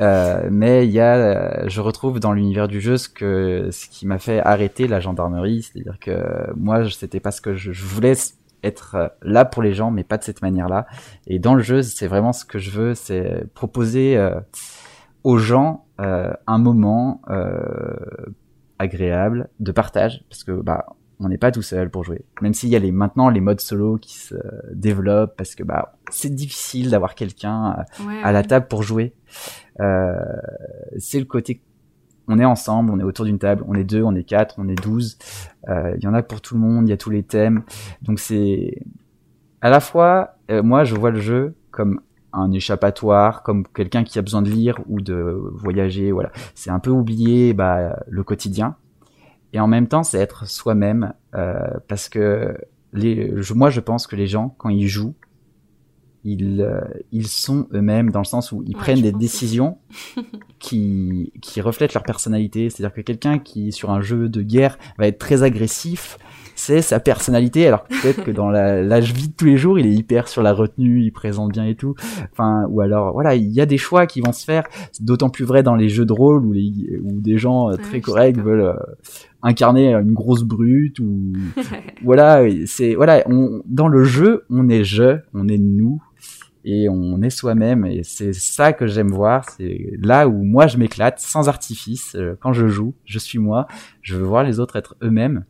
Euh, 0.00 0.48
mais 0.50 0.86
il 0.86 0.92
y 0.92 1.00
a, 1.00 1.14
euh, 1.16 1.68
je 1.68 1.80
retrouve 1.82 2.20
dans 2.20 2.32
l'univers 2.32 2.68
du 2.68 2.80
jeu 2.80 2.96
ce 2.96 3.08
que 3.10 3.68
ce 3.70 3.86
qui 3.88 4.06
m'a 4.06 4.18
fait 4.18 4.40
arrêter 4.40 4.86
la 4.88 5.00
gendarmerie, 5.00 5.62
c'est-à-dire 5.62 5.98
que 6.00 6.16
moi 6.56 6.88
c'était 6.88 7.20
pas 7.20 7.32
ce 7.32 7.42
que 7.42 7.54
je, 7.54 7.72
je 7.72 7.84
voulais 7.84 8.14
être 8.62 8.94
euh, 8.94 9.08
là 9.22 9.44
pour 9.44 9.62
les 9.62 9.74
gens, 9.74 9.90
mais 9.90 10.04
pas 10.04 10.18
de 10.18 10.24
cette 10.24 10.42
manière-là. 10.42 10.86
Et 11.26 11.38
dans 11.38 11.54
le 11.54 11.62
jeu, 11.62 11.82
c'est 11.82 12.06
vraiment 12.06 12.32
ce 12.32 12.44
que 12.44 12.58
je 12.58 12.70
veux, 12.70 12.94
c'est 12.94 13.44
proposer 13.54 14.16
euh, 14.16 14.38
aux 15.24 15.38
gens 15.38 15.86
euh, 16.00 16.32
un 16.46 16.58
moment 16.58 17.22
euh, 17.30 18.26
agréable 18.78 19.48
de 19.60 19.72
partage, 19.72 20.24
parce 20.28 20.44
que 20.44 20.52
bah 20.52 20.86
on 21.18 21.30
n'est 21.30 21.38
pas 21.38 21.50
tout 21.50 21.62
seul 21.62 21.88
pour 21.88 22.04
jouer. 22.04 22.26
Même 22.42 22.52
s'il 22.52 22.68
y 22.68 22.76
a 22.76 22.78
les 22.78 22.92
maintenant 22.92 23.30
les 23.30 23.40
modes 23.40 23.60
solo 23.60 23.96
qui 23.96 24.14
se 24.18 24.34
développent, 24.72 25.34
parce 25.36 25.54
que 25.54 25.62
bah 25.62 25.94
c'est 26.10 26.34
difficile 26.34 26.90
d'avoir 26.90 27.14
quelqu'un 27.14 27.84
Ouais, 28.06 28.22
à 28.22 28.32
la 28.32 28.42
table 28.42 28.66
pour 28.68 28.82
jouer. 28.82 29.14
Euh, 29.80 30.14
c'est 30.98 31.18
le 31.18 31.24
côté 31.24 31.62
on 32.28 32.38
est 32.38 32.44
ensemble, 32.44 32.90
on 32.90 32.98
est 32.98 33.04
autour 33.04 33.24
d'une 33.24 33.38
table, 33.38 33.64
on 33.66 33.74
est 33.74 33.84
deux, 33.84 34.02
on 34.02 34.14
est 34.14 34.24
quatre, 34.24 34.56
on 34.58 34.68
est 34.68 34.74
douze. 34.74 35.18
Euh, 35.68 35.94
Il 35.96 36.04
y 36.04 36.06
en 36.06 36.14
a 36.14 36.22
pour 36.22 36.40
tout 36.40 36.54
le 36.54 36.60
monde, 36.60 36.88
il 36.88 36.90
y 36.90 36.94
a 36.94 36.96
tous 36.96 37.10
les 37.10 37.22
thèmes. 37.22 37.62
Donc 38.02 38.18
c'est 38.18 38.82
à 39.60 39.70
la 39.70 39.80
fois, 39.80 40.36
euh, 40.50 40.62
moi 40.62 40.84
je 40.84 40.94
vois 40.94 41.10
le 41.10 41.20
jeu 41.20 41.54
comme 41.70 42.00
un 42.32 42.52
échappatoire, 42.52 43.42
comme 43.42 43.66
quelqu'un 43.66 44.04
qui 44.04 44.18
a 44.18 44.22
besoin 44.22 44.42
de 44.42 44.50
lire 44.50 44.78
ou 44.86 45.00
de 45.00 45.40
voyager. 45.54 46.12
Voilà, 46.12 46.30
c'est 46.54 46.70
un 46.70 46.78
peu 46.80 46.90
oublier 46.90 47.54
bah, 47.54 47.98
le 48.08 48.22
quotidien. 48.24 48.76
Et 49.52 49.60
en 49.60 49.68
même 49.68 49.86
temps, 49.86 50.02
c'est 50.02 50.18
être 50.18 50.46
soi-même 50.46 51.14
euh, 51.34 51.60
parce 51.88 52.08
que 52.08 52.56
les, 52.92 53.32
moi 53.54 53.70
je 53.70 53.80
pense 53.80 54.06
que 54.06 54.16
les 54.16 54.26
gens 54.26 54.54
quand 54.58 54.68
ils 54.68 54.88
jouent, 54.88 55.14
ils, 56.26 56.60
euh, 56.60 56.80
ils 57.12 57.28
sont 57.28 57.68
eux-mêmes 57.72 58.10
dans 58.10 58.20
le 58.20 58.24
sens 58.24 58.52
où 58.52 58.62
ils 58.66 58.74
Ouais, 58.74 58.82
prennent 58.82 59.02
des 59.02 59.12
décisions 59.12 59.78
qui, 60.58 61.32
qui 61.40 61.60
reflètent 61.60 61.94
leur 61.94 62.02
personnalité. 62.02 62.68
C'est-à-dire 62.68 62.94
que 62.94 63.00
quelqu'un 63.00 63.38
qui, 63.38 63.72
sur 63.72 63.90
un 63.90 64.00
jeu 64.00 64.28
de 64.28 64.42
guerre, 64.42 64.78
va 64.98 65.06
être 65.06 65.18
très 65.18 65.42
agressif, 65.42 66.18
c'est 66.56 66.80
sa 66.80 67.00
personnalité, 67.00 67.66
alors 67.66 67.84
peut-être 67.84 68.24
que 68.24 68.30
dans 68.30 68.48
la, 68.48 68.82
la 68.82 68.98
vie 68.98 69.28
de 69.28 69.34
tous 69.34 69.44
les 69.44 69.58
jours, 69.58 69.78
il 69.78 69.86
est 69.86 69.92
hyper 69.92 70.26
sur 70.26 70.42
la 70.42 70.54
retenue, 70.54 71.02
il 71.02 71.12
présente 71.12 71.52
bien 71.52 71.66
et 71.66 71.74
tout. 71.74 71.94
Enfin, 72.32 72.66
ou 72.70 72.80
alors, 72.80 73.12
voilà, 73.12 73.34
il 73.34 73.52
y 73.52 73.60
a 73.60 73.66
des 73.66 73.76
choix 73.76 74.06
qui 74.06 74.22
vont 74.22 74.32
se 74.32 74.44
faire. 74.44 74.64
C'est 74.90 75.04
d'autant 75.04 75.28
plus 75.28 75.44
vrai 75.44 75.62
dans 75.62 75.74
les 75.74 75.90
jeux 75.90 76.06
de 76.06 76.14
rôle 76.14 76.44
où, 76.46 76.52
les, 76.52 76.72
où 77.02 77.20
des 77.20 77.36
gens 77.36 77.70
euh, 77.70 77.76
très 77.76 78.00
corrects 78.00 78.38
veulent 78.38 78.60
euh, 78.60 78.74
incarner 79.42 79.92
une 79.92 80.14
grosse 80.14 80.44
brute 80.44 80.98
ou 80.98 81.34
voilà, 82.02 82.42
c'est 82.64 82.94
voilà, 82.94 83.22
on, 83.26 83.62
dans 83.66 83.88
le 83.88 84.04
jeu, 84.04 84.44
on 84.48 84.68
est 84.70 84.82
je, 84.82 85.18
on 85.34 85.48
est 85.48 85.58
nous 85.58 86.00
et 86.66 86.88
on 86.88 87.22
est 87.22 87.30
soi-même 87.30 87.86
et 87.86 88.02
c'est 88.02 88.34
ça 88.34 88.72
que 88.72 88.86
j'aime 88.86 89.10
voir, 89.10 89.48
c'est 89.48 89.92
là 89.98 90.26
où 90.26 90.42
moi 90.42 90.66
je 90.66 90.76
m'éclate 90.76 91.20
sans 91.20 91.48
artifice 91.48 92.16
euh, 92.16 92.36
quand 92.40 92.52
je 92.52 92.66
joue, 92.66 92.94
je 93.04 93.18
suis 93.18 93.38
moi, 93.38 93.66
je 94.02 94.16
veux 94.16 94.24
voir 94.24 94.42
les 94.42 94.60
autres 94.60 94.76
être 94.76 94.96
eux-mêmes. 95.02 95.44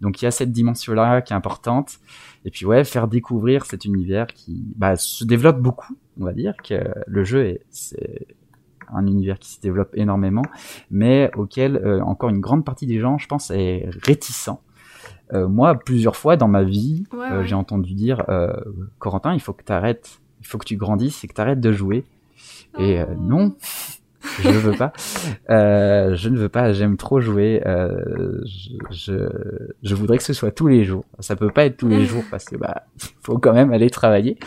Donc 0.00 0.20
il 0.20 0.24
y 0.24 0.28
a 0.28 0.32
cette 0.32 0.50
dimension 0.50 0.94
là 0.94 1.20
qui 1.20 1.32
est 1.32 1.36
importante 1.36 2.00
et 2.44 2.50
puis 2.50 2.66
ouais, 2.66 2.82
faire 2.82 3.06
découvrir 3.06 3.66
cet 3.66 3.84
univers 3.84 4.26
qui 4.26 4.64
bah, 4.74 4.96
se 4.96 5.24
développe 5.24 5.60
beaucoup, 5.60 5.96
on 6.18 6.24
va 6.24 6.32
dire 6.32 6.54
que 6.64 6.74
le 7.06 7.22
jeu 7.22 7.44
est 7.44 7.60
c'est 7.70 8.26
un 8.92 9.06
univers 9.06 9.38
qui 9.38 9.52
se 9.52 9.60
développe 9.60 9.90
énormément, 9.94 10.42
mais 10.90 11.30
auquel 11.36 11.76
euh, 11.76 12.00
encore 12.02 12.30
une 12.30 12.40
grande 12.40 12.64
partie 12.64 12.86
des 12.86 12.98
gens, 12.98 13.18
je 13.18 13.26
pense, 13.26 13.50
est 13.50 13.88
réticent. 14.02 14.50
Euh, 15.32 15.48
moi, 15.48 15.78
plusieurs 15.78 16.16
fois 16.16 16.36
dans 16.36 16.48
ma 16.48 16.62
vie, 16.62 17.04
Ouais, 17.12 17.30
euh, 17.30 17.44
j'ai 17.44 17.54
entendu 17.54 17.94
dire 17.94 18.24
Corentin, 18.98 19.34
il 19.34 19.40
faut 19.40 19.52
que 19.52 19.64
tu 19.64 19.72
arrêtes, 19.72 20.21
il 20.42 20.46
faut 20.46 20.58
que 20.58 20.66
tu 20.66 20.76
grandisses 20.76 21.22
et 21.22 21.28
que 21.28 21.34
tu 21.34 21.40
arrêtes 21.40 21.60
de 21.60 21.72
jouer. 21.72 22.04
Et 22.78 23.00
euh, 23.00 23.04
Oh. 23.08 23.20
non, 23.20 23.54
je 24.40 24.48
ne 24.48 24.54
veux 24.54 24.76
pas. 24.76 24.92
Euh, 25.50 26.14
je 26.14 26.28
ne 26.30 26.38
veux 26.38 26.48
pas. 26.48 26.72
J'aime 26.72 26.96
trop 26.96 27.20
jouer. 27.20 27.60
Euh, 27.66 28.40
je, 28.46 28.70
je, 28.90 29.28
je 29.82 29.94
voudrais 29.94 30.16
que 30.16 30.22
ce 30.22 30.32
soit 30.32 30.50
tous 30.50 30.66
les 30.68 30.84
jours. 30.84 31.04
Ça 31.18 31.36
peut 31.36 31.50
pas 31.50 31.66
être 31.66 31.76
tous 31.76 31.88
les 31.88 32.04
jours 32.10 32.22
parce 32.30 32.44
que 32.44 32.56
bah 32.56 32.84
faut 33.22 33.38
quand 33.38 33.52
même 33.52 33.72
aller 33.72 33.90
travailler. 33.90 34.38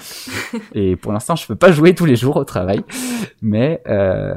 Et 0.73 0.95
pour 0.95 1.11
l'instant, 1.11 1.35
je 1.35 1.45
peux 1.45 1.55
pas 1.55 1.71
jouer 1.71 1.93
tous 1.93 2.05
les 2.05 2.15
jours 2.15 2.37
au 2.37 2.43
travail. 2.43 2.81
Mais 3.41 3.81
euh, 3.87 4.33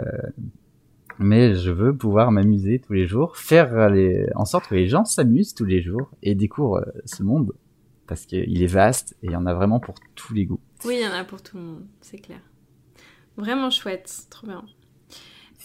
mais 1.19 1.55
je 1.55 1.71
veux 1.71 1.97
pouvoir 1.97 2.31
m'amuser 2.31 2.81
tous 2.81 2.93
les 2.93 3.07
jours, 3.07 3.37
faire 3.37 3.89
les, 3.89 4.27
en 4.35 4.45
sorte 4.45 4.69
que 4.69 4.75
les 4.75 4.87
gens 4.87 5.05
s'amusent 5.05 5.55
tous 5.55 5.65
les 5.65 5.81
jours 5.81 6.11
et 6.23 6.35
découvrent 6.35 6.85
euh, 6.87 7.01
ce 7.07 7.23
monde 7.23 7.53
parce 8.07 8.25
qu'il 8.27 8.63
est 8.63 8.67
vaste 8.67 9.17
et 9.23 9.27
il 9.27 9.33
y 9.33 9.37
en 9.37 9.47
a 9.47 9.55
vraiment 9.55 9.81
pour 9.81 9.95
tous 10.15 10.35
les 10.35 10.45
goûts. 10.47 10.61
Oui, 10.85 10.97
il 10.97 11.03
y 11.03 11.07
en 11.07 11.13
a 11.13 11.25
pour 11.25 11.43
tout 11.43 11.57
le 11.57 11.63
monde, 11.63 11.87
c'est 12.01 12.19
clair. 12.19 12.41
Vraiment 13.37 13.71
chouette, 13.71 14.27
trop 14.31 14.47
bien. 14.47 14.65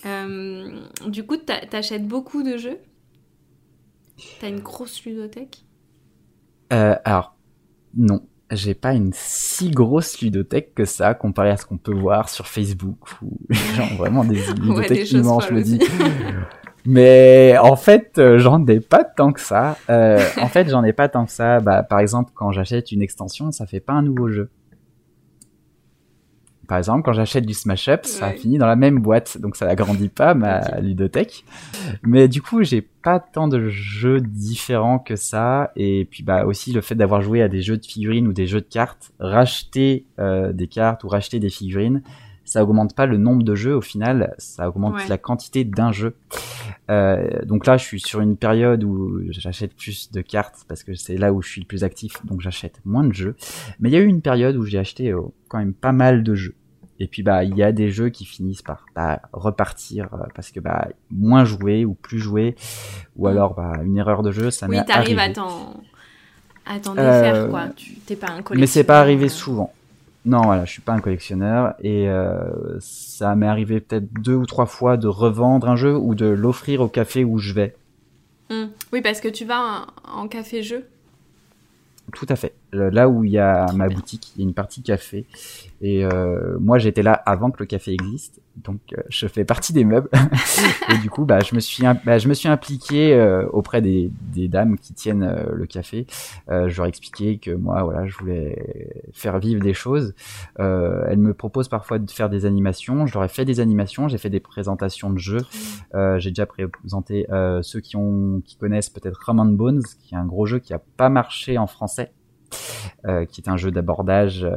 Euh, 0.05 0.81
du 1.07 1.25
coup, 1.25 1.37
t'a- 1.37 1.65
t'achètes 1.65 2.07
beaucoup 2.07 2.43
de 2.43 2.57
jeux? 2.57 2.79
T'as 4.39 4.49
une 4.49 4.59
grosse 4.59 5.03
ludothèque? 5.05 5.63
Euh, 6.71 6.95
alors, 7.05 7.35
non. 7.95 8.21
J'ai 8.51 8.75
pas 8.75 8.93
une 8.93 9.11
si 9.13 9.71
grosse 9.71 10.21
ludothèque 10.21 10.75
que 10.75 10.85
ça, 10.85 11.15
comparé 11.15 11.49
à 11.49 11.57
ce 11.57 11.65
qu'on 11.65 11.77
peut 11.77 11.93
voir 11.93 12.29
sur 12.29 12.45
Facebook, 12.47 12.97
ont 13.21 13.95
vraiment 13.95 14.23
des 14.23 14.35
ludothèques 14.61 14.89
des 14.89 15.05
choses 15.05 15.19
immenses, 15.19 15.47
je 15.49 15.55
me 15.55 15.61
dis. 15.61 15.79
Mais 16.85 17.57
en 17.57 17.75
fait, 17.75 18.17
euh, 18.19 18.37
j'en 18.39 18.65
ai 18.67 18.79
pas 18.79 19.05
tant 19.05 19.31
que 19.31 19.39
ça. 19.39 19.77
Euh, 19.89 20.19
en 20.41 20.49
fait, 20.49 20.69
j'en 20.69 20.83
ai 20.83 20.93
pas 20.93 21.07
tant 21.09 21.25
que 21.25 21.31
ça. 21.31 21.61
Bah, 21.61 21.81
par 21.81 21.99
exemple, 21.99 22.31
quand 22.35 22.51
j'achète 22.51 22.91
une 22.91 23.01
extension, 23.01 23.51
ça 23.51 23.65
fait 23.65 23.79
pas 23.79 23.93
un 23.93 24.01
nouveau 24.03 24.29
jeu. 24.29 24.49
Par 26.73 26.79
exemple, 26.79 27.03
quand 27.03 27.13
j'achète 27.13 27.45
du 27.45 27.53
Smash 27.53 27.87
Up, 27.87 28.03
ça 28.03 28.31
finit 28.31 28.57
dans 28.57 28.65
la 28.65 28.75
même 28.75 28.97
boîte, 28.97 29.37
donc 29.39 29.55
ça 29.55 29.67
agrandit 29.67 30.09
pas 30.09 30.33
ma 30.33 30.79
ludothèque. 30.81 31.45
Mais 32.01 32.27
du 32.27 32.41
coup, 32.41 32.63
j'ai 32.63 32.81
pas 32.81 33.19
tant 33.19 33.47
de 33.47 33.69
jeux 33.69 34.19
différents 34.19 34.97
que 34.97 35.15
ça. 35.15 35.71
Et 35.75 36.07
puis 36.09 36.23
bah 36.23 36.47
aussi 36.47 36.73
le 36.73 36.81
fait 36.81 36.95
d'avoir 36.95 37.21
joué 37.21 37.43
à 37.43 37.47
des 37.47 37.61
jeux 37.61 37.77
de 37.77 37.85
figurines 37.85 38.27
ou 38.27 38.33
des 38.33 38.47
jeux 38.47 38.61
de 38.61 38.65
cartes, 38.65 39.11
racheter 39.19 40.07
euh, 40.17 40.51
des 40.51 40.65
cartes 40.65 41.03
ou 41.03 41.09
racheter 41.09 41.39
des 41.39 41.51
figurines, 41.51 42.01
ça 42.43 42.63
augmente 42.63 42.95
pas 42.95 43.05
le 43.05 43.17
nombre 43.17 43.43
de 43.43 43.53
jeux. 43.53 43.75
Au 43.75 43.81
final, 43.81 44.33
ça 44.39 44.67
augmente 44.67 44.95
Ouais. 44.95 45.07
la 45.07 45.19
quantité 45.19 45.63
d'un 45.63 45.91
jeu. 45.91 46.15
Euh, 46.89 47.43
donc 47.45 47.65
là, 47.65 47.77
je 47.77 47.83
suis 47.83 47.99
sur 47.99 48.19
une 48.19 48.35
période 48.35 48.83
où 48.83 49.21
j'achète 49.29 49.75
plus 49.75 50.11
de 50.11 50.21
cartes 50.21 50.65
parce 50.67 50.83
que 50.83 50.93
c'est 50.95 51.17
là 51.17 51.31
où 51.33 51.41
je 51.41 51.49
suis 51.49 51.61
le 51.61 51.67
plus 51.67 51.83
actif, 51.83 52.25
donc 52.25 52.41
j'achète 52.41 52.81
moins 52.83 53.03
de 53.03 53.13
jeux. 53.13 53.35
Mais 53.79 53.89
il 53.89 53.93
y 53.93 53.95
a 53.95 53.99
eu 53.99 54.07
une 54.07 54.21
période 54.21 54.55
où 54.55 54.65
j'ai 54.65 54.79
acheté 54.79 55.11
euh, 55.11 55.21
quand 55.47 55.59
même 55.59 55.73
pas 55.73 55.91
mal 55.91 56.23
de 56.23 56.35
jeux. 56.35 56.55
Et 57.03 57.07
puis 57.07 57.21
bah 57.21 57.43
il 57.43 57.53
y 57.57 57.63
a 57.63 57.73
des 57.73 57.91
jeux 57.91 58.07
qui 58.09 58.23
finissent 58.23 58.61
par 58.61 58.85
bah, 58.95 59.21
repartir 59.33 60.07
euh, 60.13 60.19
parce 60.33 60.51
que 60.51 60.61
bah 60.61 60.87
moins 61.11 61.43
joué 61.43 61.83
ou 61.83 61.95
plus 61.95 62.19
joué 62.19 62.55
ou 63.17 63.27
Mm. 63.27 63.31
alors 63.31 63.53
bah 63.55 63.73
une 63.83 63.97
erreur 63.97 64.23
de 64.23 64.31
jeu 64.31 64.51
ça 64.51 64.67
Oui, 64.67 64.77
m'est 64.77 64.85
t'arrives 64.85 65.19
à 65.19 65.23
arrivé. 65.23 65.33
t'en 65.33 65.83
à 66.65 66.79
t'en 66.79 66.95
Euh, 66.97 67.21
défaire, 67.23 67.49
quoi. 67.49 67.67
Tu 67.75 67.95
t'es 68.05 68.15
pas 68.15 68.27
un 68.27 68.41
collectionneur. 68.41 68.59
Mais 68.61 68.67
c'est 68.67 68.85
pas 68.85 69.01
arrivé 69.01 69.25
euh, 69.25 69.29
souvent. 69.29 69.73
Non, 70.25 70.43
voilà, 70.43 70.63
je 70.63 70.71
suis 70.71 70.81
pas 70.81 70.93
un 70.93 71.01
collectionneur 71.01 71.75
et 71.81 72.07
euh, 72.07 72.77
ça 72.79 73.35
m'est 73.35 73.47
arrivé 73.47 73.81
peut-être 73.81 74.07
deux 74.13 74.35
ou 74.35 74.45
trois 74.45 74.65
fois 74.65 74.95
de 74.95 75.07
revendre 75.07 75.67
un 75.67 75.75
jeu 75.75 75.97
ou 75.97 76.15
de 76.15 76.25
l'offrir 76.27 76.79
au 76.79 76.87
café 76.87 77.25
où 77.25 77.37
je 77.39 77.53
vais. 77.53 77.75
hmm. 78.49 78.67
Oui, 78.93 79.01
parce 79.01 79.19
que 79.19 79.27
tu 79.27 79.43
vas 79.45 79.85
en, 80.05 80.21
en 80.23 80.27
café-jeu? 80.29 80.85
Tout 82.13 82.25
à 82.29 82.35
fait. 82.37 82.53
Euh, 82.73 82.89
Là 82.91 83.09
où 83.09 83.23
il 83.23 83.31
y 83.31 83.37
a 83.39 83.65
ma 83.73 83.87
bien. 83.87 83.97
boutique, 83.97 84.31
il 84.35 84.41
y 84.41 84.45
a 84.45 84.47
une 84.47 84.53
partie 84.53 84.81
café. 84.83 85.25
Et 85.81 86.05
euh, 86.05 86.57
moi, 86.59 86.77
j'étais 86.77 87.03
là 87.03 87.13
avant 87.13 87.51
que 87.51 87.57
le 87.59 87.65
café 87.65 87.91
existe, 87.93 88.39
donc 88.55 88.79
euh, 88.97 89.01
je 89.09 89.27
fais 89.27 89.43
partie 89.43 89.73
des 89.73 89.83
meubles. 89.83 90.09
et 90.93 90.97
du 90.99 91.09
coup, 91.09 91.25
bah, 91.25 91.39
je 91.41 91.55
me 91.55 91.59
suis, 91.59 91.83
bah, 92.05 92.17
je 92.19 92.29
me 92.29 92.33
suis 92.33 92.47
impliqué 92.47 93.13
euh, 93.13 93.45
auprès 93.51 93.81
des, 93.81 94.09
des 94.33 94.47
dames 94.47 94.77
qui 94.77 94.93
tiennent 94.93 95.23
euh, 95.23 95.43
le 95.51 95.65
café. 95.65 96.07
Euh, 96.49 96.69
je 96.69 96.77
leur 96.77 96.85
ai 96.85 96.89
expliqué 96.89 97.37
que 97.37 97.51
moi, 97.51 97.83
voilà, 97.83 98.05
je 98.05 98.17
voulais 98.17 98.85
faire 99.11 99.39
vivre 99.39 99.61
des 99.61 99.73
choses. 99.73 100.15
Euh, 100.59 101.03
elles 101.09 101.17
me 101.19 101.33
proposent 101.33 101.67
parfois 101.69 101.99
de 101.99 102.09
faire 102.09 102.29
des 102.29 102.45
animations. 102.45 103.05
Je 103.05 103.13
leur 103.13 103.25
ai 103.25 103.29
fait 103.29 103.43
des 103.43 103.59
animations. 103.59 104.07
J'ai 104.07 104.17
fait 104.17 104.29
des 104.29 104.39
présentations 104.39 105.09
de 105.09 105.19
jeux. 105.19 105.41
Euh, 105.95 106.17
j'ai 106.19 106.29
déjà 106.31 106.45
présenté 106.45 107.25
euh, 107.29 107.61
ceux 107.61 107.81
qui 107.81 107.97
ont 107.97 108.41
qui 108.45 108.55
connaissent 108.55 108.89
peut-être 108.89 109.19
Rum 109.25 109.39
and 109.41 109.45
Bones, 109.47 109.83
qui 110.01 110.15
est 110.15 110.17
un 110.17 110.25
gros 110.25 110.45
jeu 110.45 110.59
qui 110.59 110.73
a 110.73 110.79
pas 110.95 111.09
marché 111.09 111.57
en 111.57 111.67
français, 111.67 112.11
euh, 113.05 113.25
qui 113.25 113.41
est 113.41 113.49
un 113.49 113.57
jeu 113.57 113.71
d'abordage 113.71 114.43
euh, 114.43 114.51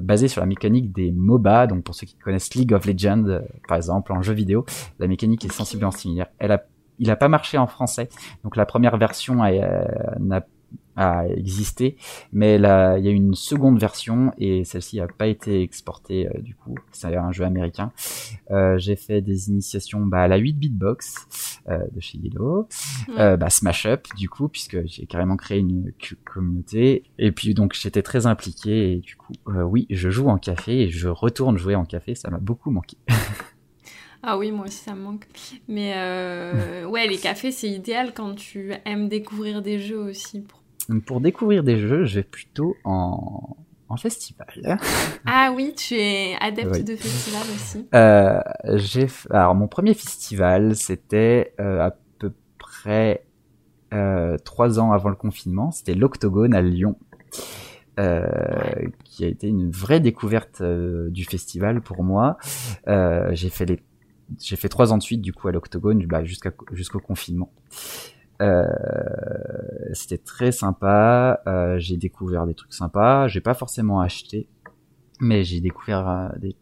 basé 0.00 0.28
sur 0.28 0.40
la 0.40 0.46
mécanique 0.46 0.92
des 0.92 1.12
MOBA. 1.12 1.66
Donc 1.66 1.84
pour 1.84 1.94
ceux 1.94 2.06
qui 2.06 2.16
connaissent 2.16 2.54
League 2.54 2.72
of 2.72 2.86
Legends, 2.86 3.24
euh, 3.26 3.40
par 3.68 3.76
exemple, 3.76 4.12
en 4.12 4.22
jeu 4.22 4.34
vidéo, 4.34 4.64
la 4.98 5.06
mécanique 5.06 5.44
est 5.44 5.52
sensiblement 5.52 5.90
similaire. 5.90 6.26
Elle 6.38 6.52
a 6.52 6.64
il 6.98 7.10
a 7.10 7.16
pas 7.16 7.28
marché 7.28 7.58
en 7.58 7.66
français, 7.66 8.08
donc 8.44 8.54
la 8.54 8.66
première 8.66 8.96
version 8.96 9.42
euh, 9.42 9.84
n'a 10.20 10.44
a 10.96 11.26
existé, 11.28 11.96
mais 12.32 12.58
là 12.58 12.98
il 12.98 13.04
y 13.04 13.08
a 13.08 13.10
une 13.10 13.34
seconde 13.34 13.78
version 13.78 14.32
et 14.38 14.64
celle-ci 14.64 14.98
n'a 14.98 15.06
pas 15.06 15.26
été 15.26 15.62
exportée 15.62 16.28
euh, 16.28 16.40
du 16.40 16.54
coup. 16.54 16.74
C'est 16.92 17.16
un 17.16 17.32
jeu 17.32 17.44
américain. 17.44 17.92
Euh, 18.50 18.78
j'ai 18.78 18.96
fait 18.96 19.20
des 19.20 19.48
initiations 19.48 20.00
bah, 20.00 20.22
à 20.22 20.28
la 20.28 20.36
8 20.36 20.52
bit 20.54 20.76
box 20.76 21.60
euh, 21.68 21.78
de 21.92 22.00
chez 22.00 22.18
Yellow, 22.18 22.68
euh, 23.18 23.36
bah, 23.36 23.50
Smash 23.50 23.86
Up 23.86 24.06
du 24.16 24.28
coup 24.28 24.48
puisque 24.48 24.84
j'ai 24.86 25.06
carrément 25.06 25.36
créé 25.36 25.58
une 25.58 25.92
communauté 26.24 27.04
et 27.18 27.32
puis 27.32 27.54
donc 27.54 27.74
j'étais 27.74 28.02
très 28.02 28.26
impliqué 28.26 28.92
et 28.92 28.96
du 28.98 29.16
coup 29.16 29.32
oui 29.46 29.86
je 29.90 30.10
joue 30.10 30.28
en 30.28 30.38
café 30.38 30.82
et 30.82 30.90
je 30.90 31.08
retourne 31.08 31.56
jouer 31.56 31.74
en 31.74 31.84
café. 31.84 32.14
Ça 32.14 32.30
m'a 32.30 32.38
beaucoup 32.38 32.70
manqué. 32.70 32.96
Ah 34.24 34.38
oui, 34.38 34.52
moi 34.52 34.66
aussi 34.66 34.78
ça 34.78 34.94
me 34.94 35.02
manque. 35.02 35.26
Mais 35.66 35.94
euh, 35.96 36.84
ouais, 36.84 37.08
les 37.08 37.18
cafés, 37.18 37.50
c'est 37.50 37.68
idéal 37.68 38.14
quand 38.14 38.36
tu 38.36 38.72
aimes 38.84 39.08
découvrir 39.08 39.62
des 39.62 39.80
jeux 39.80 39.98
aussi. 39.98 40.40
Pour, 40.40 40.61
pour 41.06 41.20
découvrir 41.20 41.62
des 41.62 41.78
jeux, 41.78 42.04
je 42.04 42.16
vais 42.16 42.22
plutôt 42.22 42.76
en, 42.84 43.56
en 43.88 43.96
festival. 43.96 44.78
Ah 45.26 45.52
oui, 45.54 45.74
tu 45.76 45.94
es 45.94 46.34
adepte 46.40 46.82
de 46.84 46.96
festival 46.96 47.42
aussi. 47.54 47.86
Euh, 47.94 48.40
j'ai 48.74 49.06
alors 49.30 49.54
mon 49.54 49.68
premier 49.68 49.94
festival, 49.94 50.76
c'était 50.76 51.54
euh, 51.60 51.80
à 51.80 51.96
peu 52.18 52.32
près 52.58 53.26
euh, 53.92 54.36
trois 54.44 54.80
ans 54.80 54.92
avant 54.92 55.10
le 55.10 55.16
confinement. 55.16 55.70
C'était 55.70 55.94
l'Octogone 55.94 56.54
à 56.54 56.62
Lyon. 56.62 56.96
Euh, 58.00 58.24
qui 59.04 59.22
a 59.22 59.28
été 59.28 59.48
une 59.48 59.70
vraie 59.70 60.00
découverte 60.00 60.62
euh, 60.62 61.10
du 61.10 61.26
festival 61.26 61.82
pour 61.82 62.02
moi. 62.02 62.38
Euh, 62.88 63.28
j'ai 63.32 63.50
fait 63.50 63.66
les 63.66 63.82
j'ai 64.40 64.56
fait 64.56 64.70
trois 64.70 64.94
ans 64.94 64.96
de 64.96 65.02
suite 65.02 65.20
du 65.20 65.34
coup 65.34 65.48
à 65.48 65.52
l'Octogone 65.52 66.02
bah, 66.06 66.24
jusqu'à 66.24 66.52
jusqu'au 66.72 67.00
confinement. 67.00 67.52
Euh, 68.42 68.66
c'était 69.92 70.18
très 70.18 70.52
sympa. 70.52 71.40
Euh, 71.46 71.78
j'ai 71.78 71.96
découvert 71.96 72.46
des 72.46 72.54
trucs 72.54 72.72
sympas. 72.74 73.28
J'ai 73.28 73.40
pas 73.40 73.54
forcément 73.54 74.00
acheté, 74.00 74.48
mais 75.20 75.44
j'ai 75.44 75.60
découvert 75.60 76.08
euh, 76.08 76.28
des 76.38 76.56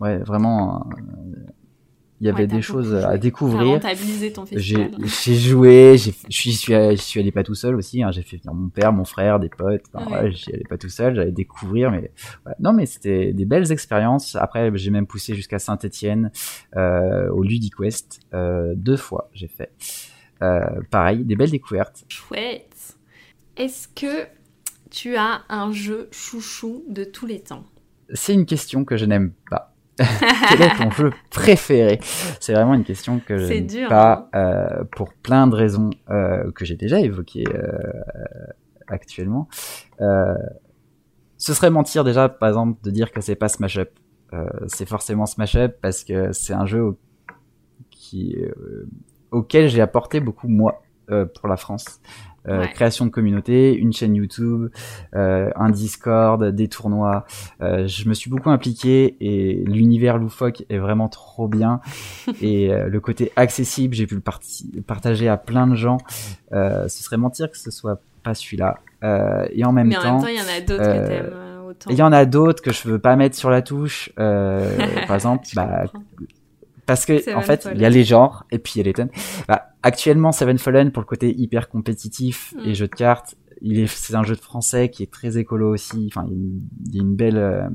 ouais 0.00 0.18
vraiment 0.18 0.88
il 2.20 2.26
y 2.26 2.30
avait 2.30 2.42
Ouais, 2.42 2.46
des 2.46 2.62
choses 2.62 2.94
à 2.94 3.18
découvrir. 3.18 3.78
J'ai 4.58 4.90
j'ai 5.04 5.34
joué, 5.34 5.98
j'ai- 5.98 6.14
je 6.30 6.36
suis, 6.38 6.52
je 6.52 7.20
allé 7.20 7.30
pas 7.30 7.42
tout 7.42 7.54
seul 7.54 7.74
aussi. 7.74 8.02
Hein, 8.02 8.10
j'ai 8.10 8.22
fait 8.22 8.38
venir 8.38 8.54
mon 8.54 8.70
père, 8.70 8.90
mon 8.94 9.04
frère, 9.04 9.38
des 9.38 9.50
potes. 9.50 9.82
Enfin, 9.92 10.10
Ouais. 10.10 10.22
ouais, 10.22 10.32
j'y 10.32 10.50
allais 10.54 10.64
pas 10.64 10.78
tout 10.78 10.88
seul, 10.88 11.14
j'allais 11.14 11.30
découvrir. 11.32 11.90
Mais 11.90 12.10
ouais. 12.46 12.54
non, 12.58 12.72
mais 12.72 12.86
c'était 12.86 13.34
des 13.34 13.44
belles 13.44 13.70
expériences. 13.70 14.34
Après, 14.36 14.70
j'ai 14.76 14.90
même 14.90 15.06
poussé 15.06 15.34
jusqu'à 15.34 15.58
Saint-Étienne 15.58 16.30
euh, 16.76 17.28
au 17.28 17.42
Ludiquest 17.42 18.20
euh, 18.32 18.72
deux 18.76 18.96
fois. 18.96 19.28
J'ai 19.34 19.48
fait 19.48 19.70
euh, 19.74 20.05
pareil, 20.90 21.24
des 21.24 21.36
belles 21.36 21.50
découvertes. 21.50 22.04
Chouette. 22.08 22.96
Est-ce 23.56 23.88
que 23.88 24.26
tu 24.90 25.16
as 25.16 25.42
un 25.48 25.72
jeu 25.72 26.08
chouchou 26.12 26.84
de 26.88 27.04
tous 27.04 27.26
les 27.26 27.40
temps? 27.40 27.64
C'est 28.14 28.34
une 28.34 28.46
question 28.46 28.84
que 28.84 28.96
je 28.96 29.04
n'aime 29.04 29.32
pas. 29.50 29.72
Quel 30.48 30.62
est 30.62 30.76
ton 30.76 30.90
jeu 30.90 31.10
préféré? 31.30 31.98
C'est 32.38 32.52
vraiment 32.52 32.74
une 32.74 32.84
question 32.84 33.18
que 33.18 33.38
je 33.38 33.46
n'aime 33.46 33.88
pas 33.88 34.28
euh, 34.34 34.84
pour 34.92 35.14
plein 35.14 35.46
de 35.46 35.54
raisons 35.54 35.90
euh, 36.10 36.50
que 36.52 36.66
j'ai 36.66 36.76
déjà 36.76 37.00
évoquées 37.00 37.44
euh, 37.48 37.72
actuellement. 38.86 39.48
Euh, 40.02 40.34
ce 41.38 41.54
serait 41.54 41.70
mentir 41.70 42.04
déjà, 42.04 42.28
par 42.28 42.48
exemple, 42.48 42.78
de 42.82 42.90
dire 42.90 43.10
que 43.10 43.20
c'est 43.20 43.36
pas 43.36 43.48
Smash 43.48 43.78
Up. 43.78 43.90
Euh, 44.32 44.46
c'est 44.66 44.86
forcément 44.88 45.26
Smash 45.26 45.56
Up 45.56 45.76
parce 45.80 46.04
que 46.04 46.32
c'est 46.32 46.52
un 46.52 46.66
jeu 46.66 46.96
qui, 47.90 48.36
euh, 48.36 48.86
auquel 49.30 49.68
j'ai 49.68 49.80
apporté 49.80 50.20
beaucoup 50.20 50.48
moi 50.48 50.82
euh, 51.10 51.26
pour 51.26 51.48
la 51.48 51.56
France. 51.56 52.00
Euh, 52.48 52.60
Ouais. 52.60 52.68
Création 52.72 53.06
de 53.06 53.10
communauté, 53.10 53.74
une 53.74 53.92
chaîne 53.92 54.14
YouTube, 54.14 54.68
euh, 55.16 55.50
un 55.56 55.70
Discord, 55.70 56.44
des 56.44 56.68
tournois. 56.68 57.24
Euh, 57.60 57.88
je 57.88 58.08
me 58.08 58.14
suis 58.14 58.30
beaucoup 58.30 58.50
impliqué 58.50 59.16
et 59.20 59.64
l'univers 59.66 60.16
loufoque 60.16 60.64
est 60.68 60.78
vraiment 60.78 61.08
trop 61.08 61.48
bien. 61.48 61.80
et 62.40 62.72
euh, 62.72 62.88
le 62.88 63.00
côté 63.00 63.32
accessible, 63.34 63.96
j'ai 63.96 64.06
pu 64.06 64.14
le 64.14 64.82
partager 64.82 65.28
à 65.28 65.36
plein 65.36 65.66
de 65.66 65.74
gens. 65.74 65.98
Euh, 66.52 66.86
ce 66.86 67.02
serait 67.02 67.16
mentir 67.16 67.50
que 67.50 67.58
ce 67.58 67.72
soit 67.72 68.00
pas 68.22 68.34
celui-là. 68.34 68.78
Euh, 69.02 69.46
et 69.50 69.64
en 69.64 69.72
même 69.72 69.88
Mais 69.88 69.96
en 69.96 70.20
temps, 70.20 70.26
il 70.28 70.36
y 70.36 70.40
en 70.40 70.44
a 70.44 70.60
d'autres 70.60 70.84
que 70.84 71.08
t'aimes 71.08 71.32
il 71.90 71.96
y 71.96 72.02
en 72.02 72.12
a 72.12 72.24
d'autres 72.24 72.62
que 72.62 72.72
je 72.72 72.88
veux 72.88 72.98
pas 72.98 73.16
mettre 73.16 73.36
sur 73.36 73.50
la 73.50 73.62
touche. 73.62 74.10
Euh, 74.18 74.76
par 75.06 75.16
exemple, 75.16 75.46
bah. 75.54 75.84
Parce 76.86 77.04
que 77.06 77.18
Seven 77.18 77.36
en 77.36 77.40
fait, 77.42 77.62
Fallen. 77.64 77.78
il 77.78 77.82
y 77.82 77.84
a 77.84 77.90
les 77.90 78.04
genres 78.04 78.46
et 78.50 78.58
puis 78.58 78.74
il 78.76 78.78
y 78.78 78.80
a 78.80 78.84
les 78.84 78.92
thèmes. 78.92 79.10
Bah, 79.48 79.70
actuellement, 79.82 80.32
Seven 80.32 80.58
Fallen 80.58 80.92
pour 80.92 81.02
le 81.02 81.06
côté 81.06 81.34
hyper 81.36 81.68
compétitif 81.68 82.54
Mm. 82.56 82.68
et 82.68 82.74
jeu 82.74 82.86
de 82.88 82.94
cartes, 82.94 83.34
il 83.62 83.78
est 83.80 83.86
c'est 83.86 84.14
un 84.14 84.22
jeu 84.22 84.34
de 84.36 84.40
français 84.40 84.90
qui 84.90 85.02
est 85.02 85.10
très 85.10 85.38
écolo 85.38 85.72
aussi. 85.72 86.08
Enfin, 86.14 86.26
il 86.28 86.32
y 86.32 86.34
a 86.34 86.38
une, 86.38 86.60
il 86.88 86.94
y 86.94 86.98
a 86.98 87.02
une 87.02 87.16
belle 87.16 87.38
euh, 87.38 87.68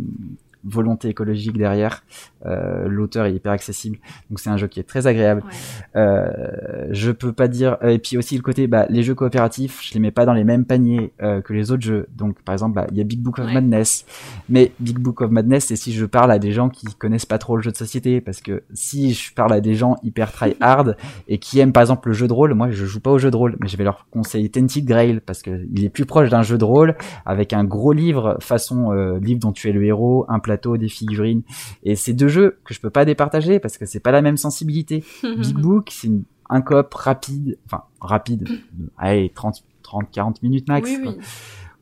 volonté 0.64 1.09
écologique 1.09 1.57
derrière. 1.57 2.03
Euh, 2.45 2.88
L'auteur 2.88 3.26
est 3.26 3.34
hyper 3.34 3.51
accessible, 3.51 3.97
donc 4.30 4.39
c'est 4.39 4.49
un 4.49 4.57
jeu 4.57 4.68
qui 4.68 4.80
est 4.80 4.84
très 4.84 5.07
agréable. 5.07 5.43
Ouais. 5.45 6.01
Euh, 6.01 6.88
je 6.91 7.12
peux 7.12 7.34
pas 7.34 7.47
dire 7.47 7.78
euh, 7.84 7.89
et 7.89 7.99
puis 7.99 8.18
aussi 8.18 8.36
le 8.36 8.41
côté 8.41 8.68
bah 8.68 8.86
les 8.89 9.03
jeux 9.03 9.16
coopératifs 9.16 9.82
je 9.84 9.93
les 9.93 9.99
mets 9.99 10.12
pas 10.12 10.26
dans 10.26 10.34
les 10.34 10.43
mêmes 10.43 10.66
paniers 10.66 11.12
euh, 11.22 11.41
que 11.41 11.53
les 11.53 11.72
autres 11.72 11.84
jeux 11.84 12.07
donc 12.16 12.41
par 12.41 12.53
exemple 12.53 12.76
bah, 12.76 12.88
il 12.91 12.97
y 12.97 13.01
a 13.01 13.03
Big 13.03 13.20
Book 13.20 13.39
of 13.39 13.45
Ouais. 13.45 13.53
Madness 13.55 14.05
mais 14.49 14.72
Big 14.80 14.99
Book 14.99 15.22
of 15.22 15.32
Madness 15.32 15.66
c'est 15.66 15.76
si 15.76 15.93
je 15.93 16.05
parle 16.05 16.32
à 16.32 16.39
des 16.39 16.51
gens 16.51 16.70
qui 16.70 16.86
connaissent 16.95 17.26
pas 17.26 17.38
trop 17.39 17.55
le 17.55 17.62
jeu 17.62 17.72
de 17.72 17.78
société 17.78 18.22
parce 18.22 18.41
que 18.41 18.64
si 18.74 19.14
je 19.14 19.34
parle 19.34 19.53
à 19.53 19.62
des 19.62 19.74
gens 19.74 19.95
hyper 20.03 20.32
try 20.32 20.55
hard 20.62 20.95
et 21.28 21.38
qui 21.39 21.59
aiment 21.59 21.74
par 21.74 21.82
exemple 21.82 22.07
le 22.09 22.14
jeu 22.14 22.28
de 22.28 22.34
rôle 22.34 22.53
moi 22.53 22.70
je 22.72 22.86
joue 22.86 22.99
pas 22.99 23.12
au 23.12 23.18
jeu 23.18 23.32
de 23.32 23.36
rôle 23.36 23.57
mais 23.59 23.68
je 23.68 23.78
vais 23.78 23.84
leur 23.84 24.07
conseiller 24.12 24.49
Tented 24.49 24.86
Grail 24.86 25.20
parce 25.26 25.41
que 25.41 25.66
il 25.74 25.84
est 25.84 25.89
plus 25.89 26.05
proche 26.05 26.30
d'un 26.30 26.43
jeu 26.43 26.57
de 26.57 26.64
rôle 26.64 26.95
avec 27.26 27.53
un 27.53 27.64
gros 27.64 27.93
livre 27.93 28.38
façon 28.39 28.91
euh, 28.91 29.20
livre 29.20 29.39
dont 29.39 29.51
tu 29.51 29.70
es 29.70 29.72
le 29.72 29.84
héros 29.84 30.26
un 30.30 30.39
plateau 30.51 30.77
des 30.77 30.89
figurines 30.89 31.41
et 31.83 31.95
c'est 31.95 32.13
deux 32.13 32.27
jeux 32.27 32.59
que 32.65 32.73
je 32.73 32.79
peux 32.81 32.89
pas 32.89 33.05
départager 33.05 33.59
parce 33.59 33.77
que 33.77 33.85
c'est 33.85 33.99
pas 33.99 34.11
la 34.11 34.21
même 34.21 34.37
sensibilité 34.37 35.03
Big 35.23 35.55
Book, 35.55 35.89
c'est 35.91 36.07
une- 36.07 36.23
un 36.49 36.61
coop 36.61 36.93
rapide, 36.93 37.57
enfin 37.65 37.83
rapide, 38.01 38.47
allez 38.97 39.31
30 39.33 39.63
30 39.83 40.11
40 40.11 40.43
minutes 40.43 40.67
max. 40.67 40.89
oui, 40.89 41.01
quoi. 41.03 41.11
oui. 41.13 41.23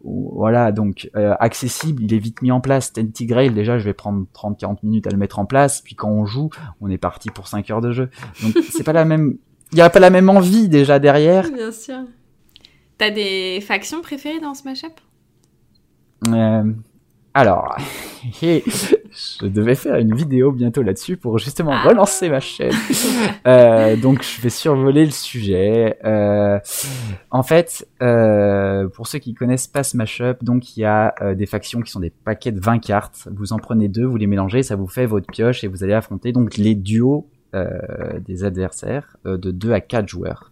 Ou- 0.03 0.31
Voilà, 0.35 0.71
donc 0.71 1.09
euh, 1.15 1.35
accessible, 1.39 2.03
il 2.03 2.13
est 2.13 2.19
vite 2.19 2.41
mis 2.41 2.51
en 2.51 2.61
place. 2.61 2.93
Tenty 2.93 3.25
Grail, 3.25 3.49
déjà, 3.51 3.77
je 3.79 3.83
vais 3.85 3.93
prendre 3.93 4.25
30 4.33 4.57
40 4.59 4.83
minutes 4.83 5.07
à 5.07 5.09
le 5.09 5.17
mettre 5.17 5.39
en 5.39 5.45
place, 5.45 5.81
puis 5.81 5.95
quand 5.95 6.09
on 6.09 6.25
joue, 6.25 6.49
on 6.81 6.89
est 6.89 6.97
parti 6.99 7.29
pour 7.31 7.47
5 7.47 7.69
heures 7.71 7.81
de 7.81 7.91
jeu. 7.91 8.09
Donc 8.43 8.53
c'est 8.71 8.83
pas 8.83 8.93
la 8.93 9.05
même 9.05 9.37
il 9.71 9.77
y 9.77 9.81
a 9.81 9.89
pas 9.89 9.99
la 9.99 10.09
même 10.11 10.29
envie 10.29 10.69
déjà 10.69 10.99
derrière. 10.99 11.51
Bien 11.51 11.71
sûr. 11.71 11.99
T'as 12.99 13.11
des 13.11 13.59
factions 13.61 14.01
préférées 14.01 14.39
dans 14.39 14.53
Smash 14.53 14.83
Up 14.83 14.93
Euh, 16.27 16.63
alors, 17.33 17.77
je 18.41 19.45
devais 19.45 19.75
faire 19.75 19.95
une 19.95 20.15
vidéo 20.15 20.51
bientôt 20.51 20.81
là-dessus 20.81 21.17
pour 21.17 21.37
justement 21.37 21.71
Ah. 21.73 21.87
relancer 21.87 22.29
ma 22.29 22.39
chaîne. 22.39 22.73
Euh, 23.47 23.95
donc, 23.95 24.23
je 24.23 24.41
vais 24.41 24.49
survoler 24.49 25.05
le 25.05 25.11
sujet. 25.11 25.97
Euh, 26.03 26.59
en 27.31 27.41
fait, 27.43 27.87
euh, 28.01 28.87
pour 28.89 29.07
ceux 29.07 29.19
qui 29.19 29.33
connaissent 29.33 29.67
pas 29.67 29.83
Smash 29.83 30.21
Up, 30.21 30.43
donc 30.43 30.75
il 30.75 30.81
y 30.81 30.85
a 30.85 31.13
des 31.35 31.45
factions 31.45 31.81
qui 31.81 31.89
sont 31.91 31.99
des 31.99 32.09
paquets 32.11 32.51
de 32.51 32.59
20 32.59 32.79
cartes. 32.79 33.27
Vous 33.35 33.53
en 33.53 33.57
prenez 33.57 33.87
deux, 33.87 34.05
vous 34.05 34.17
les 34.17 34.27
mélangez, 34.27 34.61
ça 34.63 34.75
vous 34.75 34.87
fait 34.87 35.05
votre 35.05 35.27
pioche 35.27 35.63
et 35.63 35.67
vous 35.67 35.83
allez 35.83 35.93
affronter 35.93 36.31
donc 36.31 36.57
les 36.57 36.75
duos 36.75 37.27
euh, 37.55 38.19
des 38.27 38.43
adversaires 38.43 39.17
euh, 39.25 39.37
de 39.37 39.49
2 39.51 39.71
à 39.71 39.81
4 39.81 40.07
joueurs. 40.07 40.51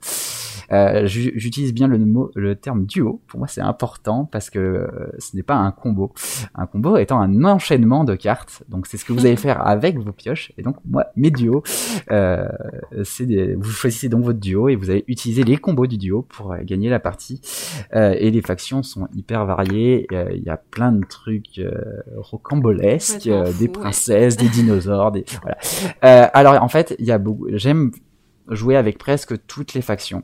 Euh, 0.72 1.06
ju- 1.06 1.32
J'utilise 1.36 1.74
bien 1.74 1.88
le 1.88 1.98
mot, 1.98 2.32
le 2.36 2.56
terme 2.56 2.86
duo. 2.86 3.22
Pour 3.28 3.40
moi, 3.40 3.48
c'est 3.48 3.62
important 3.62 4.26
parce 4.26 4.50
que 4.50 4.60
euh, 4.60 4.88
ce 5.20 5.36
n'est 5.36 5.44
pas 5.44 5.56
un 5.56 5.72
combo. 5.72 6.14
Un 6.56 6.66
combo 6.66 6.98
étant 6.98 7.20
un 7.22 7.44
enchaînement 7.46 8.04
de 8.04 8.16
cartes. 8.16 8.64
Donc, 8.70 8.88
c'est 8.88 8.98
ce 8.98 9.06
que 9.06 9.14
vous 9.14 9.26
allez 9.26 9.36
faire 9.48 9.66
avec 9.66 9.98
vos 9.98 10.12
pioches. 10.12 10.52
Et 10.58 10.62
donc, 10.64 10.76
moi, 10.86 11.06
mes 11.16 11.32
duos, 11.32 11.64
euh, 12.12 12.48
c'est 13.04 13.26
des- 13.26 13.56
vous 13.56 13.70
choisissez 13.72 14.10
donc 14.10 14.24
votre 14.24 14.40
duo 14.40 14.68
et 14.70 14.76
vous 14.76 14.90
allez 14.90 15.04
utiliser 15.08 15.44
les 15.44 15.58
combos 15.58 15.88
du 15.88 15.98
duo 15.98 16.22
pour 16.24 16.52
euh, 16.54 16.58
gagner 16.64 16.90
la 16.90 17.00
partie. 17.00 17.42
Euh, 17.96 18.14
et 18.18 18.32
les 18.32 18.42
factions 18.42 18.84
sont 18.84 19.08
hyper 19.16 19.46
variées. 19.46 20.08
Euh, 20.12 20.30
Il 20.34 20.44
y 20.44 20.50
a 20.50 20.58
plein 20.58 20.92
de 20.92 21.06
trucs 21.06 21.60
euh, 21.60 21.72
rocambolesques, 22.18 23.24
fou, 23.24 23.54
des 23.60 23.66
ouais. 23.66 23.68
princesses, 23.70 24.38
des 24.38 24.50
dinosaures, 24.50 25.12
des 25.12 25.26
voilà. 25.42 25.58
Euh, 26.04 26.28
alors, 26.34 26.62
en 26.64 26.68
fait, 26.68 26.96
il 27.00 27.06
y 27.06 27.12
a 27.12 27.18
beaucoup. 27.18 27.48
J'aime 27.54 27.92
jouer 28.50 28.76
avec 28.78 28.98
presque 28.98 29.46
toutes 29.48 29.74
les 29.74 29.82
factions 29.82 30.24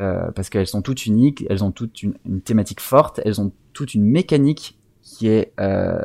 euh, 0.00 0.30
parce 0.32 0.48
qu'elles 0.50 0.66
sont 0.66 0.82
toutes 0.82 1.06
uniques, 1.06 1.44
elles 1.50 1.62
ont 1.64 1.70
toutes 1.72 2.02
une, 2.02 2.14
une 2.26 2.40
thématique 2.40 2.80
forte, 2.80 3.20
elles 3.24 3.40
ont 3.40 3.52
toute 3.72 3.94
une 3.94 4.04
mécanique 4.04 4.78
qui 5.02 5.28
est 5.28 5.52
euh, 5.60 6.00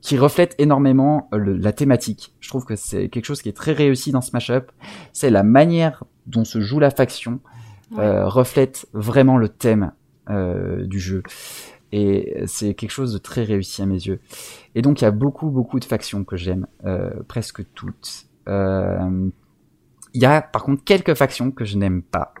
qui 0.00 0.16
reflète 0.16 0.54
énormément 0.58 1.28
euh, 1.34 1.38
le- 1.38 1.56
la 1.56 1.72
thématique. 1.72 2.34
Je 2.40 2.48
trouve 2.48 2.64
que 2.64 2.76
c'est 2.76 3.08
quelque 3.08 3.24
chose 3.26 3.42
qui 3.42 3.48
est 3.48 3.56
très 3.56 3.72
réussi 3.72 4.12
dans 4.12 4.20
Smash 4.20 4.50
Up. 4.50 4.70
C'est 5.12 5.30
la 5.30 5.42
manière 5.42 6.04
dont 6.26 6.44
se 6.44 6.60
joue 6.60 6.78
la 6.78 6.90
faction 6.90 7.40
Ouais. 7.90 8.04
euh, 8.04 8.28
reflète 8.28 8.86
vraiment 8.92 9.38
le 9.38 9.48
thème 9.48 9.92
euh, 10.28 10.84
du 10.84 11.00
jeu. 11.00 11.22
Et 11.90 12.42
c'est 12.46 12.74
quelque 12.74 12.90
chose 12.90 13.14
de 13.14 13.18
très 13.18 13.44
réussi 13.44 13.80
à 13.80 13.86
mes 13.86 13.94
yeux. 13.94 14.20
Et 14.74 14.82
donc 14.82 15.00
il 15.00 15.04
y 15.04 15.06
a 15.06 15.10
beaucoup 15.10 15.48
beaucoup 15.48 15.80
de 15.80 15.86
factions 15.86 16.22
que 16.22 16.36
j'aime, 16.36 16.66
euh, 16.84 17.10
presque 17.28 17.62
toutes. 17.74 18.26
Euh, 18.46 19.30
Il 20.12 20.20
y 20.22 20.26
a 20.26 20.42
par 20.42 20.64
contre 20.64 20.84
quelques 20.84 21.14
factions 21.14 21.50
que 21.50 21.64
je 21.64 21.78
n'aime 21.78 22.02
pas. 22.02 22.34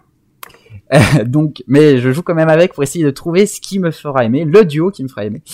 donc, 1.26 1.62
mais 1.66 1.98
je 1.98 2.12
joue 2.12 2.22
quand 2.22 2.34
même 2.34 2.48
avec 2.48 2.74
pour 2.74 2.82
essayer 2.82 3.04
de 3.04 3.10
trouver 3.10 3.46
ce 3.46 3.60
qui 3.60 3.78
me 3.78 3.90
fera 3.90 4.24
aimer, 4.24 4.44
le 4.44 4.64
duo 4.64 4.90
qui 4.90 5.02
me 5.02 5.08
fera 5.08 5.24
aimer. 5.24 5.42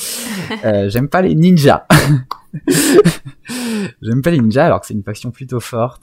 Euh, 0.64 0.91
J'aime 0.91 1.09
pas 1.09 1.22
les 1.22 1.35
ninjas. 1.35 1.87
J'aime 4.03 4.22
pas 4.22 4.30
les 4.30 4.39
ninjas 4.39 4.66
alors 4.66 4.80
que 4.80 4.87
c'est 4.87 4.95
une 4.95 5.03
faction 5.03 5.30
plutôt 5.30 5.59
forte. 5.59 6.03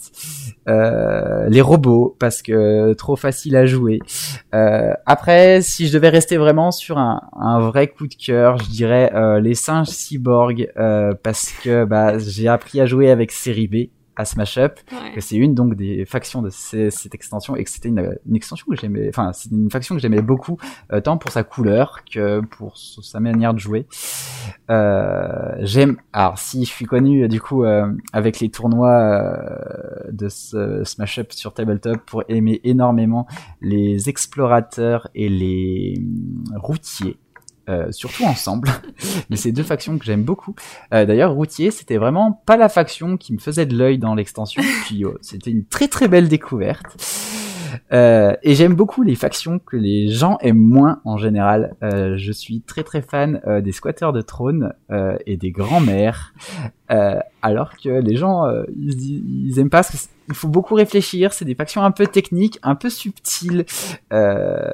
Euh, 0.67 1.47
les 1.47 1.61
robots 1.61 2.15
parce 2.19 2.41
que 2.41 2.93
trop 2.93 3.15
facile 3.15 3.55
à 3.55 3.65
jouer. 3.65 3.99
Euh, 4.55 4.93
après, 5.05 5.61
si 5.61 5.87
je 5.87 5.93
devais 5.93 6.09
rester 6.09 6.37
vraiment 6.37 6.71
sur 6.71 6.97
un, 6.97 7.21
un 7.39 7.59
vrai 7.59 7.87
coup 7.87 8.07
de 8.07 8.15
cœur, 8.15 8.57
je 8.57 8.69
dirais 8.69 9.11
euh, 9.13 9.39
les 9.39 9.53
singes 9.53 9.89
cyborg 9.89 10.71
euh, 10.77 11.13
parce 11.23 11.51
que 11.63 11.85
bah, 11.85 12.17
j'ai 12.17 12.47
appris 12.47 12.81
à 12.81 12.85
jouer 12.85 13.11
avec 13.11 13.31
série 13.31 13.67
B 13.67 13.75
à 14.21 14.25
Smash 14.25 14.57
Up 14.57 14.79
Ouais. 14.91 15.13
que 15.15 15.21
c'est 15.21 15.35
une 15.35 15.53
donc 15.55 15.75
des 15.75 16.05
factions 16.05 16.41
de 16.41 16.49
ces- 16.49 16.91
cette 16.91 17.13
extension 17.15 17.55
et 17.55 17.63
que 17.63 17.69
c'était 17.69 17.89
une, 17.89 18.17
une 18.27 18.35
extension 18.35 18.65
que 18.69 18.75
j'aimais 18.79 19.09
enfin 19.09 19.31
c'est 19.33 19.51
une 19.51 19.69
faction 19.69 19.95
que 19.95 20.01
j'aimais 20.01 20.21
beaucoup 20.21 20.57
euh, 20.93 21.01
tant 21.01 21.17
pour 21.17 21.31
sa 21.31 21.43
couleur 21.43 22.03
que 22.11 22.39
pour 22.41 22.77
sa 22.77 23.19
manière 23.19 23.53
de 23.53 23.59
jouer 23.59 23.85
euh, 24.69 25.55
j'aime 25.59 25.97
alors 26.13 26.37
si 26.37 26.65
je 26.65 26.69
suis 26.69 26.85
connu 26.85 27.23
euh, 27.23 27.27
du 27.27 27.41
coup 27.41 27.63
euh, 27.63 27.91
avec 28.13 28.39
les 28.39 28.49
tournois 28.49 29.43
de 30.11 30.29
ce 30.29 30.83
Smash 30.83 31.19
Up 31.19 31.31
sur 31.31 31.53
tabletop 31.53 31.97
pour 32.05 32.23
aimer 32.29 32.61
énormément 32.63 33.27
les 33.61 34.07
explorateurs 34.09 35.07
et 35.15 35.29
les 35.29 35.95
hum, 35.99 36.43
routiers 36.57 37.17
euh, 37.69 37.91
surtout 37.91 38.23
ensemble, 38.25 38.69
mais 39.29 39.35
c'est 39.35 39.51
deux 39.51 39.63
factions 39.63 39.97
que 39.97 40.05
j'aime 40.05 40.23
beaucoup. 40.23 40.55
Euh, 40.93 41.05
D'ailleurs, 41.05 41.33
routier, 41.33 41.71
c'était 41.71 41.97
vraiment 41.97 42.41
pas 42.45 42.57
la 42.57 42.69
faction 42.69 43.17
qui 43.17 43.33
me 43.33 43.39
faisait 43.39 43.65
de 43.65 43.75
l'œil 43.77 43.97
dans 43.97 44.15
l'extension, 44.15 44.61
puis 44.85 45.05
euh, 45.05 45.17
c'était 45.21 45.51
une 45.51 45.65
très 45.65 45.87
très 45.87 46.07
belle 46.07 46.27
découverte. 46.27 46.97
Euh, 47.93 48.35
et 48.43 48.55
j'aime 48.55 48.73
beaucoup 48.73 49.03
les 49.03 49.15
factions 49.15 49.59
que 49.59 49.77
les 49.77 50.09
gens 50.09 50.37
aiment 50.41 50.57
moins 50.57 51.01
en 51.05 51.17
général. 51.17 51.75
Euh, 51.83 52.15
je 52.17 52.31
suis 52.31 52.61
très 52.61 52.83
très 52.83 53.01
fan 53.01 53.41
euh, 53.47 53.61
des 53.61 53.71
squatteurs 53.71 54.13
de 54.13 54.21
trône 54.21 54.73
euh, 54.91 55.17
et 55.25 55.37
des 55.37 55.51
grands-mères, 55.51 56.33
euh, 56.91 57.19
alors 57.41 57.73
que 57.77 57.89
les 57.89 58.15
gens 58.15 58.45
euh, 58.45 58.63
ils, 58.77 59.47
ils 59.47 59.59
aiment 59.59 59.69
pas 59.69 59.83
parce 59.83 60.09
qu'il 60.25 60.35
faut 60.35 60.47
beaucoup 60.47 60.75
réfléchir. 60.75 61.33
C'est 61.33 61.45
des 61.45 61.55
factions 61.55 61.83
un 61.83 61.91
peu 61.91 62.07
techniques, 62.07 62.59
un 62.63 62.75
peu 62.75 62.89
subtiles. 62.89 63.65
Euh, 64.13 64.73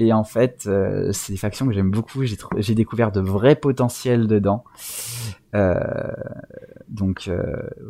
et 0.00 0.12
en 0.12 0.24
fait, 0.24 0.64
euh, 0.66 1.10
c'est 1.12 1.32
des 1.32 1.38
factions 1.38 1.66
que 1.66 1.72
j'aime 1.72 1.90
beaucoup. 1.90 2.24
J'ai 2.24 2.36
j'ai 2.56 2.74
découvert 2.74 3.10
de 3.12 3.20
vrais 3.20 3.56
potentiels 3.56 4.26
dedans. 4.26 4.64
Euh, 5.54 5.74
donc 6.88 7.26
euh, 7.28 7.42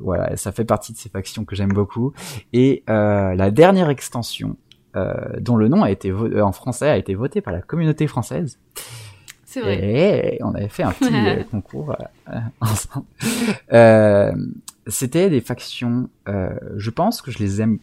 voilà, 0.03 0.37
ça 0.37 0.53
fait 0.53 0.65
partie 0.65 0.93
de 0.93 0.99
ces 0.99 1.09
factions 1.09 1.45
que 1.45 1.55
j'aime 1.55 1.73
beaucoup. 1.73 2.13
Et 2.53 2.83
euh, 2.89 3.35
la 3.35 3.51
dernière 3.51 3.91
extension, 3.91 4.57
euh, 4.97 5.15
dont 5.41 5.57
le 5.57 5.69
nom 5.69 5.83
a 5.83 5.91
été 5.91 6.11
vo- 6.11 6.39
en 6.41 6.53
français 6.53 6.89
a 6.89 6.97
été 6.97 7.15
voté 7.15 7.41
par 7.41 7.53
la 7.53 7.61
communauté 7.61 8.07
française. 8.07 8.59
C'est 9.45 9.61
vrai. 9.61 10.35
Et 10.37 10.43
on 10.43 10.55
avait 10.55 10.69
fait 10.69 10.83
un 10.83 10.93
petit 10.93 11.45
concours 11.51 11.97
ensemble. 12.61 13.07
Euh, 13.73 14.33
C'était 14.87 15.31
des 15.31 15.41
factions. 15.41 16.09
euh, 16.29 16.51
je 16.77 16.91
pense 16.91 17.23
que 17.23 17.31
je 17.31 17.39
les 17.39 17.61
aime 17.63 17.79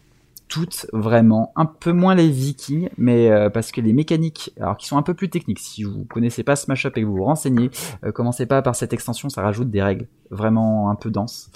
toutes 0.48 0.86
vraiment, 0.92 1.52
un 1.56 1.66
peu 1.66 1.92
moins 1.92 2.14
les 2.14 2.28
Vikings, 2.28 2.88
mais 2.96 3.30
euh, 3.30 3.50
parce 3.50 3.72
que 3.72 3.80
les 3.80 3.92
mécaniques, 3.92 4.52
alors 4.60 4.76
qui 4.76 4.86
sont 4.86 4.96
un 4.96 5.02
peu 5.02 5.14
plus 5.14 5.28
techniques. 5.28 5.58
Si 5.58 5.82
vous 5.82 6.04
connaissez 6.04 6.44
pas 6.44 6.54
Smash 6.54 6.86
Up 6.86 6.96
et 6.96 7.02
que 7.02 7.06
vous 7.06 7.16
vous 7.16 7.24
renseignez, 7.24 7.70
euh, 8.04 8.12
commencez 8.12 8.46
pas 8.46 8.62
par 8.62 8.76
cette 8.76 8.92
extension, 8.92 9.28
ça 9.28 9.42
rajoute 9.42 9.70
des 9.70 9.82
règles 9.82 10.06
vraiment 10.30 10.90
un 10.90 10.94
peu 10.94 11.10
denses. 11.10 11.50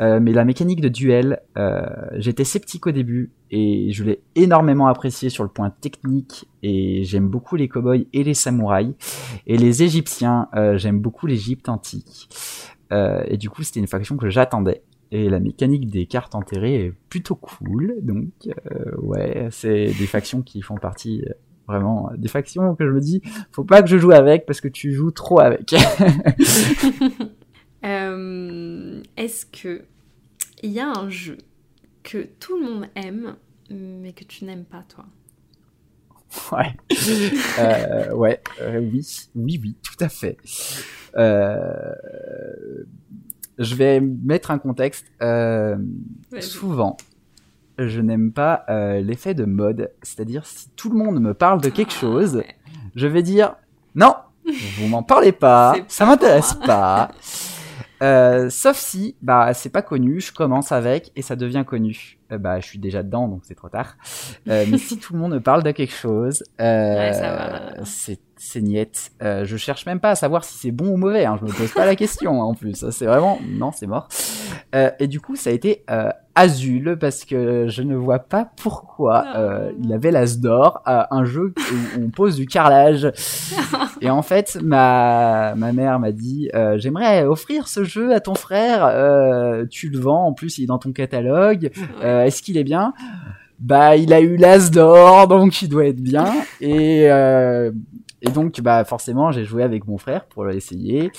Euh, 0.00 0.20
mais 0.20 0.32
la 0.32 0.44
mécanique 0.44 0.80
de 0.80 0.88
duel, 0.88 1.40
j'étais 2.14 2.44
sceptique 2.44 2.86
au 2.86 2.92
début 2.92 3.32
et 3.50 3.90
je 3.92 4.04
l'ai 4.04 4.20
énormément 4.34 4.86
apprécié 4.86 5.30
sur 5.30 5.42
le 5.42 5.50
point 5.50 5.70
technique 5.70 6.48
et 6.62 7.02
j'aime 7.04 7.28
beaucoup 7.28 7.56
les 7.56 7.68
cowboys 7.68 8.06
et 8.12 8.22
les 8.22 8.34
samouraïs 8.34 8.94
et 9.46 9.56
les 9.56 9.82
égyptiens, 9.82 10.48
j'aime 10.74 11.00
beaucoup 11.00 11.26
l'Égypte 11.26 11.68
antique. 11.68 12.28
Et 12.92 13.36
du 13.36 13.50
coup, 13.50 13.62
c'était 13.62 13.80
une 13.80 13.86
faction 13.88 14.16
que 14.16 14.30
j'attendais. 14.30 14.82
Et 15.10 15.28
la 15.30 15.40
mécanique 15.40 15.88
des 15.88 16.06
cartes 16.06 16.34
enterrées 16.34 16.86
est 16.86 16.92
plutôt 17.08 17.34
cool. 17.34 17.96
Donc, 18.02 18.28
euh, 18.46 18.94
ouais, 18.98 19.48
c'est 19.50 19.86
des 19.86 20.06
factions 20.06 20.42
qui 20.42 20.60
font 20.60 20.76
partie 20.76 21.22
euh, 21.26 21.32
vraiment 21.66 22.10
des 22.16 22.28
factions 22.28 22.74
que 22.74 22.86
je 22.86 22.92
me 22.92 23.00
dis, 23.00 23.22
faut 23.52 23.64
pas 23.64 23.82
que 23.82 23.88
je 23.88 23.98
joue 23.98 24.12
avec 24.12 24.46
parce 24.46 24.60
que 24.60 24.68
tu 24.68 24.92
joues 24.92 25.10
trop 25.10 25.40
avec. 25.40 25.74
Euh, 27.84 29.00
Est-ce 29.16 29.46
que 29.46 29.84
il 30.64 30.72
y 30.72 30.80
a 30.80 30.90
un 30.90 31.08
jeu 31.10 31.38
que 32.02 32.26
tout 32.40 32.58
le 32.58 32.64
monde 32.68 32.86
aime, 32.96 33.36
mais 33.70 34.12
que 34.12 34.24
tu 34.24 34.44
n'aimes 34.46 34.64
pas 34.64 34.84
toi? 34.88 35.04
Ouais. 36.52 36.74
Euh, 37.58 38.12
ouais, 38.14 38.40
euh, 38.60 38.80
oui, 38.80 39.06
oui, 39.34 39.60
oui, 39.62 39.76
tout 39.82 40.04
à 40.04 40.08
fait. 40.08 40.36
Euh, 41.16 41.94
je 43.58 43.74
vais 43.74 44.00
mettre 44.00 44.50
un 44.50 44.58
contexte. 44.58 45.06
Euh, 45.22 45.76
souvent, 46.40 46.96
je 47.78 48.00
n'aime 48.00 48.32
pas 48.32 48.64
euh, 48.68 49.00
l'effet 49.00 49.34
de 49.34 49.44
mode. 49.44 49.90
C'est-à-dire, 50.02 50.44
si 50.46 50.68
tout 50.76 50.90
le 50.90 50.96
monde 50.98 51.20
me 51.20 51.34
parle 51.34 51.60
de 51.60 51.68
quelque 51.68 51.92
Ah, 51.96 52.00
chose, 52.00 52.36
ouais. 52.36 52.56
je 52.94 53.06
vais 53.06 53.22
dire 53.22 53.54
non, 53.94 54.14
vous 54.78 54.86
m'en 54.88 55.02
parlez 55.02 55.32
pas, 55.32 55.74
ça 55.88 56.06
m'intéresse 56.06 56.54
pas. 56.54 57.10
Euh, 58.00 58.48
sauf 58.48 58.76
si, 58.76 59.16
bah, 59.22 59.52
c'est 59.54 59.70
pas 59.70 59.82
connu, 59.82 60.20
je 60.20 60.32
commence 60.32 60.70
avec 60.70 61.10
et 61.16 61.22
ça 61.22 61.34
devient 61.34 61.64
connu. 61.66 62.18
Euh, 62.30 62.38
bah, 62.38 62.60
je 62.60 62.66
suis 62.68 62.78
déjà 62.78 63.02
dedans, 63.02 63.26
donc 63.26 63.40
c'est 63.42 63.56
trop 63.56 63.68
tard. 63.68 63.96
Euh, 64.48 64.64
mais 64.70 64.78
si 64.78 64.98
tout 65.00 65.14
le 65.14 65.18
monde 65.18 65.32
me 65.32 65.40
parle 65.40 65.64
de 65.64 65.72
quelque 65.72 65.92
chose, 65.92 66.44
euh, 66.60 66.94
Ouais, 66.96 67.82
c'est 67.84 68.20
c'est 68.38 68.60
niette. 68.60 69.10
Euh, 69.22 69.44
je 69.44 69.56
cherche 69.56 69.86
même 69.86 70.00
pas 70.00 70.10
à 70.10 70.14
savoir 70.14 70.44
si 70.44 70.56
c'est 70.56 70.70
bon 70.70 70.88
ou 70.88 70.96
mauvais. 70.96 71.24
Hein. 71.24 71.38
Je 71.40 71.46
me 71.46 71.52
pose 71.52 71.72
pas 71.72 71.86
la 71.86 71.96
question 71.96 72.42
hein, 72.42 72.46
en 72.46 72.54
plus. 72.54 72.88
C'est 72.90 73.06
vraiment 73.06 73.38
non, 73.46 73.72
c'est 73.72 73.86
mort. 73.86 74.08
Euh, 74.74 74.90
et 74.98 75.06
du 75.06 75.20
coup, 75.20 75.36
ça 75.36 75.50
a 75.50 75.52
été 75.52 75.84
euh, 75.90 76.10
Azul 76.34 76.96
parce 77.00 77.24
que 77.24 77.66
je 77.68 77.82
ne 77.82 77.96
vois 77.96 78.20
pas 78.20 78.48
pourquoi 78.62 79.24
euh, 79.34 79.72
il 79.82 79.92
avait 79.92 80.10
l'as 80.10 80.38
d'or, 80.38 80.82
euh, 80.86 81.02
un 81.10 81.24
jeu 81.24 81.52
où 81.58 82.00
on 82.04 82.10
pose 82.10 82.36
du 82.36 82.46
carrelage. 82.46 83.10
et 84.00 84.10
en 84.10 84.22
fait, 84.22 84.58
ma 84.62 85.54
ma 85.56 85.72
mère 85.72 85.98
m'a 85.98 86.12
dit 86.12 86.50
euh, 86.54 86.78
j'aimerais 86.78 87.24
offrir 87.24 87.66
ce 87.66 87.82
jeu 87.82 88.14
à 88.14 88.20
ton 88.20 88.34
frère. 88.34 88.86
Euh, 88.86 89.64
tu 89.68 89.88
le 89.88 89.98
vends 89.98 90.26
en 90.26 90.32
plus, 90.32 90.58
il 90.58 90.64
est 90.64 90.66
dans 90.66 90.78
ton 90.78 90.92
catalogue. 90.92 91.70
Euh, 92.02 92.24
Est-ce 92.24 92.42
qu'il 92.42 92.56
est 92.56 92.64
bien? 92.64 92.92
Bah, 93.58 93.96
il 93.96 94.12
a 94.12 94.20
eu 94.20 94.36
l'as 94.36 94.70
d'or, 94.70 95.26
donc 95.26 95.60
il 95.62 95.68
doit 95.68 95.86
être 95.86 96.00
bien. 96.00 96.32
Et 96.60 97.08
et, 97.08 98.07
et 98.22 98.30
donc, 98.30 98.60
bah, 98.60 98.84
forcément, 98.84 99.30
j'ai 99.32 99.44
joué 99.44 99.62
avec 99.62 99.86
mon 99.86 99.98
frère 99.98 100.24
pour 100.26 100.44
l'essayer. 100.44 101.10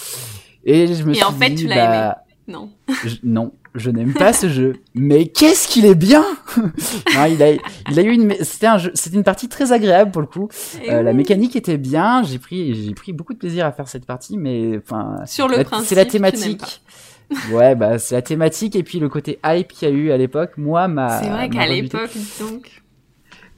Et 0.66 0.88
je 0.94 1.04
me 1.04 1.12
Et 1.12 1.16
suis 1.16 1.24
en 1.24 1.32
fait, 1.32 1.50
dit, 1.52 1.64
tu 1.64 1.68
l'as 1.68 1.76
bah, 2.14 2.18
Non. 2.48 2.70
je- 3.06 3.16
non, 3.24 3.54
je 3.76 3.90
n'aime 3.90 4.14
pas 4.14 4.34
ce 4.34 4.50
jeu. 4.50 4.74
Mais 4.94 5.28
qu'est-ce 5.28 5.68
qu'il 5.68 5.86
est 5.86 5.96
bien 5.96 6.26
Non, 6.58 7.26
il 7.30 7.42
a, 7.42 7.52
il 7.92 8.00
a 8.00 8.02
eu 8.02 8.12
une, 8.12 8.34
c'était 8.42 8.68
un 8.68 8.78
jeu, 8.78 8.92
c'était 8.96 9.16
une 9.16 9.24
partie 9.24 9.48
très 9.48 9.72
agréable 9.72 10.12
pour 10.12 10.22
le 10.22 10.28
coup. 10.28 10.50
Euh, 10.90 11.02
La 11.02 11.14
mécanique 11.14 11.56
était 11.56 11.78
bien. 11.78 12.24
J'ai 12.24 12.40
pris, 12.40 12.76
j'ai 12.76 12.94
pris 12.94 13.14
beaucoup 13.14 13.34
de 13.34 13.40
plaisir 13.40 13.66
à 13.66 13.72
faire 13.72 13.88
cette 13.88 14.06
partie, 14.06 14.38
mais 14.38 14.78
enfin, 14.84 15.18
Sur 15.26 15.48
le 15.48 15.58
la- 15.58 15.64
principe, 15.64 15.88
c'est 15.88 15.96
la 15.96 16.06
thématique. 16.06 16.82
ouais, 17.52 17.76
bah 17.76 18.00
c'est 18.00 18.16
la 18.16 18.22
thématique 18.24 18.76
et 18.76 18.84
puis 18.84 19.00
le 19.00 19.08
côté 19.08 19.40
hype 19.46 19.68
qu'il 19.70 19.88
y 19.88 19.92
a 19.92 19.94
eu 19.96 20.12
à 20.12 20.18
l'époque. 20.18 20.52
Moi, 20.58 20.88
ma. 20.88 21.22
C'est 21.22 21.30
vrai 21.30 21.50
qu'à 21.50 21.68
l'époque, 21.68 22.12
donc. 22.42 22.82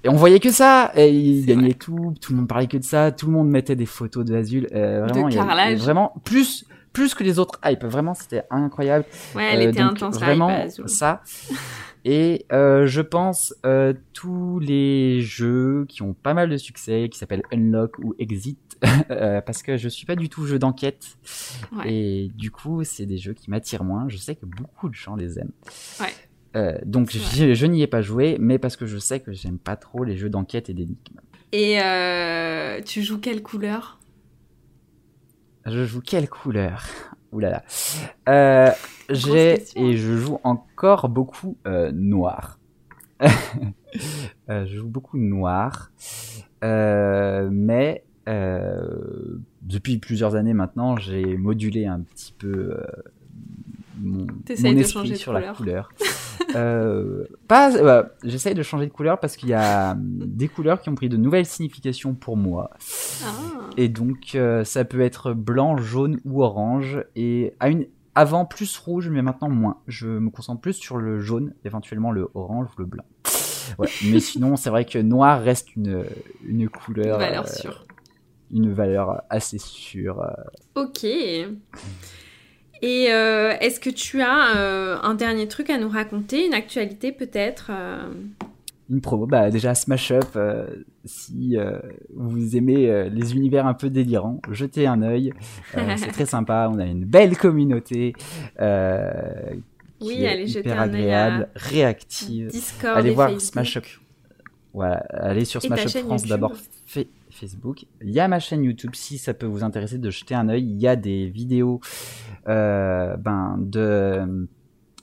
Et 0.04 0.10
on 0.10 0.16
voyait 0.16 0.40
que 0.40 0.52
ça, 0.52 0.92
et 0.96 1.10
il 1.12 1.46
gagnait 1.46 1.74
tout, 1.74 2.16
tout 2.20 2.32
le 2.34 2.40
monde 2.40 2.48
parlait 2.48 2.68
que 2.68 2.78
de 2.78 2.84
ça, 2.84 3.12
tout 3.12 3.28
le 3.28 3.34
monde 3.34 3.50
mettait 3.50 3.76
des 3.76 3.86
photos 3.86 4.26
de 4.26 4.36
Azul, 4.36 4.68
euh, 4.74 5.06
vraiment, 5.08 5.28
avait- 5.28 5.36
carrelage. 5.36 5.78
vraiment 5.80 6.14
plus 6.24 6.66
plus 6.94 7.14
que 7.14 7.24
les 7.24 7.40
autres 7.40 7.58
hype, 7.64 7.86
vraiment 7.86 8.14
c'était 8.14 8.44
incroyable. 8.50 9.06
Ouais, 9.34 9.46
elle 9.54 9.62
Euh, 9.68 9.70
était 9.70 9.82
donc, 9.82 9.92
intense, 9.94 10.20
la 10.20 10.26
vraiment 10.26 10.50
hype 10.66 10.90
ça. 10.90 11.22
Et 12.04 12.46
euh, 12.52 12.86
je 12.86 13.00
pense 13.00 13.54
euh, 13.66 13.94
tous 14.12 14.60
les 14.60 15.22
jeux 15.22 15.86
qui 15.88 16.02
ont 16.02 16.14
pas 16.14 16.34
mal 16.34 16.50
de 16.50 16.58
succès, 16.58 17.08
qui 17.10 17.18
s'appellent 17.18 17.44
Unlock 17.54 17.98
ou 18.00 18.14
Exit, 18.20 18.60
euh, 19.12 19.40
parce 19.40 19.64
que 19.64 19.78
je 19.78 19.88
suis 19.88 20.06
pas 20.06 20.18
du 20.18 20.28
tout 20.28 20.46
jeu 20.46 20.60
d'enquête 20.60 21.16
Ouais. 21.72 21.94
et 21.94 22.32
du 22.36 22.52
coup 22.52 22.84
c'est 22.84 23.06
des 23.06 23.18
jeux 23.20 23.34
qui 23.34 23.50
m'attirent 23.50 23.86
moins. 23.86 24.10
Je 24.10 24.18
sais 24.18 24.36
que 24.36 24.46
beaucoup 24.46 24.90
de 24.90 24.96
gens 24.96 25.16
les 25.16 25.40
aiment. 25.40 25.52
Ouais. 26.02 26.08
Euh, 26.56 26.78
donc 26.86 27.12
je, 27.12 27.54
je 27.54 27.66
n'y 27.66 27.82
ai 27.82 27.88
pas 27.88 28.02
joué, 28.02 28.38
mais 28.40 28.60
parce 28.60 28.76
que 28.76 28.86
je 28.86 28.98
sais 28.98 29.20
que 29.20 29.32
j'aime 29.32 29.58
pas 29.58 29.76
trop 29.76 30.04
les 30.04 30.18
jeux 30.18 30.30
d'enquête 30.30 30.70
et 30.70 30.74
d'énigmes. 30.74 31.22
Et 31.54 31.82
euh, 31.82 32.82
tu 32.82 33.02
joues 33.04 33.20
quelle 33.20 33.42
couleur? 33.42 34.00
Je 35.66 35.86
joue 35.86 36.02
quelle 36.02 36.30
couleur? 36.30 36.84
Oulala. 37.32 37.64
Euh, 38.28 38.70
j'ai 39.10 39.56
question, 39.60 39.82
hein. 39.82 39.86
et 39.86 39.98
je 39.98 40.18
joue 40.18 40.40
encore 40.44 41.10
beaucoup 41.10 41.58
euh, 41.68 41.92
noir. 41.94 42.60
Euh, 44.50 44.66
je 44.66 44.78
joue 44.78 44.88
beaucoup 44.88 45.18
noir, 45.18 45.92
Euh, 46.64 47.50
mais 47.52 48.06
euh, 48.30 49.38
depuis 49.62 49.98
plusieurs 49.98 50.36
années 50.36 50.54
maintenant, 50.54 50.96
j'ai 50.96 51.36
modulé 51.38 51.88
un 51.88 52.00
petit 52.02 52.34
peu 52.38 52.78
euh, 52.78 52.84
mon, 54.02 54.26
de 54.26 54.80
esprit 54.80 55.12
de 55.12 55.16
sur 55.16 55.34
la 55.34 55.54
couleur. 55.54 55.90
Euh, 56.56 57.26
pas, 57.48 57.76
euh, 57.76 58.04
j'essaye 58.24 58.54
de 58.56 58.64
changer 58.64 58.86
de 58.86 58.92
couleur 58.92 59.20
parce 59.20 59.38
qu'il 59.38 59.48
y 59.48 59.54
a 59.54 59.92
hum, 59.92 60.02
des 60.02 60.50
couleurs 60.50 60.82
qui 60.82 60.90
ont 60.90 60.96
pris 60.96 61.08
de 61.08 61.16
nouvelles 61.16 61.46
significations 61.46 62.14
pour 62.14 62.36
moi. 62.36 62.72
Ah. 63.24 63.70
Et 63.78 63.88
donc, 63.88 64.36
euh, 64.36 64.64
ça 64.66 64.84
peut 64.84 65.02
être 65.02 65.34
blanc, 65.34 65.78
jaune 65.78 66.20
ou 66.26 66.44
orange. 66.44 67.06
Et 67.16 67.54
à 67.60 67.70
une, 67.70 67.86
avant 68.16 68.46
plus 68.46 68.78
rouge, 68.78 69.10
mais 69.10 69.22
maintenant 69.22 69.50
moins. 69.50 69.78
Je 69.88 70.08
me 70.08 70.30
concentre 70.30 70.62
plus 70.62 70.74
sur 70.74 70.98
le 70.98 71.20
jaune, 71.20 71.54
éventuellement 71.64 72.12
le 72.12 72.30
orange 72.34 72.68
ou 72.76 72.82
le 72.82 72.86
blanc. 72.86 73.06
Ouais. 73.78 73.88
mais 74.12 74.20
sinon, 74.20 74.56
c'est 74.56 74.70
vrai 74.70 74.86
que 74.86 75.00
noir 75.00 75.42
reste 75.42 75.76
une, 75.76 76.06
une 76.44 76.68
couleur. 76.70 77.20
Valeur 77.20 77.46
euh, 77.46 77.54
sûre. 77.54 77.86
Une 78.52 78.74
valeur 78.74 79.22
assez 79.30 79.58
sûre. 79.58 80.26
Ok. 80.76 81.06
Et 82.82 83.12
euh, 83.12 83.54
est-ce 83.60 83.80
que 83.80 83.90
tu 83.90 84.22
as 84.22 84.58
euh, 84.58 84.98
un 85.04 85.14
dernier 85.14 85.48
truc 85.48 85.70
à 85.70 85.78
nous 85.78 85.90
raconter, 85.90 86.46
une 86.48 86.54
actualité 86.54 87.12
peut-être 87.12 87.70
euh? 87.70 88.12
Une 88.92 89.00
promo, 89.00 89.26
bah 89.26 89.50
déjà 89.50 89.74
Smash 89.74 90.12
Up, 90.12 90.26
euh, 90.36 90.68
si 91.06 91.58
euh, 91.58 91.80
vous 92.14 92.58
aimez 92.58 92.90
euh, 92.90 93.08
les 93.08 93.36
univers 93.36 93.66
un 93.66 93.74
peu 93.74 93.90
délirants, 93.90 94.42
jetez 94.52 94.86
un 94.86 95.02
œil, 95.02 95.32
c'est 95.96 96.12
très 96.12 96.26
sympa, 96.26 96.70
on 96.70 96.78
a 96.78 96.86
une 96.86 97.06
belle 97.06 97.38
communauté 97.38 98.14
qui 98.18 98.66
Oui, 100.02 100.24
est 100.24 100.28
allez 100.28 100.48
jeter 100.48 100.68
hyper 100.68 100.82
un 100.82 100.94
œil 100.94 101.04
agréable, 101.04 101.50
à 101.56 101.60
réactive. 101.60 102.48
Discord 102.48 102.98
allez 102.98 103.12
voir 103.12 103.30
Facebook. 103.30 103.52
Smash 103.52 103.78
Up. 103.78 103.86
Voilà, 104.74 104.98
allez 105.12 105.46
sur 105.46 105.62
Smash 105.62 105.96
Up 105.96 106.04
France 106.04 106.26
d'abord, 106.26 106.54
Facebook. 107.30 107.86
Il 108.02 108.12
y 108.12 108.20
a 108.20 108.28
ma 108.28 108.40
chaîne 108.40 108.66
YouTube 108.66 108.92
si 108.94 109.18
ça 109.18 109.34
peut 109.34 109.46
vous 109.46 109.64
intéresser 109.64 110.00
de 110.00 110.10
jeter 110.10 110.36
un 110.36 110.50
œil. 110.50 110.64
Il 110.64 110.82
y 110.82 110.88
a 110.88 110.98
des 110.98 111.28
vidéos 111.28 111.80
ben, 112.46 113.56
de 113.60 114.48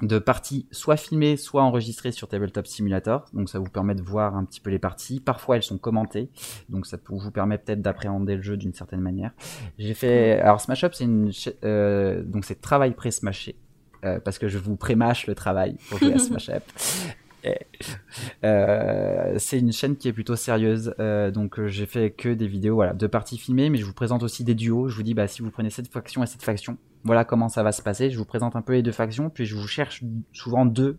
de 0.01 0.21
parties 0.21 0.69
soit 0.71 0.97
filmées, 0.97 1.37
soit 1.37 1.65
enregistrées 1.65 2.13
sur 2.13 2.29
Tabletop 2.29 2.69
Simulator. 2.69 3.25
Donc 3.33 3.49
ça 3.49 3.59
vous 3.59 3.65
permet 3.69 3.97
de 3.97 4.01
voir 4.03 4.37
un 4.37 4.45
petit 4.45 4.61
peu 4.61 4.71
les 4.71 4.79
parties. 4.79 5.19
Parfois 5.19 5.57
elles 5.57 5.65
sont 5.65 5.77
commentées, 5.77 6.31
donc 6.69 6.87
ça 6.87 6.99
peut- 6.99 7.15
vous 7.17 7.33
permet 7.33 7.59
peut-être 7.59 7.83
d'appréhender 7.83 8.37
le 8.37 8.43
jeu 8.43 8.57
d'une 8.57 8.73
certaine 8.73 9.01
manière. 9.01 9.33
J'ai 9.77 9.95
fait, 9.95 10.39
alors 10.39 10.61
Smash 10.61 10.85
Up 10.85 10.93
c'est 10.95 11.03
une, 11.03 11.33
euh, 11.65 12.23
donc 12.23 12.45
c'est 12.45 12.61
travail 12.61 12.93
pré-smashé. 12.95 13.57
euh, 14.05 14.21
parce 14.21 14.39
que 14.39 14.47
je 14.47 14.59
vous 14.59 14.77
pré-mâche 14.77 15.27
le 15.27 15.35
travail 15.35 15.77
pour 15.89 15.99
jouer 15.99 16.15
à 16.15 16.19
Smash 16.21 16.51
Up. 16.51 16.63
Euh, 18.45 19.35
c'est 19.39 19.59
une 19.59 19.73
chaîne 19.73 19.97
qui 19.97 20.09
est 20.09 20.13
plutôt 20.13 20.37
sérieuse, 20.37 20.95
euh, 21.01 21.31
donc 21.31 21.59
euh, 21.59 21.67
j'ai 21.69 21.87
fait 21.87 22.11
que 22.11 22.29
des 22.29 22.47
vidéos, 22.47 22.75
voilà, 22.77 22.93
de 22.93 23.07
parties 23.07 23.39
filmées, 23.39 23.71
mais 23.71 23.79
je 23.79 23.85
vous 23.85 23.93
présente 23.93 24.23
aussi 24.23 24.45
des 24.45 24.55
duos. 24.55 24.89
Je 24.89 24.97
vous 24.97 25.03
dis, 25.03 25.15
bah 25.15 25.27
si 25.27 25.43
vous 25.43 25.51
prenez 25.51 25.71
cette 25.71 25.89
faction 25.89 26.23
et 26.23 26.27
cette 26.27 26.43
faction, 26.43 26.79
voilà 27.05 27.25
comment 27.25 27.49
ça 27.49 27.63
va 27.63 27.73
se 27.73 27.83
passer. 27.83 28.11
Je 28.11 28.19
vous 28.19 28.25
présente 28.25 28.57
un 28.57 28.63
peu 28.63 28.75
les 28.75 28.83
deux 28.83 28.93
factions, 28.93 29.31
puis 29.31 29.47
je 29.47 29.57
vous 29.57 29.69
cherche 29.69 30.05
souvent 30.33 30.67
deux, 30.67 30.99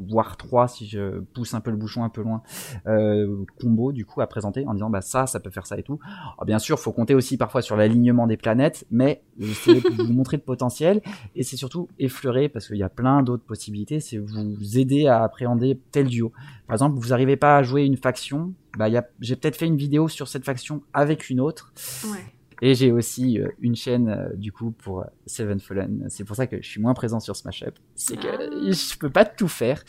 voire 0.00 0.36
trois 0.36 0.68
si 0.68 0.86
je 0.86 1.20
pousse 1.34 1.54
un 1.54 1.60
peu 1.60 1.70
le 1.70 1.76
bouchon 1.76 2.04
un 2.04 2.08
peu 2.08 2.22
loin, 2.22 2.42
euh, 2.86 3.44
combo 3.60 3.90
du 3.92 4.04
coup 4.04 4.20
à 4.20 4.26
présenter 4.26 4.64
en 4.66 4.74
disant 4.74 4.90
bah 4.90 5.00
ça, 5.00 5.26
ça 5.26 5.40
peut 5.40 5.50
faire 5.50 5.66
ça 5.66 5.78
et 5.78 5.82
tout. 5.82 5.98
Bien 6.46 6.58
sûr, 6.58 6.78
faut 6.78 6.92
compter 6.92 7.14
aussi 7.14 7.36
parfois 7.36 7.62
sur 7.62 7.76
l'alignement 7.76 8.26
des 8.26 8.36
planètes, 8.36 8.86
mais 8.90 9.22
c'est 9.64 9.80
pour 9.80 10.06
vous 10.06 10.12
montrer 10.12 10.36
le 10.36 10.42
potentiel 10.42 11.02
et 11.34 11.42
c'est 11.42 11.56
surtout 11.56 11.88
effleurer 11.98 12.48
parce 12.48 12.68
qu'il 12.68 12.76
y 12.76 12.82
a 12.82 12.88
plein 12.88 13.22
d'autres 13.22 13.44
possibilités. 13.44 14.00
C'est 14.00 14.18
vous 14.18 14.78
aider 14.78 15.08
à 15.08 15.22
appréhender 15.24 15.80
tel 15.90 16.06
duo. 16.06 16.32
Par 16.66 16.74
exemple, 16.74 16.98
vous 16.98 17.08
n'arrivez 17.08 17.36
pas 17.36 17.56
à 17.56 17.62
jouer 17.62 17.84
une 17.84 17.96
faction, 17.96 18.52
bah 18.76 18.86
j'ai 19.20 19.36
peut-être 19.36 19.56
fait 19.56 19.66
une 19.66 19.76
vidéo 19.76 20.08
sur 20.08 20.28
cette 20.28 20.44
faction 20.44 20.82
avec 20.92 21.28
une 21.28 21.40
autre. 21.40 21.72
Ouais. 22.04 22.37
Et 22.60 22.74
j'ai 22.74 22.90
aussi 22.90 23.40
euh, 23.40 23.48
une 23.60 23.76
chaîne 23.76 24.08
euh, 24.08 24.28
du 24.34 24.50
coup 24.50 24.72
pour 24.72 25.00
euh, 25.02 25.04
Seven 25.26 25.60
Fallen. 25.60 26.06
C'est 26.08 26.24
pour 26.24 26.34
ça 26.34 26.46
que 26.48 26.60
je 26.60 26.66
suis 26.68 26.80
moins 26.80 26.94
présent 26.94 27.20
sur 27.20 27.36
Smash 27.36 27.62
Up. 27.62 27.76
C'est 27.94 28.16
que 28.18 28.26
Ah. 28.26 28.38
je 28.72 28.98
peux 28.98 29.10
pas 29.10 29.24
tout 29.24 29.46
faire. 29.48 29.84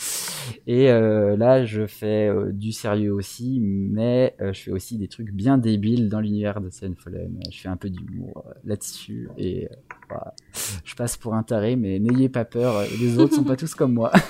Et 0.68 0.90
euh, 0.92 1.36
là, 1.36 1.66
je 1.66 1.88
fais 1.88 2.30
du 2.52 2.72
sérieux 2.72 3.12
aussi, 3.14 3.60
mais 3.62 4.36
je 4.40 4.52
fais 4.60 4.72
aussi 4.72 4.98
des 4.98 5.08
trucs 5.08 5.32
bien 5.32 5.58
débiles 5.58 6.10
dans 6.10 6.20
l'univers 6.20 6.62
de 6.62 6.70
Seven 6.70 6.96
Fallen. 6.96 7.40
Je 7.52 7.60
fais 7.60 7.70
un 7.70 7.78
peu 7.78 7.90
d'humour 7.90 8.46
là-dessus 8.66 9.30
et 9.38 9.68
voilà. 10.08 10.34
je 10.84 10.96
passe 10.96 11.18
pour 11.18 11.34
un 11.36 11.44
taré, 11.44 11.76
mais 11.76 12.00
n'ayez 12.00 12.30
pas 12.30 12.46
peur. 12.46 12.84
Les 13.00 13.18
autres 13.18 13.34
sont 13.36 13.44
pas 13.44 13.56
tous 13.56 13.74
comme 13.76 13.94
moi. 13.94 14.12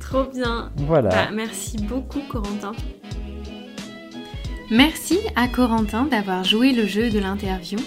Trop 0.00 0.24
bien. 0.24 0.72
voilà. 0.76 1.08
Bah, 1.10 1.30
merci 1.32 1.76
beaucoup, 1.78 2.20
Corentin. 2.28 2.72
Merci 4.72 5.18
à 5.36 5.48
Corentin 5.48 6.04
d'avoir 6.06 6.44
joué 6.44 6.72
le 6.72 6.86
jeu 6.86 7.10
de 7.10 7.18
l'interview. 7.18 7.78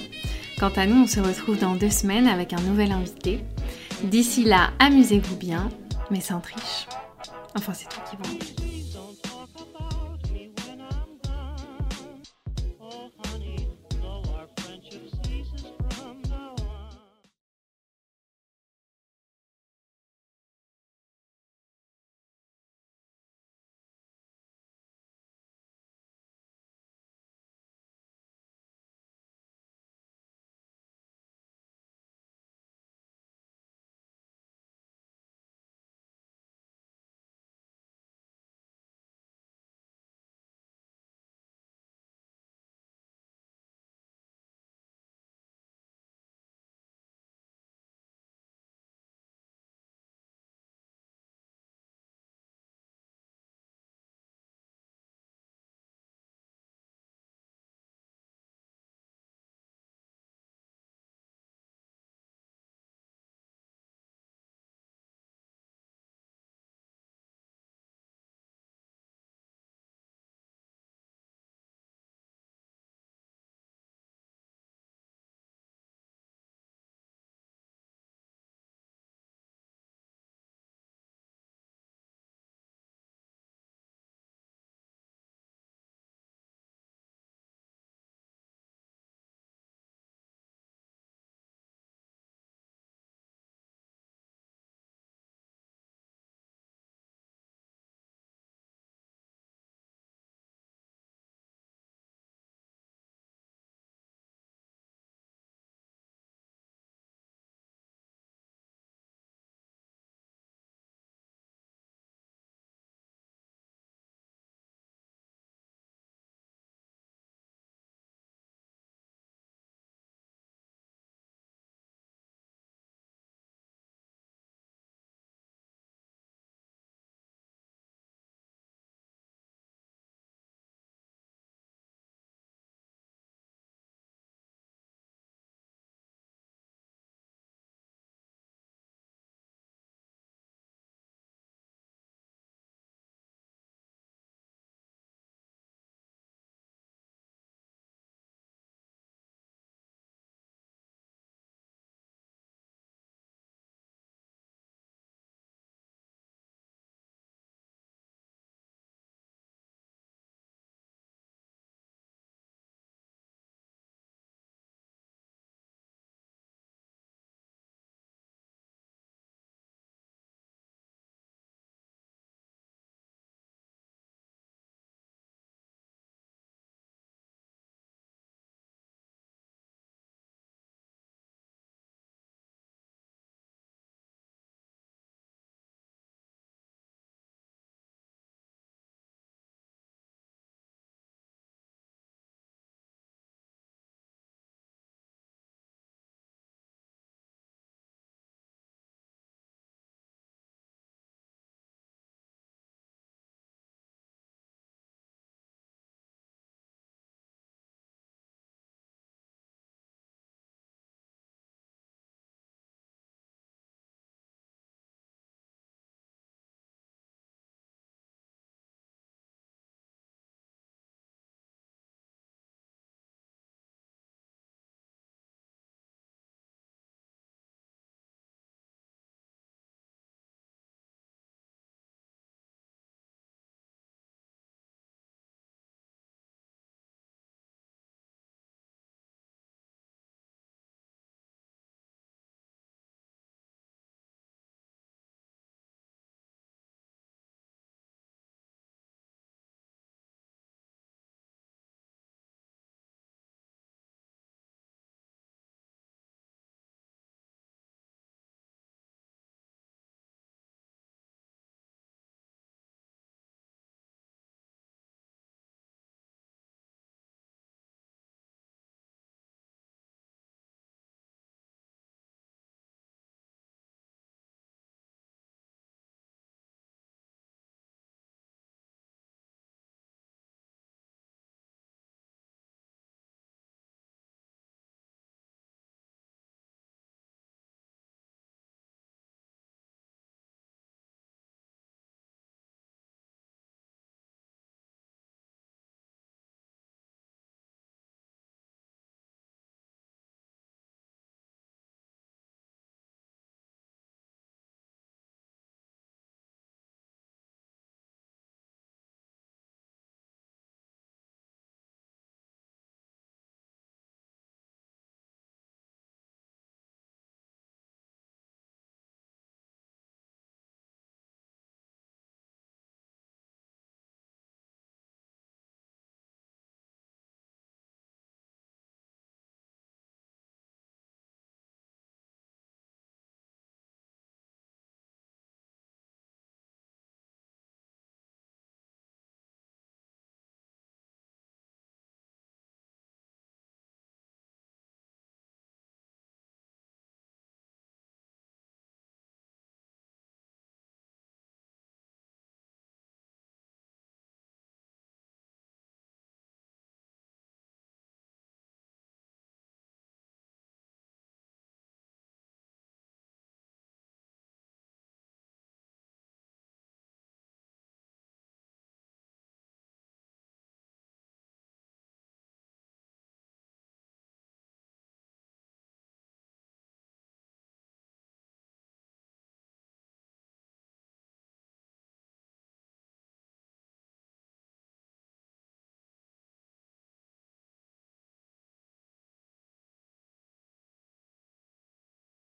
Quant 0.60 0.70
à 0.76 0.86
nous, 0.86 1.02
on 1.02 1.08
se 1.08 1.20
retrouve 1.20 1.58
dans 1.58 1.74
deux 1.74 1.90
semaines 1.90 2.28
avec 2.28 2.54
un 2.54 2.62
nouvel 2.62 2.92
invité. 2.92 3.40
D'ici 4.04 4.44
là, 4.44 4.70
amusez-vous 4.78 5.36
bien, 5.36 5.72
mais 6.12 6.22
sans 6.22 6.42
triche. 6.42 6.86
Enfin, 7.56 7.74
c'est 7.74 7.90
toi 7.90 8.04
qui 8.08 8.16
vois. 8.18 8.65